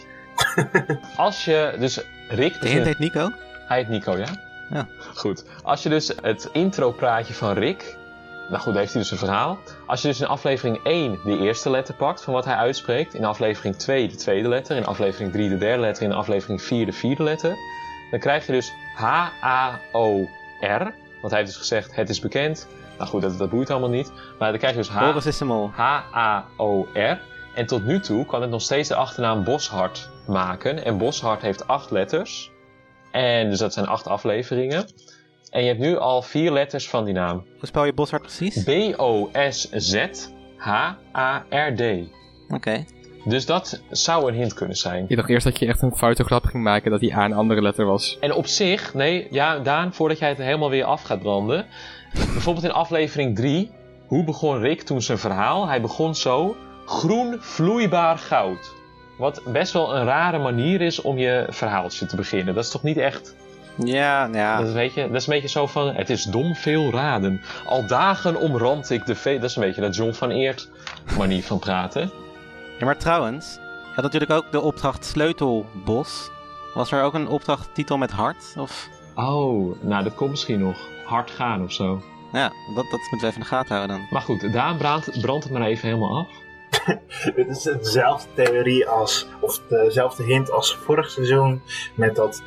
[1.16, 2.61] Als je dus Rick...
[2.61, 3.30] De hint heet Nico?
[3.66, 4.26] Hij heet Nico, ja?
[4.70, 4.88] Ja.
[5.14, 5.45] Goed.
[5.62, 7.97] Als je dus het intro-praatje van Rick...
[8.49, 9.59] Nou goed, daar heeft hij dus een verhaal.
[9.86, 13.14] Als je dus in aflevering 1 de eerste letter pakt van wat hij uitspreekt...
[13.14, 14.76] in aflevering 2 de tweede letter...
[14.76, 16.05] in aflevering 3 de derde letter...
[16.05, 17.57] in aflevering 4 de vierde letter...
[18.11, 20.28] dan krijg je dus H-A-O-R.
[21.20, 22.68] Want hij heeft dus gezegd, het is bekend.
[22.99, 24.12] Nou goed, dat, dat boeit allemaal niet.
[24.38, 24.88] Maar dan krijg je dus.
[25.72, 27.20] H-A-O-R.
[27.55, 30.84] En tot nu toe kan het nog steeds de achternaam Boshart maken.
[30.84, 32.51] En Boshart heeft acht letters.
[33.11, 34.86] En dus dat zijn acht afleveringen.
[35.55, 37.44] En je hebt nu al vier letters van die naam.
[37.59, 38.64] Hoe spel je Boshart precies?
[38.64, 39.82] B-O-S-Z-H-A-R-D.
[42.48, 42.84] Oké.
[43.24, 45.05] Dus dat zou een hint kunnen zijn.
[45.09, 47.32] Ik dacht eerst dat je echt een foute grap ging maken dat die A een
[47.32, 48.16] andere letter was.
[48.20, 51.66] En op zich, nee, ja, Daan, voordat jij het helemaal weer af gaat branden.
[52.12, 53.70] Bijvoorbeeld in aflevering 3.
[54.07, 55.68] Hoe begon Rick toen zijn verhaal?
[55.68, 56.57] Hij begon zo.
[56.86, 58.72] Groen vloeibaar goud.
[59.18, 62.55] Wat best wel een rare manier is om je verhaaltje te beginnen.
[62.55, 63.34] Dat is toch niet echt.
[63.76, 64.56] Ja, ja.
[64.56, 65.94] Dat, is een beetje, dat is een beetje zo van.
[65.94, 67.40] Het is dom veel raden.
[67.66, 69.38] Al dagen omrand ik de vee.
[69.40, 70.70] Dat is een beetje dat John van Eert
[71.18, 72.10] manier van praten.
[72.78, 76.30] Ja, maar trouwens, je had natuurlijk ook de opdracht Sleutelbos.
[76.74, 78.54] Was er ook een opdrachttitel met hart?
[78.58, 80.76] Of, Oh, nou dat komt misschien nog.
[81.04, 82.02] Hard gaan of zo.
[82.32, 84.06] ja, dat, dat moeten we even in de gaten houden dan.
[84.10, 86.28] Maar goed, Daan brandt, brandt het maar even helemaal af.
[87.36, 91.62] Dit is dezelfde theorie als, of dezelfde hint als vorig seizoen
[91.94, 92.42] met dat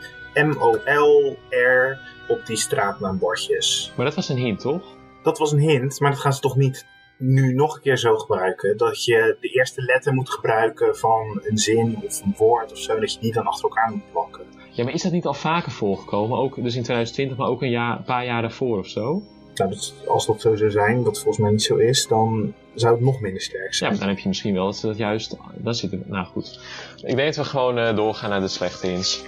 [0.46, 3.94] M-O-L-R op die straatnaambordjes.
[3.96, 4.84] Maar dat was een hint, toch?
[5.24, 6.86] Dat was een hint, maar dat gaan ze toch niet
[7.18, 8.78] nu nog een keer zo gebruiken?
[8.78, 13.00] Dat je de eerste letter moet gebruiken van een zin of een woord of zo,
[13.00, 14.46] dat je die dan achter elkaar moet plakken.
[14.72, 16.38] Ja, maar is dat niet al vaker voorgekomen?
[16.38, 19.22] Ook dus in 2020, maar ook een, jaar, een paar jaar daarvoor of zo?
[19.56, 22.96] Nou, dat, als dat zo zou zijn, wat volgens mij niet zo is, dan zou
[22.96, 23.92] het nog minder sterk Ja, zijn.
[23.92, 25.38] maar dan heb je misschien wel dat ze dat juist...
[25.56, 26.10] Dan zit het...
[26.10, 26.60] Nou goed.
[26.96, 29.24] Ik denk dat we gewoon eh, doorgaan naar de slechte hints.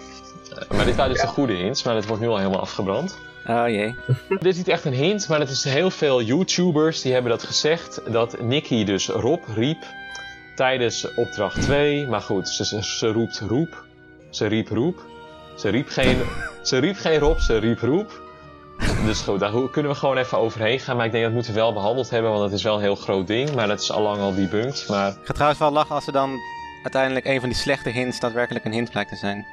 [0.55, 3.17] Eh, maar dit waren dus de goede hints, maar het wordt nu al helemaal afgebrand.
[3.47, 3.95] Oh jee.
[4.29, 7.43] Dit is niet echt een hint, maar het is heel veel YouTubers die hebben dat
[7.43, 8.01] gezegd.
[8.07, 9.83] Dat Nicky dus Rob riep
[10.55, 12.07] tijdens opdracht 2.
[12.07, 13.85] Maar goed, ze, ze, ze roept roep.
[14.29, 15.01] Ze riep roep.
[15.55, 16.21] Ze riep geen,
[16.61, 18.21] ze riep geen Rob, ze riep roep.
[19.05, 20.95] Dus goed, daar kunnen we gewoon even overheen gaan.
[20.95, 22.95] Maar ik denk dat moeten we wel behandeld hebben, want het is wel een heel
[22.95, 23.55] groot ding.
[23.55, 24.85] Maar dat is allang al debunked.
[24.89, 26.39] Maar Ik ga trouwens wel lachen als er dan
[26.83, 29.45] uiteindelijk een van die slechte hints daadwerkelijk een hint blijkt te zijn.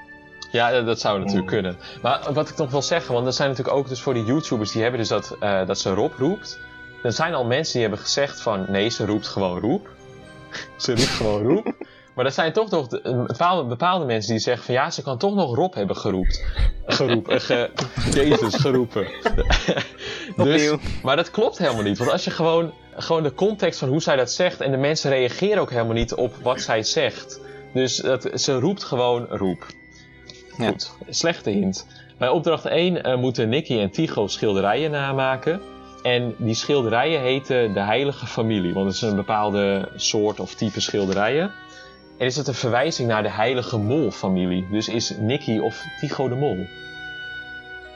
[0.50, 1.76] Ja, dat, dat zou natuurlijk kunnen.
[2.02, 4.72] Maar wat ik nog wil zeggen, want er zijn natuurlijk ook dus voor die YouTubers
[4.72, 6.58] die hebben dus dat, eh, dat ze Rob roept.
[7.02, 9.88] Er zijn al mensen die hebben gezegd van nee, ze roept gewoon roep.
[10.76, 11.74] ze roept gewoon roep.
[12.16, 12.88] Maar er zijn toch nog
[13.26, 16.44] bepaalde, bepaalde mensen die zeggen van ja, ze kan toch nog Rob hebben geroept.
[16.86, 17.40] Geroepen.
[17.40, 17.70] Ge,
[18.14, 19.06] Jezus, geroepen.
[20.36, 21.98] dus, maar dat klopt helemaal niet.
[21.98, 25.10] Want als je gewoon, gewoon de context van hoe zij dat zegt en de mensen
[25.10, 27.40] reageren ook helemaal niet op wat zij zegt.
[27.72, 29.66] Dus dat, ze roept gewoon roep.
[30.58, 30.68] Ja.
[30.68, 31.86] Goed, slechte hint.
[32.18, 35.60] Bij opdracht 1 eh, moeten Nicky en Tycho schilderijen namaken.
[36.02, 40.80] En die schilderijen heten de Heilige Familie, want het is een bepaalde soort of type
[40.80, 41.50] schilderijen.
[42.18, 44.66] En is het een verwijzing naar de Heilige Mol-familie?
[44.70, 46.66] Dus is Nicky of Tycho de Mol?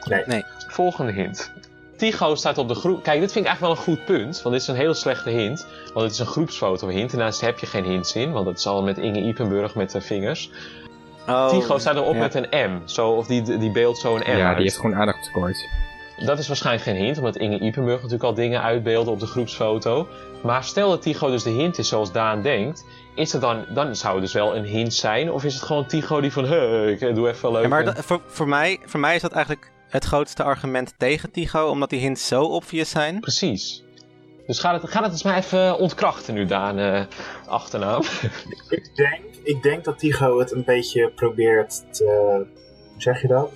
[0.04, 0.22] Nee.
[0.26, 0.44] Nee.
[0.66, 1.52] Volgende hint.
[1.96, 3.02] Tycho staat op de groep.
[3.02, 5.30] Kijk, dit vind ik eigenlijk wel een goed punt, want dit is een hele slechte
[5.30, 5.66] hint.
[5.84, 7.10] Want het is een groepsfoto-hint.
[7.12, 9.90] En daarnaast heb je geen hints in, want het is al met Inge Ipenburg met
[9.90, 10.50] de vingers.
[11.28, 12.18] Oh, Tycho staat erop ja.
[12.20, 12.88] met een M.
[12.88, 14.54] Zo, of die, die beeldt zo een M ja, uit.
[14.56, 15.68] die heeft gewoon aandachttekort.
[16.16, 20.08] dat is waarschijnlijk geen hint, omdat Inge Ipenburg natuurlijk al dingen uitbeelde op de groepsfoto.
[20.42, 23.96] Maar stel dat Tycho dus de hint is zoals Daan denkt, is het dan, dan
[23.96, 25.32] zou het dus wel een hint zijn?
[25.32, 27.62] Of is het gewoon Tycho die van, hey, ik doe even leuk.
[27.62, 30.94] Ja, maar en- dat- voor, voor, mij, voor mij is dat eigenlijk het grootste argument
[30.98, 33.20] tegen Tycho, omdat die hints zo obvious zijn.
[33.20, 33.82] Precies.
[34.46, 37.00] Dus ga het, ga het eens maar even ontkrachten nu, Daan, eh,
[37.46, 38.02] achternaam.
[38.68, 42.04] Ik denk, ik denk dat Tycho het een beetje probeert te...
[42.92, 43.50] Hoe zeg je dat?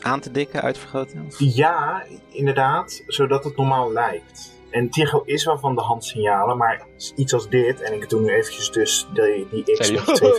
[0.00, 1.26] Aan te dikken, uitvergroten.
[1.38, 4.58] Ja, inderdaad, zodat het normaal lijkt.
[4.70, 6.86] En Tycho is wel van de hand signalen, maar
[7.16, 10.32] iets als dit, en ik doe nu eventjes dus die, die X met twee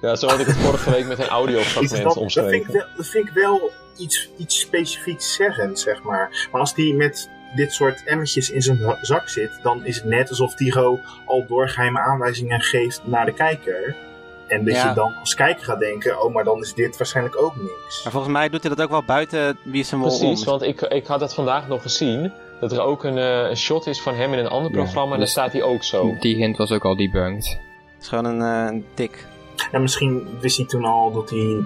[0.00, 2.72] ja, zo had ik het vorige week met een audiofragment dat, dat, vind ik omschreven.
[2.72, 6.48] wel, dat vind ik wel iets, iets specifieks zeggend, zeg maar.
[6.52, 10.28] Maar als die met dit soort emmertjes in zijn zak zit, dan is het net
[10.28, 13.96] alsof Tycho al doorgeheime aanwijzingen geeft naar de kijker.
[14.48, 14.88] En dat Ja.
[14.88, 18.02] je dan als kijker gaat denken, oh, maar dan is dit waarschijnlijk ook niks.
[18.02, 20.46] Maar volgens mij doet hij dat ook wel buiten wie is een mol Precies, om.
[20.46, 22.32] want ik, ik had het vandaag nog gezien.
[22.60, 25.14] Dat er ook een, eh, een shot is van hem in een ander Ja, programma
[25.14, 26.16] en dus- dan staat hij ook zo.
[26.20, 27.46] Die hint was ook al debunked.
[27.94, 29.26] Het is gewoon een, eh, een tik.
[29.72, 31.64] En misschien wist hij toen al dat hij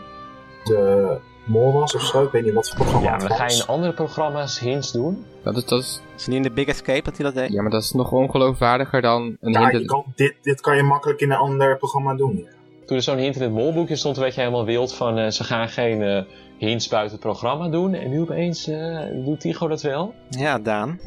[0.64, 2.22] de mol was of zo.
[2.22, 4.92] Ik weet niet wat voor programma Ja, maar dan ga je in andere programma's hints
[4.92, 5.24] doen.
[5.42, 7.52] Dat is, dat is, Is het niet in de Big Escape dat hij dat deed?
[7.52, 9.72] ja, maar dat is nog ongeloofwaardiger dan een Ja, hint.
[9.72, 12.36] dat- kan, dit, dit kan je makkelijk in een ander programma doen.
[12.36, 12.50] Ja.
[12.86, 15.44] Toen er zo'n hint in het molboekje stond, werd je helemaal wild van eh, ze
[15.44, 16.22] gaan geen eh,
[16.58, 17.94] hints buiten het programma doen.
[17.94, 20.14] En nu opeens eh, doet Tycho dat wel.
[20.28, 21.00] Ja, Daan.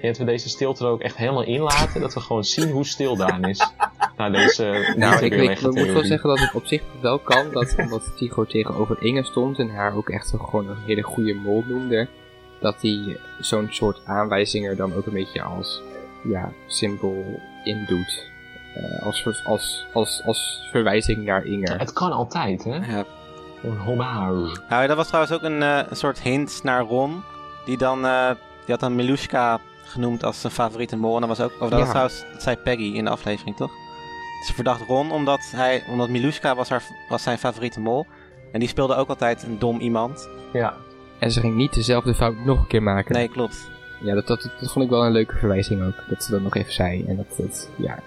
[0.00, 2.00] En dat we deze stilte er ook echt helemaal inlaten.
[2.00, 3.72] Dat we gewoon zien hoe stil Daan is.
[4.16, 7.18] Na deze Nou, ik, ik, weerleggen ik moet wel zeggen dat het op zich wel
[7.18, 11.02] kan, dat omdat Tycho tegenover Inge stond en haar ook echt zo gewoon een hele
[11.02, 12.08] goede mol noemde,
[12.60, 15.82] dat hij zo'n soort aanwijzing er dan ook een beetje als
[16.24, 18.26] ja, symbool in doet.
[18.78, 21.76] Eh, als, als, als, als verwijzing naar Inge.
[21.78, 22.74] Het kan altijd, hè?
[22.76, 23.04] Ja.
[23.62, 24.60] Een hommage.
[24.68, 27.22] Nou, dat was trouwens ook een, eh, een soort hint naar Ron.
[27.64, 31.14] Die dan, eh, die had dan Milushka genoemd als zijn favoriete mol.
[31.14, 31.78] En dat was ook, of dat Ja.
[31.78, 33.70] was trouwens, dat zei Peggy in de aflevering, toch?
[34.46, 38.06] Ze verdacht Ron omdat, hij, omdat Milushka was, haar, was zijn favoriete mol.
[38.52, 40.28] En die speelde ook altijd een dom iemand.
[40.52, 40.74] Ja.
[41.18, 43.14] En ze ging niet dezelfde fout nog een keer maken.
[43.14, 43.70] Nee, klopt.
[44.00, 45.94] Ja, dat, dat, dat vond ik wel een leuke verwijzing ook.
[46.08, 47.04] Dat ze dat nog even zei.
[47.06, 47.98] En dat, dat ja,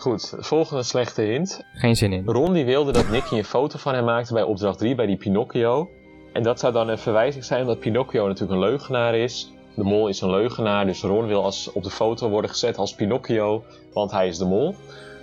[0.00, 1.64] Goed, volgende slechte hint.
[1.74, 2.22] geen zin in.
[2.26, 5.16] Ron die wilde dat Nicky een foto van hem maakte bij opdracht 3, bij die
[5.16, 5.90] Pinocchio.
[6.32, 9.52] En dat zou dan een verwijzing zijn omdat Pinocchio natuurlijk een leugenaar is.
[9.74, 12.94] De mol is een leugenaar, dus Ron wil als, op de foto worden gezet als
[12.94, 14.74] Pinocchio, want hij is de mol.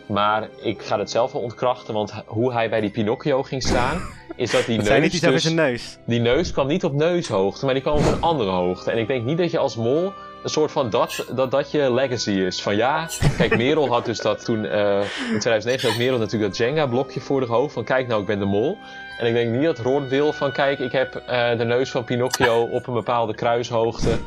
[0.08, 4.02] Maar ik ga het zelf wel ontkrachten, want hoe hij bij die Pinocchio ging staan,
[4.36, 5.44] is dat die Dat niet neus over dus...
[5.44, 5.98] zijn neus.
[6.06, 8.92] Die neus kwam niet op neushoogte, maar die kwam op een andere hoogte.
[8.92, 10.14] En ik denk niet dat je als mol
[10.44, 12.62] een soort van dat, dat, dat je legacy is.
[12.62, 15.00] Van ja, kijk, Merel had dus dat toen, eh,
[15.32, 17.74] in 2009 had Merel natuurlijk dat Jenga-blokje voor de hoofd.
[17.74, 18.78] Van kijk nou, ik ben de mol.
[19.18, 22.04] En ik denk niet dat Ron wil van kijk, ik heb eh, de neus van
[22.04, 24.18] Pinocchio op een bepaalde kruishoogte.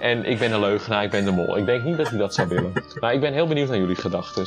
[0.00, 1.56] En ik ben een leugenaar, ik ben de mol.
[1.56, 2.72] Ik denk niet dat hij dat zou willen.
[3.00, 4.44] Maar ik ben heel benieuwd naar jullie gedachten.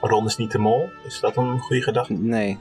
[0.00, 0.90] Ron is niet de mol.
[1.04, 2.12] Is dat een goede gedachte?
[2.12, 2.58] Nee.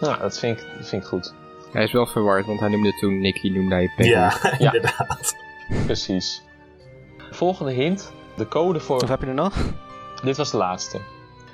[0.00, 1.34] Nou, dat vind ik, dat vind ik goed.
[1.72, 3.90] Hij is wel verward, want hij noemde toen Nicky, noemde hij.
[3.96, 4.72] Ja, Ja.
[4.72, 5.34] inderdaad.
[5.84, 6.42] Precies.
[7.32, 8.12] Volgende hint.
[8.36, 9.54] De code voor Of heb je er nog?
[10.22, 11.00] Dit was de laatste.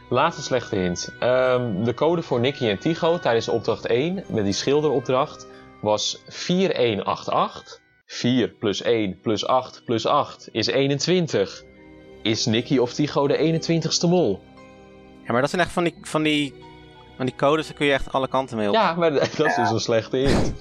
[0.08, 1.12] Laatste slechte hint.
[1.18, 5.46] Ehm, de code voor Nicky en Tycho tijdens opdracht 1, met die schilderopdracht,
[5.80, 7.80] was 4188.
[8.06, 11.64] 4 plus 1 plus 8 plus 8 is 21.
[12.22, 14.40] Is Nicky of Tycho de 21ste mol?
[15.26, 16.54] Ja, maar dat zijn echt van die, van die,
[17.16, 18.74] van die codes, daar kun je echt alle kanten mee op.
[18.74, 20.54] Ja, maar dat is dus een slechte hint.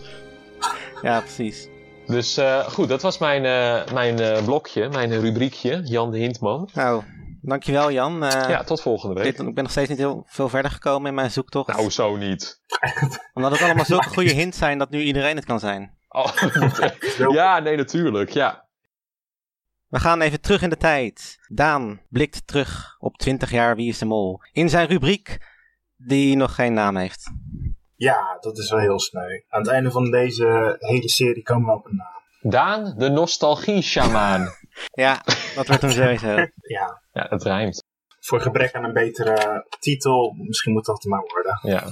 [1.02, 1.70] Ja, precies.
[2.08, 6.70] Dus eh, goed, dat was mijn, eh, mijn eh, blokje, mijn rubriekje, Jan de Hintman.
[6.74, 7.04] Nou,
[7.42, 8.20] dankjewel Jan.
[8.22, 9.24] Ja, tot volgende week.
[9.38, 11.68] dit- ik ben nog steeds niet heel veel verder gekomen in mijn zoektocht.
[11.76, 12.62] Nou, zo niet.
[13.34, 15.96] Omdat het allemaal zulke goede hints zijn dat nu iedereen het kan zijn.
[16.10, 16.28] Oh,
[17.32, 18.30] ja, nee, natuurlijk.
[18.30, 18.66] Ja.
[19.88, 21.38] We gaan even terug in de tijd.
[21.48, 24.40] Daan blikt terug op 20 jaar Wie is de Mol.
[24.52, 25.38] In zijn rubriek
[25.98, 27.32] die nog geen naam heeft.
[27.98, 29.42] Ja, dat is wel heel sneu.
[29.50, 32.52] Aan het einde van deze hele serie komen we op een naam.
[32.52, 34.48] Daan, de nostalgie-shamaan.
[34.92, 35.22] Ja,
[35.56, 36.36] dat wordt hem sowieso.
[36.56, 37.84] Ja, Ja, het rijmt.
[38.20, 41.60] voor gebrek aan een betere titel, misschien moet dat er maar worden.
[41.62, 41.84] Ja.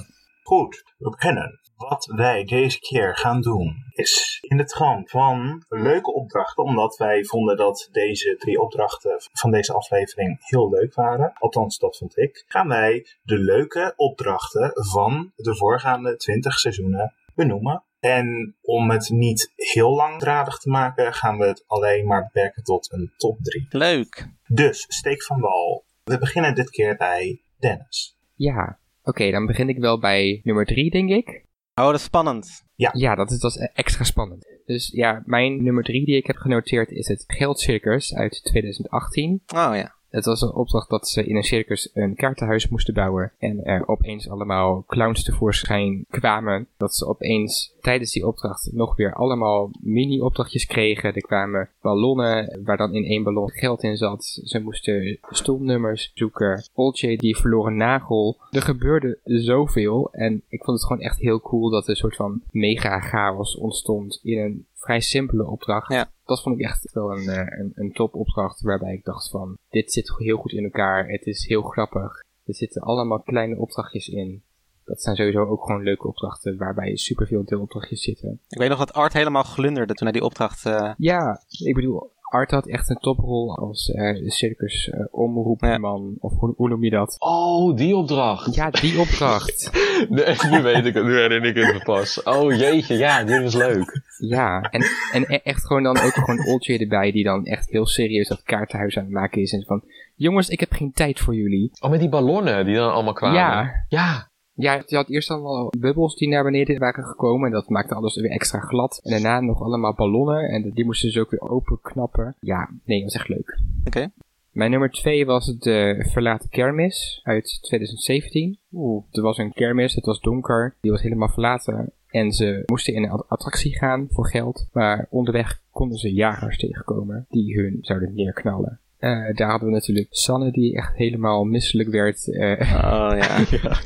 [0.42, 1.60] Goed, we beginnen.
[1.76, 7.24] Wat wij deze keer gaan doen is in de trant van leuke opdrachten, omdat wij
[7.24, 11.32] vonden dat deze drie opdrachten van deze aflevering heel leuk waren.
[11.34, 12.44] Althans, dat vond ik.
[12.48, 17.84] Gaan wij de leuke opdrachten van de voorgaande 20 seizoenen benoemen.
[18.00, 22.92] En om het niet heel langdradig te maken, gaan we het alleen maar beperken tot
[22.92, 23.66] een top 3.
[23.68, 24.28] Leuk.
[24.46, 25.84] Dus, steek van wal.
[26.04, 28.16] We beginnen dit keer bij Dennis.
[28.34, 31.45] Ja, oké, dan begin ik wel bij nummer drie, denk ik.
[31.80, 32.64] Oh, dat is spannend.
[32.74, 34.46] Ja, dat is, dat is extra spannend.
[34.64, 39.42] Dus ja, mijn nummer drie die ik heb genoteerd is het Geldcircus uit 2018.
[39.46, 39.95] Oh ja.
[40.16, 43.32] Het was een opdracht dat ze in een circus een kaartenhuis moesten bouwen.
[43.38, 46.66] En er opeens allemaal clowns tevoorschijn kwamen.
[46.76, 51.14] Dat ze opeens tijdens die opdracht nog weer allemaal mini-opdrachtjes kregen.
[51.14, 54.40] Er kwamen ballonnen waar dan in één ballon geld in zat.
[54.44, 56.64] Ze moesten stoelnummers zoeken.
[56.74, 58.36] Olje die verloren nagel.
[58.50, 60.08] Er gebeurde zoveel.
[60.12, 63.56] En ik vond het gewoon echt heel cool dat er een soort van mega chaos
[63.56, 65.92] ontstond in een vrij simpele opdracht.
[65.92, 66.10] Ja.
[66.26, 69.58] Dat vond ik echt wel een, eh, een, een top opdracht waarbij ik dacht van,
[69.68, 72.24] dit zit heel goed in elkaar, het is heel grappig.
[72.44, 74.44] Er zitten allemaal kleine opdrachtjes in.
[74.84, 78.40] Dat zijn sowieso ook gewoon leuke opdrachten waarbij superveel deelopdrachtjes zitten.
[78.48, 80.66] Ik weet nog dat Art helemaal glunderde toen hij die opdracht...
[80.66, 86.32] eh, Ja, ik bedoel, Art had echt een toprol als eh, circus eh, omroepman, of
[86.38, 87.16] hoe, hoe noem je dat?
[87.18, 88.54] Oh, die opdracht.
[88.54, 89.70] Ja, die opdracht.
[90.08, 92.22] Nee, nu weet ik het, nu herinner ik het pas.
[92.22, 94.02] Oh jeetje, ja, dit was leuk.
[94.18, 97.86] Ja, en, en e- echt gewoon dan ook gewoon Oltje erbij die dan echt heel
[97.86, 99.52] serieus dat kaartenhuis aan het maken is.
[99.52, 99.82] En van,
[100.14, 101.70] jongens, ik heb geen tijd voor jullie.
[101.80, 103.38] Oh, met die ballonnen die dan allemaal kwamen.
[103.38, 103.84] Ja.
[103.88, 104.30] Ja.
[104.56, 107.46] Ja, je had eerst allemaal bubbels die naar beneden waren gekomen.
[107.46, 109.00] En dat maakte alles weer extra glad.
[109.02, 110.48] En daarna nog allemaal ballonnen.
[110.48, 112.34] En die moesten ze ook weer openknappen.
[112.40, 113.58] Ja, nee, dat was echt leuk.
[113.84, 114.10] Oké.
[114.50, 118.58] Mijn nummer twee was de Verlaten Kermis uit 2017.
[118.72, 120.74] Oeh, er was een kermis, het was donker.
[120.80, 121.92] Die was helemaal verlaten.
[122.06, 124.66] En ze moesten in een at- attractie gaan voor geld.
[124.72, 128.80] Maar onderweg konden ze jagers tegenkomen die hun zouden neerknallen.
[128.98, 132.32] Eh, daar hadden we natuurlijk Sanne die echt helemaal misselijk werd.
[132.32, 133.16] eh, Oh
[133.62, 133.78] ja.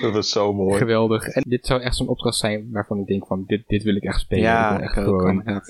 [0.00, 0.78] Dat was zo mooi.
[0.78, 1.28] Geweldig.
[1.28, 4.02] En dit zou echt zo'n opdracht zijn waarvan ik denk van dit, dit wil ik
[4.02, 4.42] echt spelen.
[4.44, 5.62] Ja, ik echt gewoon.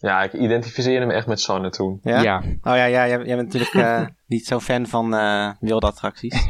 [0.00, 2.00] Ja, ik identificeerde me echt met Sanne toen.
[2.02, 2.22] Ja?
[2.22, 2.38] Ja.
[2.38, 6.46] Oh ja, ja jij, jij bent natuurlijk eh, niet zo fan van eh, wilde attracties.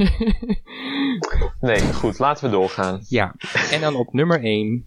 [1.61, 3.01] Nee, goed, laten we doorgaan.
[3.09, 3.35] Ja.
[3.71, 4.87] En dan op nummer 1.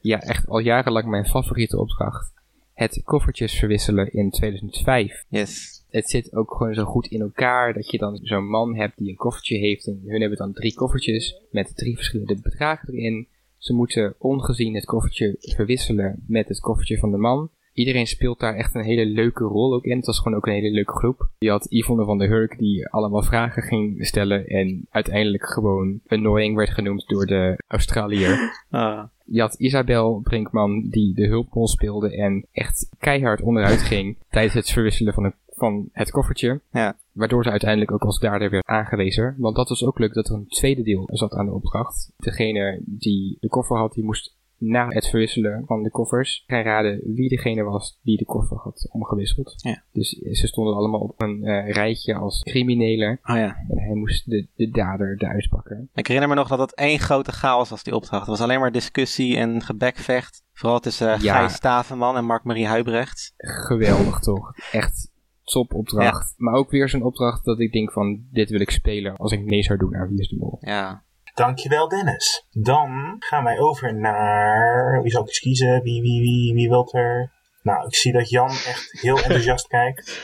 [0.00, 2.32] ja, echt al jarenlang mijn favoriete opdracht.
[2.74, 5.24] Het koffertjes verwisselen in 2005.
[5.28, 5.84] Yes.
[5.90, 9.08] Het zit ook gewoon zo goed in elkaar dat je dan zo'n man hebt die
[9.08, 9.86] een koffertje heeft.
[9.86, 13.28] En hun hebben dan drie koffertjes met drie verschillende bedragen erin.
[13.56, 17.50] Ze moeten ongezien het koffertje verwisselen met het koffertje van de man.
[17.72, 19.96] Iedereen speelt daar echt een hele leuke rol ook in.
[19.96, 21.28] Het was gewoon ook een hele leuke groep.
[21.38, 26.56] Je had Yvonne van der Hurk die allemaal vragen ging stellen en uiteindelijk gewoon annoying
[26.56, 28.40] werd genoemd door de Australiër.
[28.70, 29.04] Ah.
[29.24, 34.70] Je had Isabel Brinkman die de hulprol speelde en echt keihard onderuit ging tijdens het
[34.70, 36.60] verwisselen van, een, van het koffertje.
[36.72, 36.96] Ja.
[37.12, 39.34] Waardoor ze uiteindelijk ook als dader werd aangewezen.
[39.38, 42.12] Want dat was ook leuk dat er een tweede deel zat aan de opdracht.
[42.16, 47.00] Degene die de koffer had, die moest na het verwisselen van de koffers gaan raden
[47.14, 49.54] wie degene was die de koffer had omgewisseld.
[49.56, 49.82] Ja.
[49.92, 53.18] Dus ze stonden allemaal op een eh, rijtje als criminelen.
[53.22, 53.56] Oh ja.
[53.68, 55.88] En hij moest de, de dader eruit pakken.
[55.94, 58.20] Ik herinner me nog dat het één grote chaos was, die opdracht.
[58.20, 60.42] Het was alleen maar discussie en gebekvecht.
[60.52, 61.38] Vooral tussen Ja.
[61.38, 63.34] Gijs Stavenman en Mark-Marie Huibrecht.
[63.36, 64.52] Geweldig toch?
[64.72, 65.10] Echt
[65.44, 66.34] top opdracht.
[66.36, 69.44] Maar ook weer zo'n opdracht dat ik denk van dit wil ik spelen als ik
[69.44, 70.58] nee zou doen aan Wie is de Mol.
[70.60, 71.04] Ja.
[71.34, 72.46] Dankjewel Dennis.
[72.50, 75.02] Dan gaan wij over naar...
[75.02, 75.82] Wie zal ik eens kiezen?
[75.82, 77.32] Wie, wie, wie, wie wilt er...
[77.62, 80.20] Nou, ik zie dat Jan echt heel enthousiast kijkt.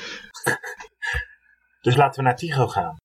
[1.81, 2.97] Dus laten we naar Tigo gaan.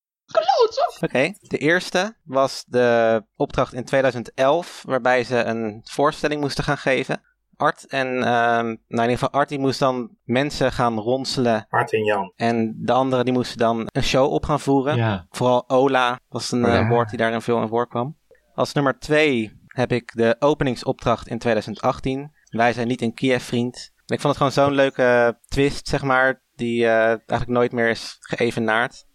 [1.01, 7.21] Oké, de eerste was de opdracht in 2011, waarbij ze een voorstelling moesten gaan geven.
[7.57, 11.65] Art en, ehm, nou in ieder geval Art die moest dan mensen gaan ronselen.
[11.69, 12.33] Art en Jan.
[12.35, 14.95] En de anderen die moesten dan een show op gaan voeren.
[14.95, 15.25] Ja.
[15.29, 16.87] Vooral Ola was een eh, Ja.
[16.87, 18.17] woord die daarin veel in voorkwam.
[18.53, 22.31] Als nummer twee heb ik de openingsopdracht in 2018.
[22.49, 23.91] Wij zijn niet in Kiev, vriend.
[24.05, 28.17] Ik vond het gewoon zo'n leuke twist, zeg maar, die eh, eigenlijk nooit meer is
[28.19, 29.05] geëvenaard.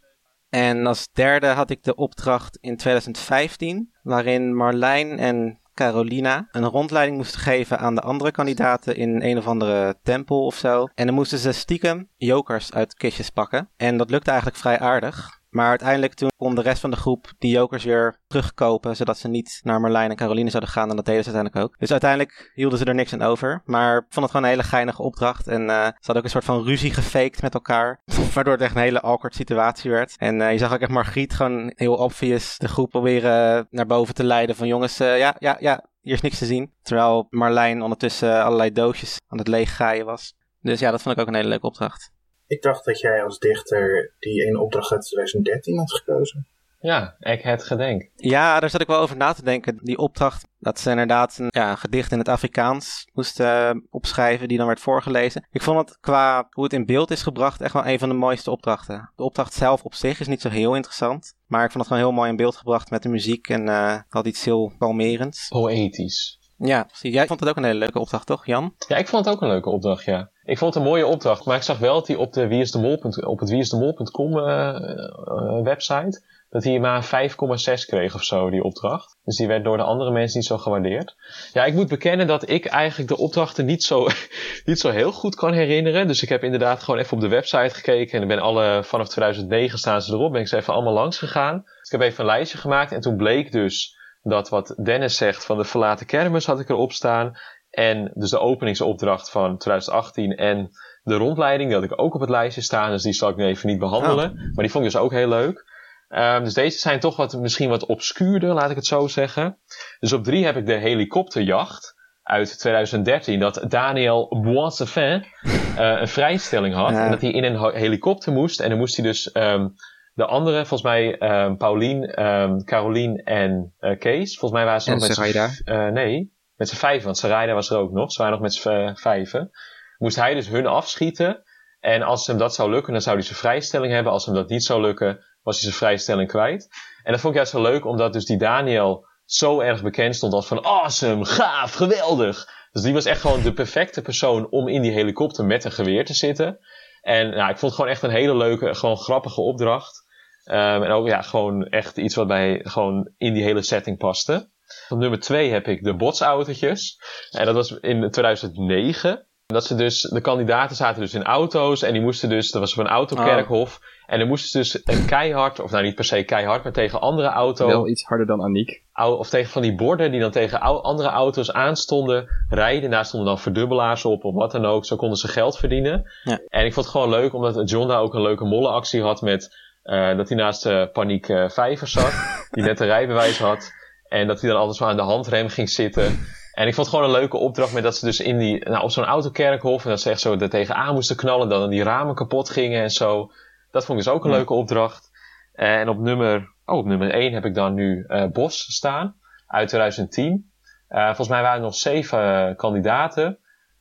[0.48, 7.16] En als derde had ik de opdracht in 2015, waarin Marlijn en Carolina een rondleiding
[7.16, 10.88] moesten geven aan de andere kandidaten in een of andere tempel of zo.
[10.94, 13.70] En dan moesten ze stiekem jokers uit kistjes pakken.
[13.76, 15.37] En dat lukte eigenlijk vrij aardig.
[15.58, 19.28] Maar uiteindelijk toen kon de rest van de groep die jokers weer terugkopen, zodat ze
[19.28, 20.90] niet naar Marlijn en Caroline zouden gaan.
[20.90, 21.78] En dat deden ze uiteindelijk ook.
[21.78, 23.62] Dus uiteindelijk hielden ze er niks aan over.
[23.64, 25.46] Maar vond het gewoon een hele geinige opdracht.
[25.46, 28.00] En eh, ze hadden ook een soort van ruzie gefaked met elkaar.
[28.34, 30.14] Waardoor het echt een hele awkward situatie werd.
[30.18, 34.14] En eh, je zag ook echt Margriet gewoon heel obvious de groep proberen naar boven
[34.14, 34.56] te leiden.
[34.56, 36.72] Van jongens, eh, ja, ja, ja, hier is niks te zien.
[36.82, 40.34] Terwijl Marlijn ondertussen allerlei doosjes aan het leeggaaien was.
[40.60, 42.16] Dus ja, dat vond ik ook een hele leuke opdracht.
[42.48, 46.46] Ik dacht dat jij als dichter die ene opdracht uit 2013 had gekozen.
[46.80, 48.10] Ja, ik het gedenk.
[48.16, 49.78] Ja, daar zat ik wel over na te denken.
[49.82, 54.48] Die opdracht, dat ze inderdaad een, ja, een gedicht in het Afrikaans moesten eh, opschrijven,
[54.48, 55.46] die dan werd voorgelezen.
[55.50, 58.14] Ik vond het qua hoe het in beeld is gebracht echt wel een van de
[58.14, 59.12] mooiste opdrachten.
[59.16, 62.08] De opdracht zelf op zich is niet zo heel interessant, maar ik vond het gewoon
[62.08, 65.48] heel mooi in beeld gebracht met de muziek en eh, had iets heel kalmerends.
[65.48, 66.37] Poëtisch.
[66.58, 67.14] Ja, precies.
[67.14, 68.74] Jij vond het ook een hele leuke opdracht, toch, Jan?
[68.88, 70.30] Ja, ik vond het ook een leuke opdracht, ja.
[70.44, 73.02] Ik vond het een mooie opdracht, maar ik zag wel dat hij op, de wieisdemol.
[73.26, 79.18] op het wieisdemol.com uh, uh, website, dat hij maar 5,6 kreeg of zo, die opdracht.
[79.24, 81.16] Dus die werd door de andere mensen niet zo gewaardeerd.
[81.52, 84.06] Ja, ik moet bekennen dat ik eigenlijk de opdrachten niet zo,
[84.64, 86.06] niet zo heel goed kan herinneren.
[86.06, 89.78] Dus ik heb inderdaad gewoon even op de website gekeken en ben alle, vanaf 2009
[89.78, 91.62] staan ze erop, ben ik ze even allemaal langs gegaan.
[91.64, 95.44] Dus ik heb even een lijstje gemaakt en toen bleek dus dat wat Dennis zegt
[95.44, 97.36] van de verlaten kermis had ik erop staan.
[97.70, 100.70] En dus de openingsopdracht van 2018 en
[101.02, 102.90] de rondleiding, die had ik ook op het lijstje staan.
[102.90, 104.34] Dus die zal ik nu even niet behandelen.
[104.34, 105.66] Maar die vond ik dus ook heel leuk.
[106.08, 109.58] Um, dus deze zijn toch wat, misschien wat obscuurder, laat ik het zo zeggen.
[110.00, 113.40] Dus op drie heb ik de helikopterjacht uit 2013.
[113.40, 116.90] Dat Daniel Boissefin uh, een vrijstelling had.
[116.90, 118.60] En dat hij in een helikopter moest.
[118.60, 119.74] En dan moest hij dus um,
[120.18, 124.38] de andere, volgens mij um, Paulien, um, Carolien en uh, Kees.
[124.38, 125.20] Volgens mij waren ze En nog met z'n-
[125.64, 127.04] eh, nee, met z'n vijven.
[127.04, 128.12] Want Sarayda was er ook nog.
[128.12, 129.50] Ze waren nog met z'n eh, vijven.
[129.98, 131.42] Moest hij dus hun afschieten.
[131.80, 134.12] En als hem dat zou lukken, dan zou hij zijn vrijstelling hebben.
[134.12, 136.68] Als hem dat niet zou lukken, was hij zijn vrijstelling kwijt.
[137.02, 140.32] En dat vond ik juist zo leuk, omdat dus die Daniel zo erg bekend stond
[140.32, 142.46] als van awesome, gaaf, geweldig.
[142.72, 146.04] Dus die was echt gewoon de perfecte persoon om in die helikopter met een geweer
[146.04, 146.58] te zitten.
[147.00, 150.06] En nou, ik vond het gewoon echt een hele leuke, gewoon grappige opdracht.
[150.48, 154.48] Ehm, en ook ja, gewoon echt iets wat bij gewoon in die hele setting paste.
[154.88, 157.00] Op nummer twee heb ik de botsautootjes.
[157.30, 159.26] En dat was in 2009.
[159.46, 162.72] Dat ze dus, de kandidaten zaten dus in auto's en die moesten dus, dat was
[162.72, 163.80] op een autokerkhof.
[164.06, 167.00] En dan moesten ze dus een keihard, of nou niet per se keihard, maar tegen
[167.00, 167.72] andere auto's.
[167.72, 168.82] Wel iets harder dan Aniek.
[168.94, 172.90] of tegen van die borden die dan tegen andere auto's aanstonden rijden.
[172.90, 174.84] Daar stonden dan verdubbelaars op of wat dan ook.
[174.84, 176.10] Zo konden ze geld verdienen.
[176.22, 176.40] Ja.
[176.48, 179.56] En ik vond het gewoon leuk omdat John daar ook een leuke mollenactie had met
[179.88, 182.12] eh, dat hij naast eh, Paniek eh, Vijver zat.
[182.50, 183.72] die net een rijbewijs had.
[184.08, 186.26] En dat hij dan altijd zo aan de handrem ging zitten.
[186.52, 188.82] En ik vond het gewoon een leuke opdracht met dat ze dus in die, nou,
[188.82, 191.48] op zo'n autokerkhof en dat ze echt zo er tegenaan moesten knallen.
[191.48, 193.30] Dan die ramen kapot gingen en zo.
[193.70, 194.36] Dat vond ik dus ook een Ja.
[194.36, 195.10] leuke opdracht.
[195.52, 199.16] En op nummer, oh, op nummer 1 heb ik dan nu Bos staan
[199.46, 200.50] uit 2010.
[200.88, 203.38] Eh, volgens mij waren er nog zeven kandidaten.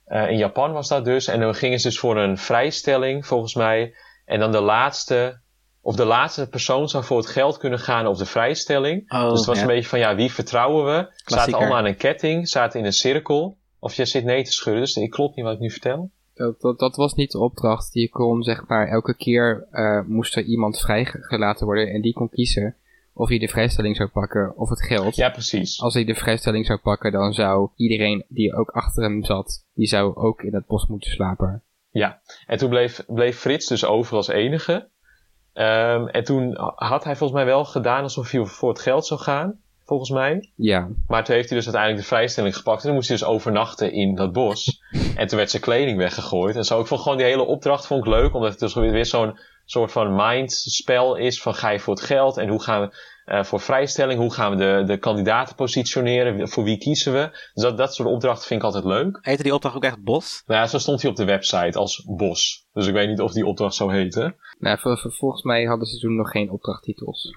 [0.07, 1.27] In Japan was dat dus.
[1.27, 3.95] En dan gingen ze dus voor een vrijstelling, volgens mij.
[4.25, 5.39] En dan de laatste,
[5.87, 9.11] of de laatste persoon zou voor het geld kunnen gaan op de vrijstelling.
[9.11, 9.61] Oh, dus het was ja.
[9.61, 10.91] een beetje van, ja, wie vertrouwen we?
[10.91, 11.59] Zaten Klassieker.
[11.59, 13.57] allemaal aan een ketting, zaten in een cirkel.
[13.79, 16.11] Of je zit nee te schudden, dus ik klopt niet wat ik nu vertel.
[16.33, 17.91] Dat, dat, dat was niet de opdracht.
[17.93, 22.29] Die kon, zeg maar, elke keer eh, moest er iemand vrijgelaten worden en die kon
[22.29, 22.75] kiezen
[23.13, 25.15] of hij de vrijstelling zou pakken of het geld.
[25.15, 25.81] Ja, precies.
[25.81, 29.87] Als hij de vrijstelling zou pakken, dan zou iedereen die ook achter hem zat, die
[29.87, 31.63] zou ook in het bos moeten slapen.
[32.47, 34.89] En toen bleef, bleef Frits dus over als enige.
[35.57, 39.19] Ehm, en toen had hij volgens mij wel gedaan alsof hij voor het geld zou
[39.19, 39.59] gaan.
[39.85, 40.49] Volgens mij.
[40.55, 42.81] Ja, Maar toen heeft hij dus uiteindelijk de vrijstelling gepakt.
[42.81, 44.81] En dan moest hij dus overnachten in dat bos.
[45.15, 46.55] en toen werd zijn kleding weggegooid.
[46.55, 46.79] En zo.
[46.79, 48.33] Ik vond gewoon die hele opdracht vond ik leuk.
[48.33, 51.41] Omdat het dus weer weer zo'n soort van mindspel is.
[51.41, 52.37] Van ga je voor het geld?
[52.37, 52.95] En hoe gaan we
[53.27, 54.19] eh, voor vrijstelling?
[54.19, 56.49] Hoe gaan we de, de kandidaten positioneren?
[56.49, 57.29] Voor wie kiezen we?
[57.53, 59.17] Dus dat, dat soort opdrachten vind ik altijd leuk.
[59.21, 60.43] Heette die opdracht ook echt Bos?
[60.45, 62.67] Nou ja, zo stond hij op de website als bos.
[62.73, 64.35] Dus ik weet niet of die opdracht zo heette.
[64.59, 67.35] nou, vol- vol- volgens mij hadden ze toen nog geen opdrachttitels.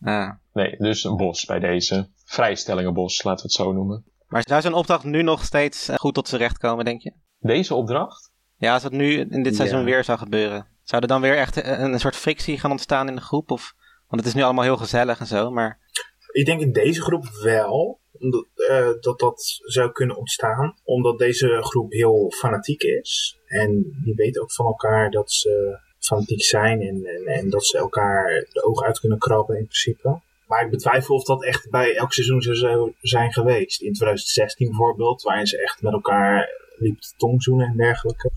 [0.00, 0.30] Ah.
[0.52, 2.10] Nee, dus een bos bij deze.
[2.24, 4.04] Vrijstellingenbos, laten we het zo noemen.
[4.28, 7.12] Maar zou zo'n opdracht nu nog steeds eh, goed tot zijn recht komen, denk je?
[7.38, 8.30] Deze opdracht?
[8.56, 9.84] Ja, als het nu in dit seizoen Ja.
[9.84, 10.66] weer zou gebeuren.
[10.82, 13.50] Zou er dan weer echt eh, een, een soort frictie gaan ontstaan in de groep?
[13.50, 13.72] Of,
[14.10, 15.78] want het is nu allemaal heel gezellig en zo, maar...
[16.32, 20.74] Ik denk in deze groep wel omdat, eh, dat dat zou kunnen ontstaan.
[20.84, 23.38] Omdat deze groep heel fanatiek is.
[23.46, 26.80] En die weten ook van elkaar dat ze fanatiek zijn.
[26.80, 30.20] En, en, dat ze elkaar de ogen uit kunnen krabben in principe.
[30.46, 33.80] Maar ik betwijfel of dat echt bij elk seizoen zo zou zijn geweest.
[33.80, 38.30] In 2016 bijvoorbeeld, waarin ze echt met elkaar liepen tongzoenen en dergelijke.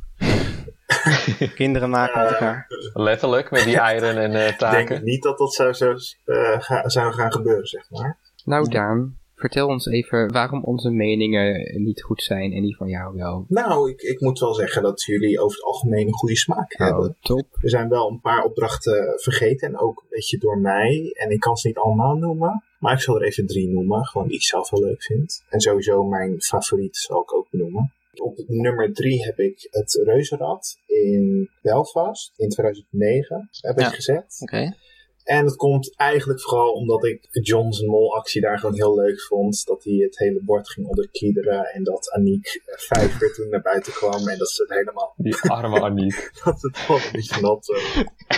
[1.55, 2.65] Kinderen maken met elkaar.
[2.93, 4.87] Letterlijk, met die eieren en eh, Ik taken.
[4.87, 8.17] denk niet dat dat zou, zou, eh, ga- zou gaan gebeuren, zeg maar.
[8.45, 13.15] Nou Daan, vertel ons even waarom onze meningen niet goed zijn en die van jou
[13.15, 13.45] wel.
[13.47, 17.07] Nou, ik, ik moet wel zeggen dat jullie over het algemeen een goede smaak hebben.
[17.09, 17.47] Oh, top.
[17.61, 21.11] Er zijn wel een paar opdrachten vergeten en ook een beetje door mij.
[21.13, 22.63] En ik kan ze niet allemaal noemen.
[22.79, 25.43] Maar ik zal er even drie noemen, gewoon die ik zelf wel leuk vind.
[25.49, 27.93] En sowieso mijn favoriet zal ik ook benoemen.
[28.21, 33.87] Op nummer drie heb ik het Reuzenrad in Belfast in 2009 heb Ja.
[33.87, 34.37] ik gezet.
[34.39, 34.75] Oké.
[35.23, 39.65] En dat komt eigenlijk vooral omdat ik John's Mol actie daar gewoon heel leuk vond.
[39.65, 44.27] Dat hij het hele bord ging onderkiederen en dat Aniek Vijver toen naar buiten kwam.
[44.27, 46.31] En dat ze het helemaal, Die arme Aniek.
[46.43, 47.67] dat het gewoon niet van dat.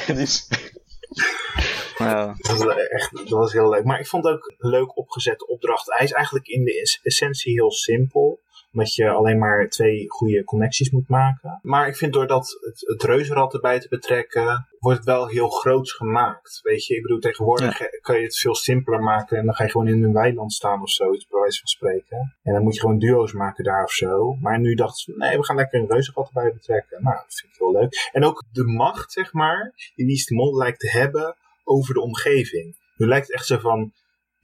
[0.08, 0.20] eh,
[1.98, 2.38] Oh.
[2.38, 3.84] Dat was, echt, dat was heel leuk.
[3.84, 5.86] Maar ik vond het ook een leuk opgezette opdracht.
[5.96, 8.40] Hij is eigenlijk in de es- essentie heel simpel.
[8.76, 11.60] Omdat je alleen maar twee goede connecties moet maken.
[11.62, 15.94] Maar ik vind doordat het, het reuzenrad erbij te betrekken, wordt het wel heel groots
[15.94, 16.60] gemaakt.
[16.64, 19.38] Weet je, ik bedoel, tegenwoordig eh, kan je het veel simpeler maken.
[19.38, 22.36] En dan ga je gewoon in een weiland staan of zoiets, bij wijze van spreken.
[22.44, 24.34] En dan moet je gewoon duo's maken daar of zo.
[24.42, 27.04] Maar nu dachten ze, nee, we gaan lekker een reuzenrad erbij betrekken.
[27.04, 28.10] Nou, dat vind ik heel leuk.
[28.12, 32.02] En ook de macht, zeg maar, die is de Mol lijkt te hebben over de
[32.02, 32.78] omgeving.
[32.98, 33.94] Nu lijkt het echt zo van,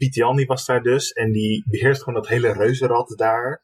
[0.01, 3.61] Piet Jan die was daar dus en die beheerst gewoon dat hele reuzenrad daar.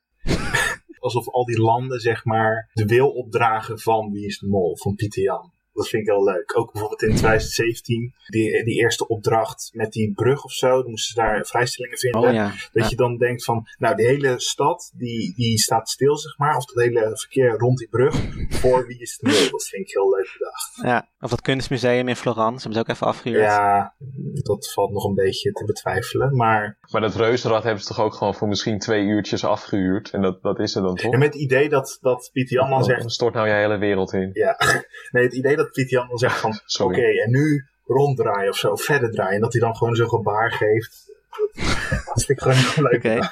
[0.99, 4.95] Alsof al die landen, zeg maar, de wil opdragen van Wie is de Mol, van
[4.95, 5.51] Pieter Jan.
[5.77, 6.57] Dat vind ik heel leuk.
[6.57, 10.81] Ook bijvoorbeeld in 2017, die, die eerste opdracht met die brug of zo.
[10.81, 12.21] Dan moesten ze daar vrijstellingen vinden.
[12.21, 12.45] Oh ja.
[12.71, 12.87] Dat Ja.
[12.89, 16.55] je dan denkt van, nou, die hele stad, die, die staat stil, zeg maar.
[16.57, 18.15] Of dat hele verkeer rond die brug,
[18.49, 19.49] voor Wie is de Mol.
[19.51, 20.79] Dat vind ik heel leuk bedacht.
[20.81, 21.07] ja.
[21.19, 23.41] Of dat kunstmuseum in Florence, hebben ze ook even afgehuurd.
[23.43, 23.93] Ja,
[24.33, 26.35] dat valt nog een beetje te betwijfelen.
[26.35, 30.09] Maar Maar dat reuzenrad hebben ze toch ook gewoon voor misschien twee uurtjes afgehuurd.
[30.09, 31.13] En dat, dat is er dan toch?
[31.13, 34.13] en met het idee dat, dat Pieter Jan dan zegt, stort nou je hele wereld
[34.13, 34.29] in.
[34.33, 34.57] Ja,
[35.11, 38.75] nee, het idee dat Piet Jan dan zegt van, oké, en nu ronddraaien of zo,
[38.75, 39.35] verder draaien.
[39.35, 41.05] En dat hij dan gewoon zo'n gebaar geeft.
[41.29, 41.65] Dat,
[42.05, 42.95] dat vind ik gewoon heel leuk.
[42.95, 43.29] Oké.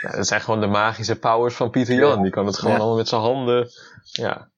[0.00, 2.16] Ja, dat zijn gewoon de magische powers van Pieter Jan.
[2.16, 2.22] Ja.
[2.22, 2.78] Die kan het gewoon Ja.
[2.78, 3.68] allemaal met zijn handen.
[4.12, 4.50] Ja.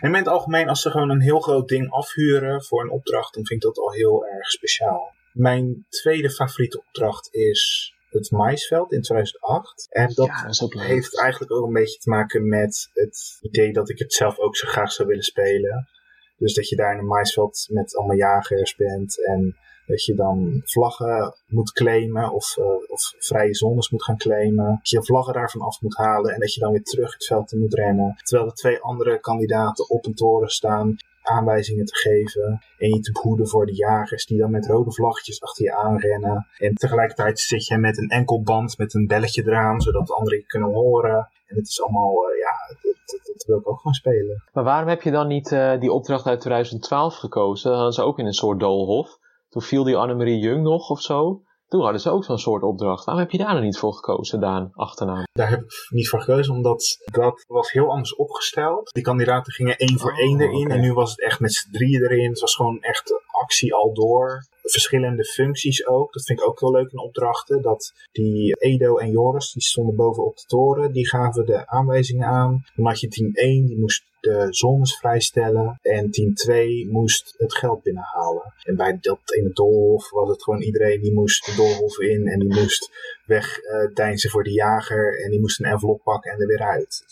[0.00, 3.34] En in het algemeen, als ze gewoon een heel groot ding afhuren voor een opdracht,
[3.34, 5.12] dan vind ik dat al heel erg speciaal.
[5.32, 9.86] Mijn tweede favoriete opdracht is het maisveld in 2008.
[9.90, 13.88] En dat ja, dat heeft eigenlijk ook een beetje te maken met het idee dat
[13.88, 15.88] ik het zelf ook zo graag zou willen spelen.
[16.36, 19.56] Dus dat je daar in een maisveld met allemaal jagers bent en
[19.86, 24.66] dat je dan vlaggen moet claimen of, eh, of vrije zones moet gaan claimen.
[24.66, 27.52] Dat je vlaggen daarvan af moet halen en dat je dan weer terug het veld
[27.52, 28.16] in moet rennen.
[28.22, 33.12] Terwijl er twee andere kandidaten op een toren staan aanwijzingen te geven en je te
[33.12, 36.46] behoeden voor de jagers die dan met rode vlaggetjes achter je aanrennen.
[36.58, 40.38] En tegelijkertijd zit je met een enkel band met een belletje eraan, zodat de anderen
[40.38, 41.28] je kunnen horen.
[41.46, 44.42] En het is allemaal, eh, ja, dat, wil ik ook gewoon spelen.
[44.52, 47.68] Maar waarom heb je dan niet eh, die opdracht uit 2012 gekozen?
[47.68, 49.18] Dan hadden ze ook in een soort doolhof.
[49.48, 51.42] Toen viel die Annemarie Jung nog of zo.
[51.66, 53.04] Toen hadden ze ook zo'n soort opdracht.
[53.04, 55.24] Waarom heb je daar nou niet voor gekozen, Daan, achternaam?
[55.32, 58.92] Daar heb ik niet voor gekozen, omdat dat was heel anders opgesteld.
[58.92, 60.70] Die kandidaten gingen één voor Oh, één erin.
[60.70, 62.28] En nu was het echt met z'n drieën erin.
[62.30, 64.46] Het was gewoon echt actie al door.
[64.70, 66.12] Verschillende functies ook.
[66.12, 67.62] Dat vind ik ook heel leuk in opdrachten.
[67.62, 70.92] Dat die Edo en Joris, die stonden boven op de toren.
[70.92, 72.64] Die gaven de aanwijzingen aan.
[72.74, 75.78] Dan had je team 1, die moest de zones vrijstellen.
[75.82, 78.54] En team 2 moest het geld binnenhalen.
[78.62, 82.26] En bij dat ene doolhof was het gewoon iedereen die moest de doolhof in.
[82.26, 82.90] En die moest
[83.26, 85.22] weg eh deinzen voor de jager.
[85.24, 87.04] En die moest een envelop pakken en er weer uit.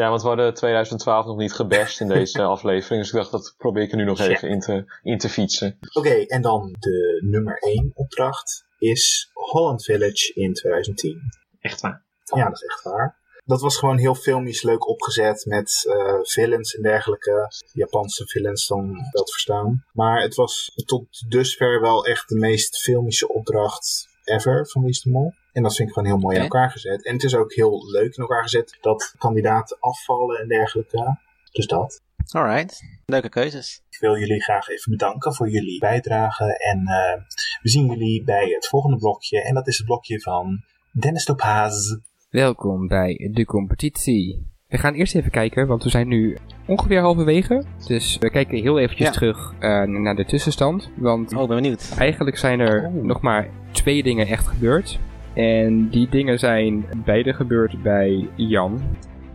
[0.00, 0.08] Ja.
[0.08, 3.00] Want we hadden 2012 nog niet gebashed in deze aflevering.
[3.02, 4.28] Dus ik dacht, dat probeer ik er nu nog Ja.
[4.28, 5.78] even in te, in te fietsen.
[5.92, 11.20] Oké, en dan de nummer 1 opdracht is Holland Village in 2010.
[11.60, 12.04] Echt waar.
[12.34, 13.24] Ja, dat is echt waar.
[13.44, 17.50] Dat was gewoon heel filmisch leuk opgezet met eh villains en dergelijke.
[17.72, 19.84] Japanse villains dan wel te verstaan.
[19.92, 25.34] Maar het was tot dusver wel echt de meest filmische opdracht ever van de Mol.
[25.56, 27.04] En dat vind ik gewoon heel mooi in elkaar gezet.
[27.04, 31.18] En het is ook heel leuk in elkaar gezet dat kandidaten afvallen en dergelijke.
[31.52, 32.02] Dus dat.
[32.30, 32.82] Alright.
[33.06, 33.82] Leuke keuzes.
[33.90, 36.44] Ik wil jullie graag even bedanken voor jullie bijdrage.
[36.58, 37.22] En eh,
[37.62, 39.42] we zien jullie bij het volgende blokje.
[39.42, 41.96] En dat is het blokje van Dennis Topaz.
[42.30, 44.46] Welkom bij de competitie.
[44.68, 46.36] We gaan eerst even kijken, want we zijn nu
[46.66, 47.64] ongeveer halverwege.
[47.86, 49.12] Dus we kijken heel eventjes Ja.
[49.12, 50.90] terug eh, naar de tussenstand.
[50.96, 51.94] Want Oh, ben benieuwd.
[51.98, 53.04] eigenlijk zijn er Oh.
[53.04, 54.98] nog maar twee dingen echt gebeurd.
[55.36, 58.80] En die dingen zijn beide gebeurd bij Jan.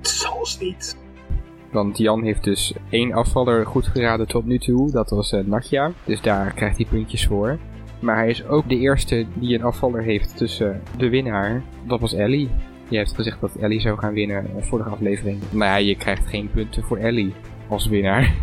[0.01, 0.97] Zoals niet.
[1.71, 4.91] Want Jan heeft dus één afvaller goed geraden tot nu toe.
[4.91, 5.91] Dat was eh, Natja.
[6.05, 7.57] Dus daar krijgt hij puntjes voor.
[7.99, 11.63] Maar hij is ook de eerste die een afvaller heeft tussen de winnaar.
[11.87, 12.49] Dat was Ellie.
[12.89, 15.39] Je hebt gezegd dat Ellie zou gaan winnen in de vorige aflevering.
[15.51, 17.33] Maar ja, je krijgt geen punten voor Ellie
[17.67, 18.35] als winnaar.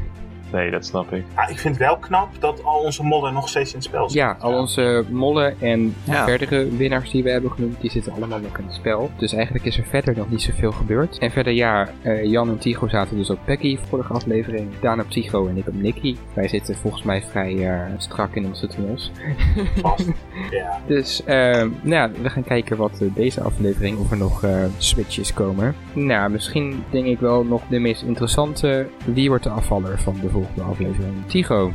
[0.52, 1.24] Nee, dat snap ik.
[1.34, 4.10] Ah, ik vind het wel knap dat al onze modden nog steeds in het spel
[4.10, 4.28] zitten.
[4.28, 6.24] Ja, al onze mollen en Ja.
[6.24, 9.10] verdere winnaars die we hebben genoemd, die zitten allemaal nog in het spel.
[9.16, 11.18] Dus eigenlijk is er verder nog niet zoveel gebeurd.
[11.18, 14.68] En verder ja, eh, Jan en Tigo zaten dus op Peggy vorige aflevering.
[14.80, 16.16] Daan op Tigo en ik op Nicky.
[16.34, 19.10] Wij zitten volgens mij vrij eh, strak in onze tunnels.
[19.82, 20.08] Vast.
[20.50, 20.80] ja.
[20.86, 24.64] Dus eh, nou, ja, we gaan kijken wat eh, deze aflevering, of er nog eh,
[24.78, 25.74] switches komen.
[25.92, 28.88] Nou, misschien denk ik wel nog de meest interessante.
[29.04, 30.36] Wie wordt de afvaller van de volgende
[30.70, 31.14] aflevering?
[31.26, 31.72] Tigo.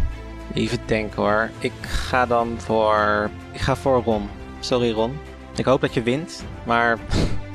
[0.53, 1.49] Even denken hoor.
[1.59, 3.29] Ik ga dan voor...
[3.51, 4.29] Ik ga voor Ron.
[4.59, 5.17] Sorry Ron.
[5.55, 6.97] Ik hoop dat je wint, maar...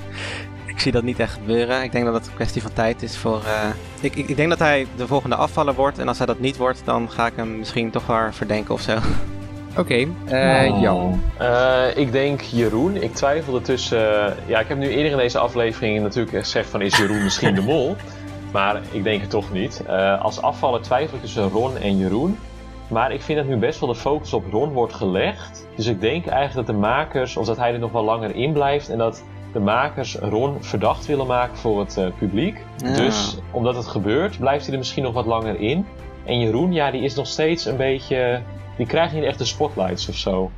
[0.67, 1.83] ik zie dat niet echt gebeuren.
[1.83, 3.43] Ik denk dat het een kwestie van tijd is voor...
[3.45, 3.69] eh,
[4.01, 5.99] Ik, ik, ik denk dat hij de volgende afvaller wordt.
[5.99, 8.81] En als hij dat niet wordt, dan ga ik hem misschien toch wel verdenken of
[8.81, 8.97] zo.
[9.77, 10.81] Oké, eh, Oh.
[10.81, 11.23] Jan.
[11.39, 12.97] Eh, ik denk Jeroen.
[13.03, 14.35] Ik twijfelde tussen.
[14.47, 17.61] ja, ik heb nu eerder in deze aflevering natuurlijk gezegd van is Jeroen misschien de
[17.63, 17.97] mol.
[18.53, 19.83] Maar ik denk het toch niet.
[19.87, 22.39] Eh, als afvaller twijfel ik tussen Ron en Jeroen.
[22.89, 25.67] Maar ik vind dat nu best wel de focus op Ron wordt gelegd.
[25.77, 28.53] Dus ik denk eigenlijk dat de makers, of dat hij er nog wel langer in
[28.53, 28.89] blijft.
[28.89, 32.65] En dat de makers Ron verdacht willen maken voor het eh, publiek.
[32.77, 32.97] Ja.
[32.97, 35.87] Dus omdat het gebeurt, blijft hij er misschien nog wat langer in.
[36.25, 38.41] En Jeroen, ja, die is nog steeds een beetje.
[38.77, 40.51] Die krijgt niet echt de spotlights of zo.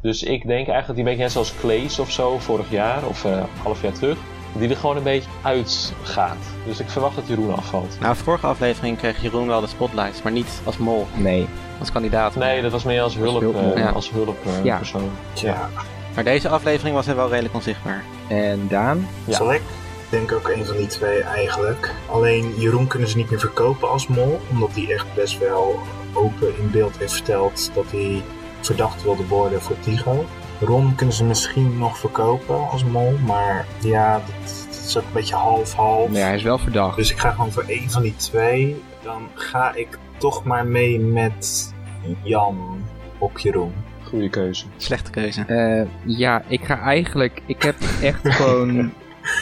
[0.00, 3.06] Dus ik denk eigenlijk dat die een beetje net zoals Claes of zo vorig jaar,
[3.06, 4.18] of een half jaar terug,
[4.52, 6.36] die er gewoon een beetje uitgaat.
[6.66, 7.96] Dus ik verwacht dat Jeroen afvalt.
[8.00, 11.46] Nou, vorige aflevering kreeg Jeroen wel de spotlights, maar niet als mol, Nee.
[11.80, 12.34] als kandidaat.
[12.34, 13.88] Nee, dat was meer als hulp, hulp, eh, ja.
[13.90, 14.76] als hulp eh, Ja.
[14.76, 15.10] persoon.
[15.32, 15.68] Tja,
[16.14, 18.04] Maar deze aflevering was hij wel redelijk onzichtbaar.
[18.28, 19.08] En Daan?
[19.24, 19.36] Ja.
[19.36, 19.60] zal ik?
[20.10, 21.94] Ik denk ook een van die twee eigenlijk.
[22.10, 24.40] Alleen Jeroen kunnen ze niet meer verkopen als mol.
[24.50, 25.80] Omdat hij echt best wel
[26.12, 28.22] open in beeld heeft verteld dat hij
[28.60, 30.24] verdacht wilde worden voor Tigo.
[30.60, 33.12] Ron kunnen ze misschien nog verkopen als mol.
[33.26, 36.10] Maar ja, dat, dat is ook een beetje half-half.
[36.10, 36.96] Nee, hij is wel verdacht.
[36.96, 38.82] Dus ik ga gewoon voor één van die twee.
[39.02, 41.74] Dan ga ik toch maar mee met
[42.22, 42.84] Jan
[43.18, 43.72] op Jeroen.
[44.02, 44.64] Goede keuze.
[44.76, 45.44] Slechte keuze.
[45.46, 47.42] Eh, ja, ik ga eigenlijk...
[47.46, 48.92] Ik heb echt gewoon...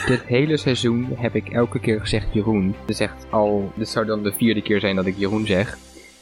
[0.05, 2.75] Dit hele seizoen heb ik elke keer gezegd Jeroen.
[2.85, 3.71] Is echt al...
[3.75, 5.77] Dit zou dan de vierde keer zijn dat ik Jeroen zeg.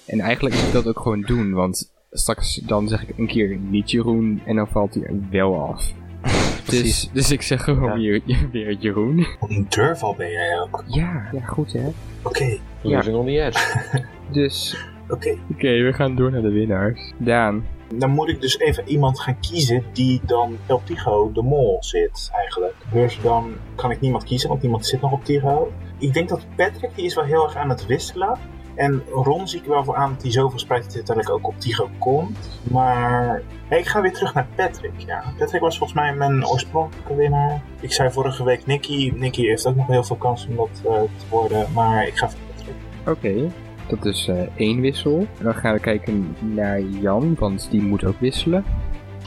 [0.05, 3.57] En eigenlijk moet ik dat ook gewoon doen, want straks dan zeg ik een keer
[3.57, 5.91] niet Jeroen en dan valt hij er wel af.
[6.65, 7.01] Precies.
[7.01, 8.21] Dus, dus ik zeg gewoon Ja.
[8.21, 8.21] weer,
[8.51, 9.25] weer Jeroen.
[9.39, 10.83] Wat een durval ben jij ook.
[10.87, 11.87] Ja, ja, goed hè.
[12.23, 14.03] Oké, Losing on the edge.
[14.31, 14.77] Dus,
[15.09, 15.37] oké.
[15.51, 17.13] oké, we gaan door naar de winnaars.
[17.17, 17.65] Daan.
[17.95, 22.29] Dan moet ik dus even iemand gaan kiezen die dan op Tigo de mol zit,
[22.33, 22.75] eigenlijk.
[22.93, 25.71] Dus dan kan ik niemand kiezen, want niemand zit nog op Tigo.
[25.97, 28.37] Ik denk dat Patrick, die is wel heel erg aan het wisselen.
[28.75, 31.89] En Ron zie ik wel voor aan dat hij zo verspreid uiteindelijk ook op Tigo
[31.99, 32.59] komt.
[32.63, 34.93] Maar ik ga weer terug naar Patrick.
[34.97, 35.23] Ja.
[35.37, 37.61] Patrick was volgens mij mijn oorspronkelijke winnaar.
[37.79, 39.13] Ik zei vorige week Nicky.
[39.15, 41.67] Nicky heeft ook nog heel veel kans om dat eh, te worden.
[41.73, 42.75] Maar ik ga voor Patrick.
[43.07, 43.51] Oké,
[43.87, 45.17] dat is eh, één wissel.
[45.37, 48.65] En dan gaan we kijken naar Jan, want die moet ook wisselen.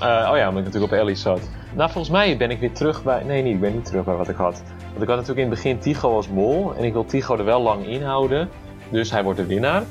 [0.00, 1.50] Eh, oh ja, omdat ik natuurlijk op Ellie zat.
[1.74, 3.22] Nou, volgens mij ben ik weer terug bij...
[3.24, 4.62] Nee, niet, ik ben niet terug bij wat ik had.
[4.88, 6.74] Want ik had natuurlijk in het begin Tigo als mol.
[6.74, 8.48] En ik wil Tigo er wel lang in houden.
[8.90, 9.82] Dus hij wordt de winnaar.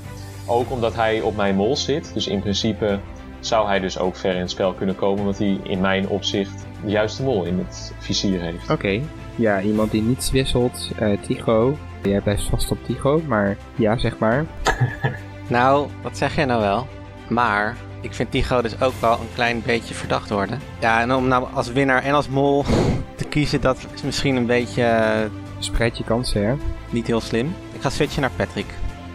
[0.45, 2.14] Ook omdat hij op mijn mol zit.
[2.14, 2.99] Dus in principe
[3.40, 5.19] zou hij dus ook ver in het spel kunnen komen.
[5.19, 8.69] Omdat hij in mijn opzicht de juiste mol in het vizier heeft.
[8.69, 9.02] Oké,
[9.36, 10.91] ja, iemand die niets wisselt.
[10.99, 11.78] eh Tigo.
[12.03, 14.45] Jij blijft vast op Tigo, maar ja, zeg maar.
[15.49, 16.88] Nou, wat zeg jij nou wel?
[17.30, 20.60] Maar ik vind Tigo dus ook wel een klein beetje verdacht worden.
[20.80, 22.64] Ja, en om nou als winnaar en als mol
[23.15, 25.30] te kiezen, dat is misschien een beetje eh,
[25.60, 26.53] Spreid je kansen, hè?
[26.90, 27.56] niet heel slim.
[27.74, 28.65] Ik ga switchen naar Patrick.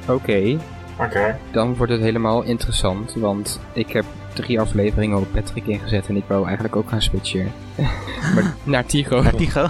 [0.08, 0.58] Oké,
[0.98, 1.38] Oké.
[1.50, 4.04] dan wordt het helemaal interessant, want ik heb
[4.34, 7.52] drie afleveringen op Patrick ingezet en ik wou eigenlijk ook gaan switchen.
[8.34, 9.22] maar naar Tigo.
[9.22, 9.60] Naar Tigo.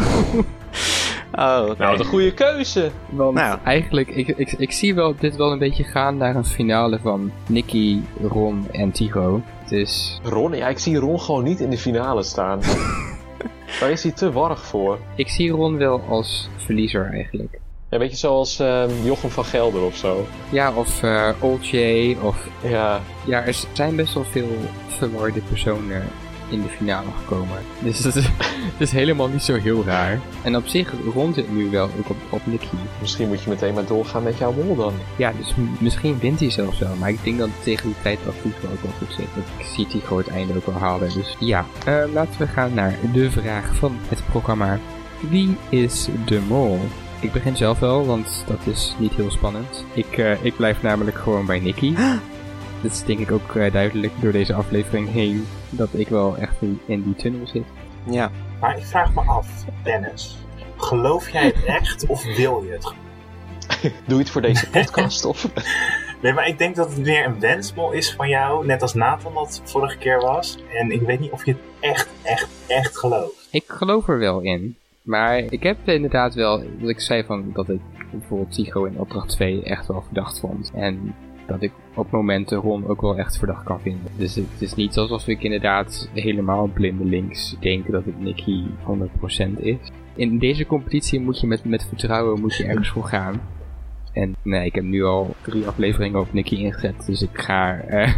[1.32, 1.74] oh, oké.
[1.76, 2.90] Nou, wat een goede keuze!
[3.10, 3.58] Want Nou.
[3.64, 7.30] eigenlijk, ik, ik, ik zie wel dit wel een beetje gaan naar een finale van
[7.46, 9.40] Nicky, Ron en Tigo.
[9.68, 12.60] Dus Ron, ja, ik zie Ron gewoon niet in de finale staan.
[13.80, 14.98] Daar is hij te warrig voor.
[15.14, 17.60] ik zie Ron wel als verliezer eigenlijk.
[17.92, 20.26] Ja, weet je, zoals ehm, Jochem van Gelder of zo.
[20.50, 21.76] Ja, of eh Old J,
[22.22, 22.36] of...
[22.62, 24.48] Ja, Ja, er zijn best wel veel
[24.86, 26.02] verwarde personen
[26.48, 27.58] in de finale gekomen.
[27.78, 28.24] Dus dat is,
[28.72, 30.20] het is helemaal niet zo heel raar.
[30.42, 32.66] En op zich, Ron zit nu wel ook op, op Nicky.
[33.00, 34.92] misschien moet je meteen maar doorgaan met jouw mol dan.
[35.16, 36.94] Ja, dus misschien wint hij zelfs wel.
[36.98, 39.26] Maar ik denk dat tegen die tijd dat Tigo ook wel goed zit.
[39.34, 41.12] Dat ik zie Tigo het einde ook wel halen.
[41.14, 44.78] Dus ja, Eh, laten we gaan naar de vraag van het programma.
[45.30, 46.80] Wie is de mol?
[47.22, 49.84] Ik begin zelf wel, want dat is niet heel spannend.
[49.92, 51.94] Ik, eh, ik blijf namelijk gewoon bij Nicky.
[52.82, 56.54] Dat is denk ik ook eh, duidelijk door deze aflevering heen dat ik wel echt
[56.60, 57.64] in, in die tunnel zit.
[58.04, 58.30] Ja,
[58.60, 59.48] Maar ik vraag me af,
[59.82, 60.38] Dennis.
[60.76, 62.92] Geloof jij het echt of wil je het?
[64.06, 65.24] Doe je het voor deze podcast?
[65.24, 65.46] of?
[66.22, 69.34] Nee, maar ik denk dat het meer een wensmol is van jou, net als Nathan
[69.34, 70.58] dat vorige keer was.
[70.72, 73.48] En ik weet niet of je het echt, echt, echt gelooft.
[73.50, 74.76] Ik geloof er wel in.
[75.02, 77.80] Maar ik heb inderdaad wel, wat ik zei van dat ik
[78.10, 80.70] bijvoorbeeld Tigo in opdracht 2 echt wel verdacht vond.
[80.74, 81.14] En
[81.46, 84.12] dat ik op momenten Ron ook wel echt verdacht kan vinden.
[84.16, 88.64] Dus het is niet alsof ik inderdaad helemaal blindelings denk dat het Nicky
[89.58, 89.76] 100% is.
[90.14, 93.40] In deze competitie moet je met, met vertrouwen moet je ergens voor gaan.
[94.12, 97.06] En nee, ik heb nu al drie afleveringen op Nicky ingezet.
[97.06, 98.14] Dus ik ga eh,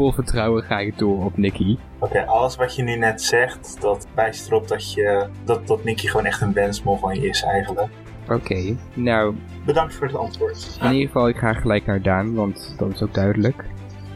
[0.00, 1.76] vol vertrouwen ga ik door op Nicky.
[1.98, 6.06] Oké, alles wat je nu net zegt, dat wijst erop dat, je, dat, dat Nicky
[6.06, 7.88] gewoon echt een wensmol van je is eigenlijk.
[8.28, 10.78] Oké, nou, Bedankt voor het antwoord.
[10.82, 13.64] in ieder geval, ik ga gelijk naar Daan, want dat is ook duidelijk.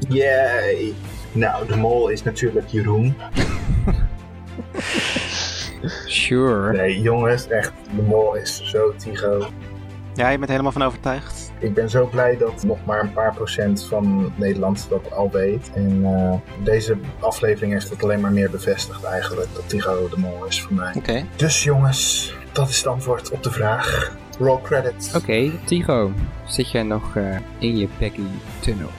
[0.09, 0.93] Yay!
[1.33, 3.15] Nou, de mol is natuurlijk Jeroen.
[6.07, 6.73] Sure.
[6.73, 9.47] Nee, jongens, echt, de mol is zo Tigo.
[10.15, 11.53] Ja, je bent helemaal van overtuigd.
[11.65, 15.71] Ik ben zo blij dat nog maar een paar procent van Nederland dat al weet.
[15.75, 20.45] En eh, deze aflevering heeft het alleen maar meer bevestigd eigenlijk, dat Tigo de mol
[20.45, 20.93] is voor mij.
[20.97, 21.25] Oké.
[21.37, 24.17] Dus jongens, dat is het antwoord op de vraag.
[24.39, 25.15] Roll credits.
[25.15, 26.13] Oké, Tigo,
[26.47, 28.91] zit jij nog eh, in je Peggy-tunnel?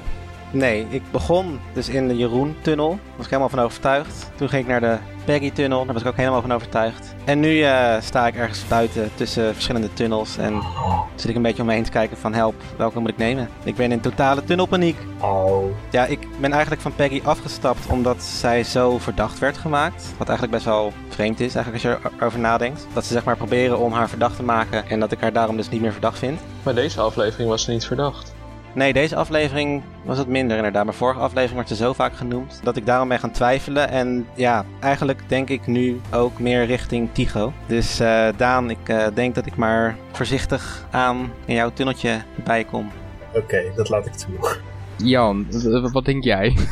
[0.52, 2.90] Nee, ik begon dus in de Jeroen-tunnel.
[2.90, 4.32] Daar was ik helemaal van overtuigd.
[4.36, 5.86] Toen ging ik naar de Peggy-tunnel.
[5.86, 7.16] Daar was ik ook helemaal van overtuigd.
[7.26, 10.38] En nu eh, sta ik ergens buiten tussen verschillende tunnels.
[10.38, 10.62] En
[11.16, 13.50] zit ik een beetje om me heen te kijken van help, welke moet ik nemen?
[13.64, 14.98] Ik ben in totale tunnelpaniek.
[15.92, 20.14] Ja, ik ben eigenlijk van Peggy afgestapt omdat zij zo verdacht werd gemaakt.
[20.18, 22.88] Wat eigenlijk best wel vreemd is, eigenlijk als je erover nadenkt.
[22.94, 25.58] Dat ze zeg maar proberen om haar verdacht te maken en dat ik haar daarom
[25.58, 26.40] dus niet meer verdacht vind.
[26.64, 28.34] Maar deze aflevering was ze niet verdacht.
[28.76, 30.86] Nee, deze aflevering was het minder inderdaad.
[30.86, 33.90] Maar vorige aflevering werd ze zo vaak genoemd dat ik daarom ben gaan twijfelen.
[33.90, 37.54] En ja, eigenlijk denk ik nu ook meer richting Tigo.
[37.66, 42.64] Dus eh, Daan, ik eh, denk dat ik maar voorzichtig aan in jouw tunneltje bij
[42.64, 42.92] kom.
[43.34, 44.58] oké, dat laat ik toe.
[44.98, 45.48] Jan,
[45.92, 46.56] wat denk jij?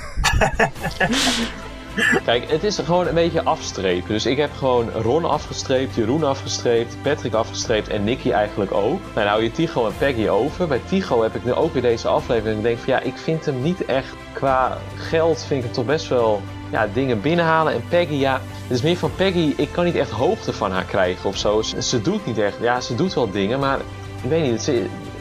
[2.26, 4.08] Kijk, het is gewoon een beetje afstrepen.
[4.08, 9.00] Dus ik heb gewoon Ron afgestreept, Jeroen afgestreept, Patrick afgestreept en Nicky eigenlijk ook.
[9.02, 10.68] Nou, dan hou je Tigo en Peggy over.
[10.68, 12.58] Bij Tigo heb ik nu ook weer deze aflevering.
[12.58, 15.86] Ik denk van ja, ik vind hem niet echt qua geld, vind ik hem toch
[15.86, 16.42] best wel
[16.72, 17.74] ja, dingen binnenhalen.
[17.74, 20.86] En Peggy, ja, het is meer van Peggy, ik kan niet echt hoogte van haar
[20.86, 21.62] krijgen of zo.
[21.62, 23.80] Ze, ze doet niet echt, ja, ze doet wel dingen, maar
[24.24, 24.80] ik weet niet, het is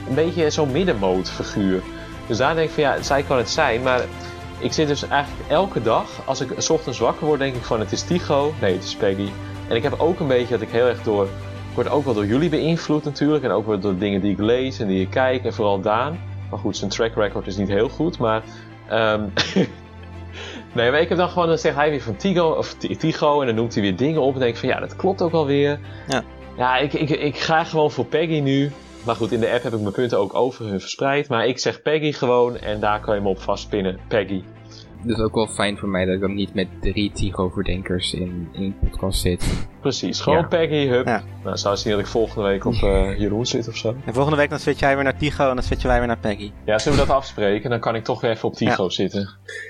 [0.08, 1.82] een beetje zo'n middenmoot figuur.
[2.26, 4.00] Dus daar denk ik van ja, zij kan het zijn, maar
[4.62, 7.80] ik zit dus eigenlijk elke dag, als ik 's ochtends wakker word, denk ik van
[7.80, 9.28] het is Tigo, nee het is Peggy.
[9.68, 12.14] En ik heb ook een beetje dat ik heel erg door, ik word ook wel
[12.14, 13.44] door jullie beïnvloed natuurlijk.
[13.44, 16.18] En ook wel door dingen die ik lees en die ik kijk en vooral Daan.
[16.50, 18.42] Maar goed, zijn track record is niet heel goed, maar...
[18.88, 19.22] ehm,
[20.72, 23.40] nee, maar ik heb dan gewoon, dan zegt hij weer van Tigo, of Ti- Tigo
[23.40, 25.32] en dan noemt hij weer dingen op en denk ik van ja, dat klopt ook
[25.32, 25.78] alweer.
[26.08, 26.22] Ja.
[26.56, 28.70] Ja, ik, ik, ik ga gewoon voor Peggy nu.
[29.06, 31.28] Maar goed, in de app heb ik mijn punten ook over hun verspreid.
[31.28, 33.98] Maar ik zeg Peggy gewoon en daar kan je me op vastpinnen.
[34.08, 34.42] Peggy.
[35.04, 38.78] Dus ook wel fijn voor mij dat ik dan niet met drie Tigo-verdenkers in één
[38.78, 39.66] podcast zit.
[39.80, 40.46] Precies, gewoon Ja.
[40.46, 41.06] Peggy, hup.
[41.06, 41.22] Ja.
[41.44, 43.96] Nou, zou zien dat ik volgende week op eh, Jeroen zit of zo.
[44.04, 46.18] En volgende week dan switch jij weer naar Tigo en dan switchen wij weer naar
[46.18, 46.52] Peggy.
[46.64, 47.70] Ja, zullen we dat afspreken?
[47.70, 49.28] Dan kan ik toch weer even op Tigo zitten.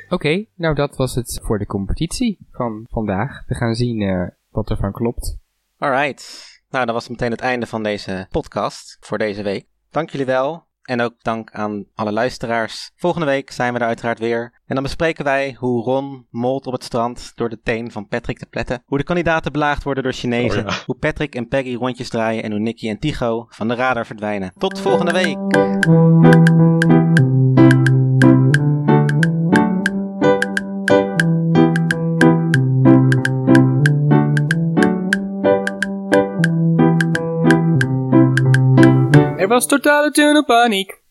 [0.09, 3.43] Oké, nou dat was het voor de competitie van vandaag.
[3.47, 5.39] We gaan zien eh, wat er van klopt.
[5.79, 6.52] Alright.
[6.73, 9.67] Nou, dan was meteen het einde van deze podcast voor deze week.
[9.91, 10.71] Dank jullie wel.
[10.83, 12.91] En ook dank aan alle luisteraars.
[12.97, 14.61] Volgende week zijn we er uiteraard weer.
[14.67, 18.39] En dan bespreken wij hoe Ron molt op het strand door de teen van Patrick
[18.39, 18.83] te pletten.
[18.87, 20.67] Hoe de kandidaten belaagd worden door Chinezen.
[20.67, 20.83] Oh ja.
[20.87, 22.43] Hoe Patrick en Peggy rondjes draaien.
[22.43, 24.53] En hoe Nicky en Tigo van de radar verdwijnen.
[24.59, 26.92] Tot volgende week.
[39.53, 41.03] Was totale tunnelpaniek.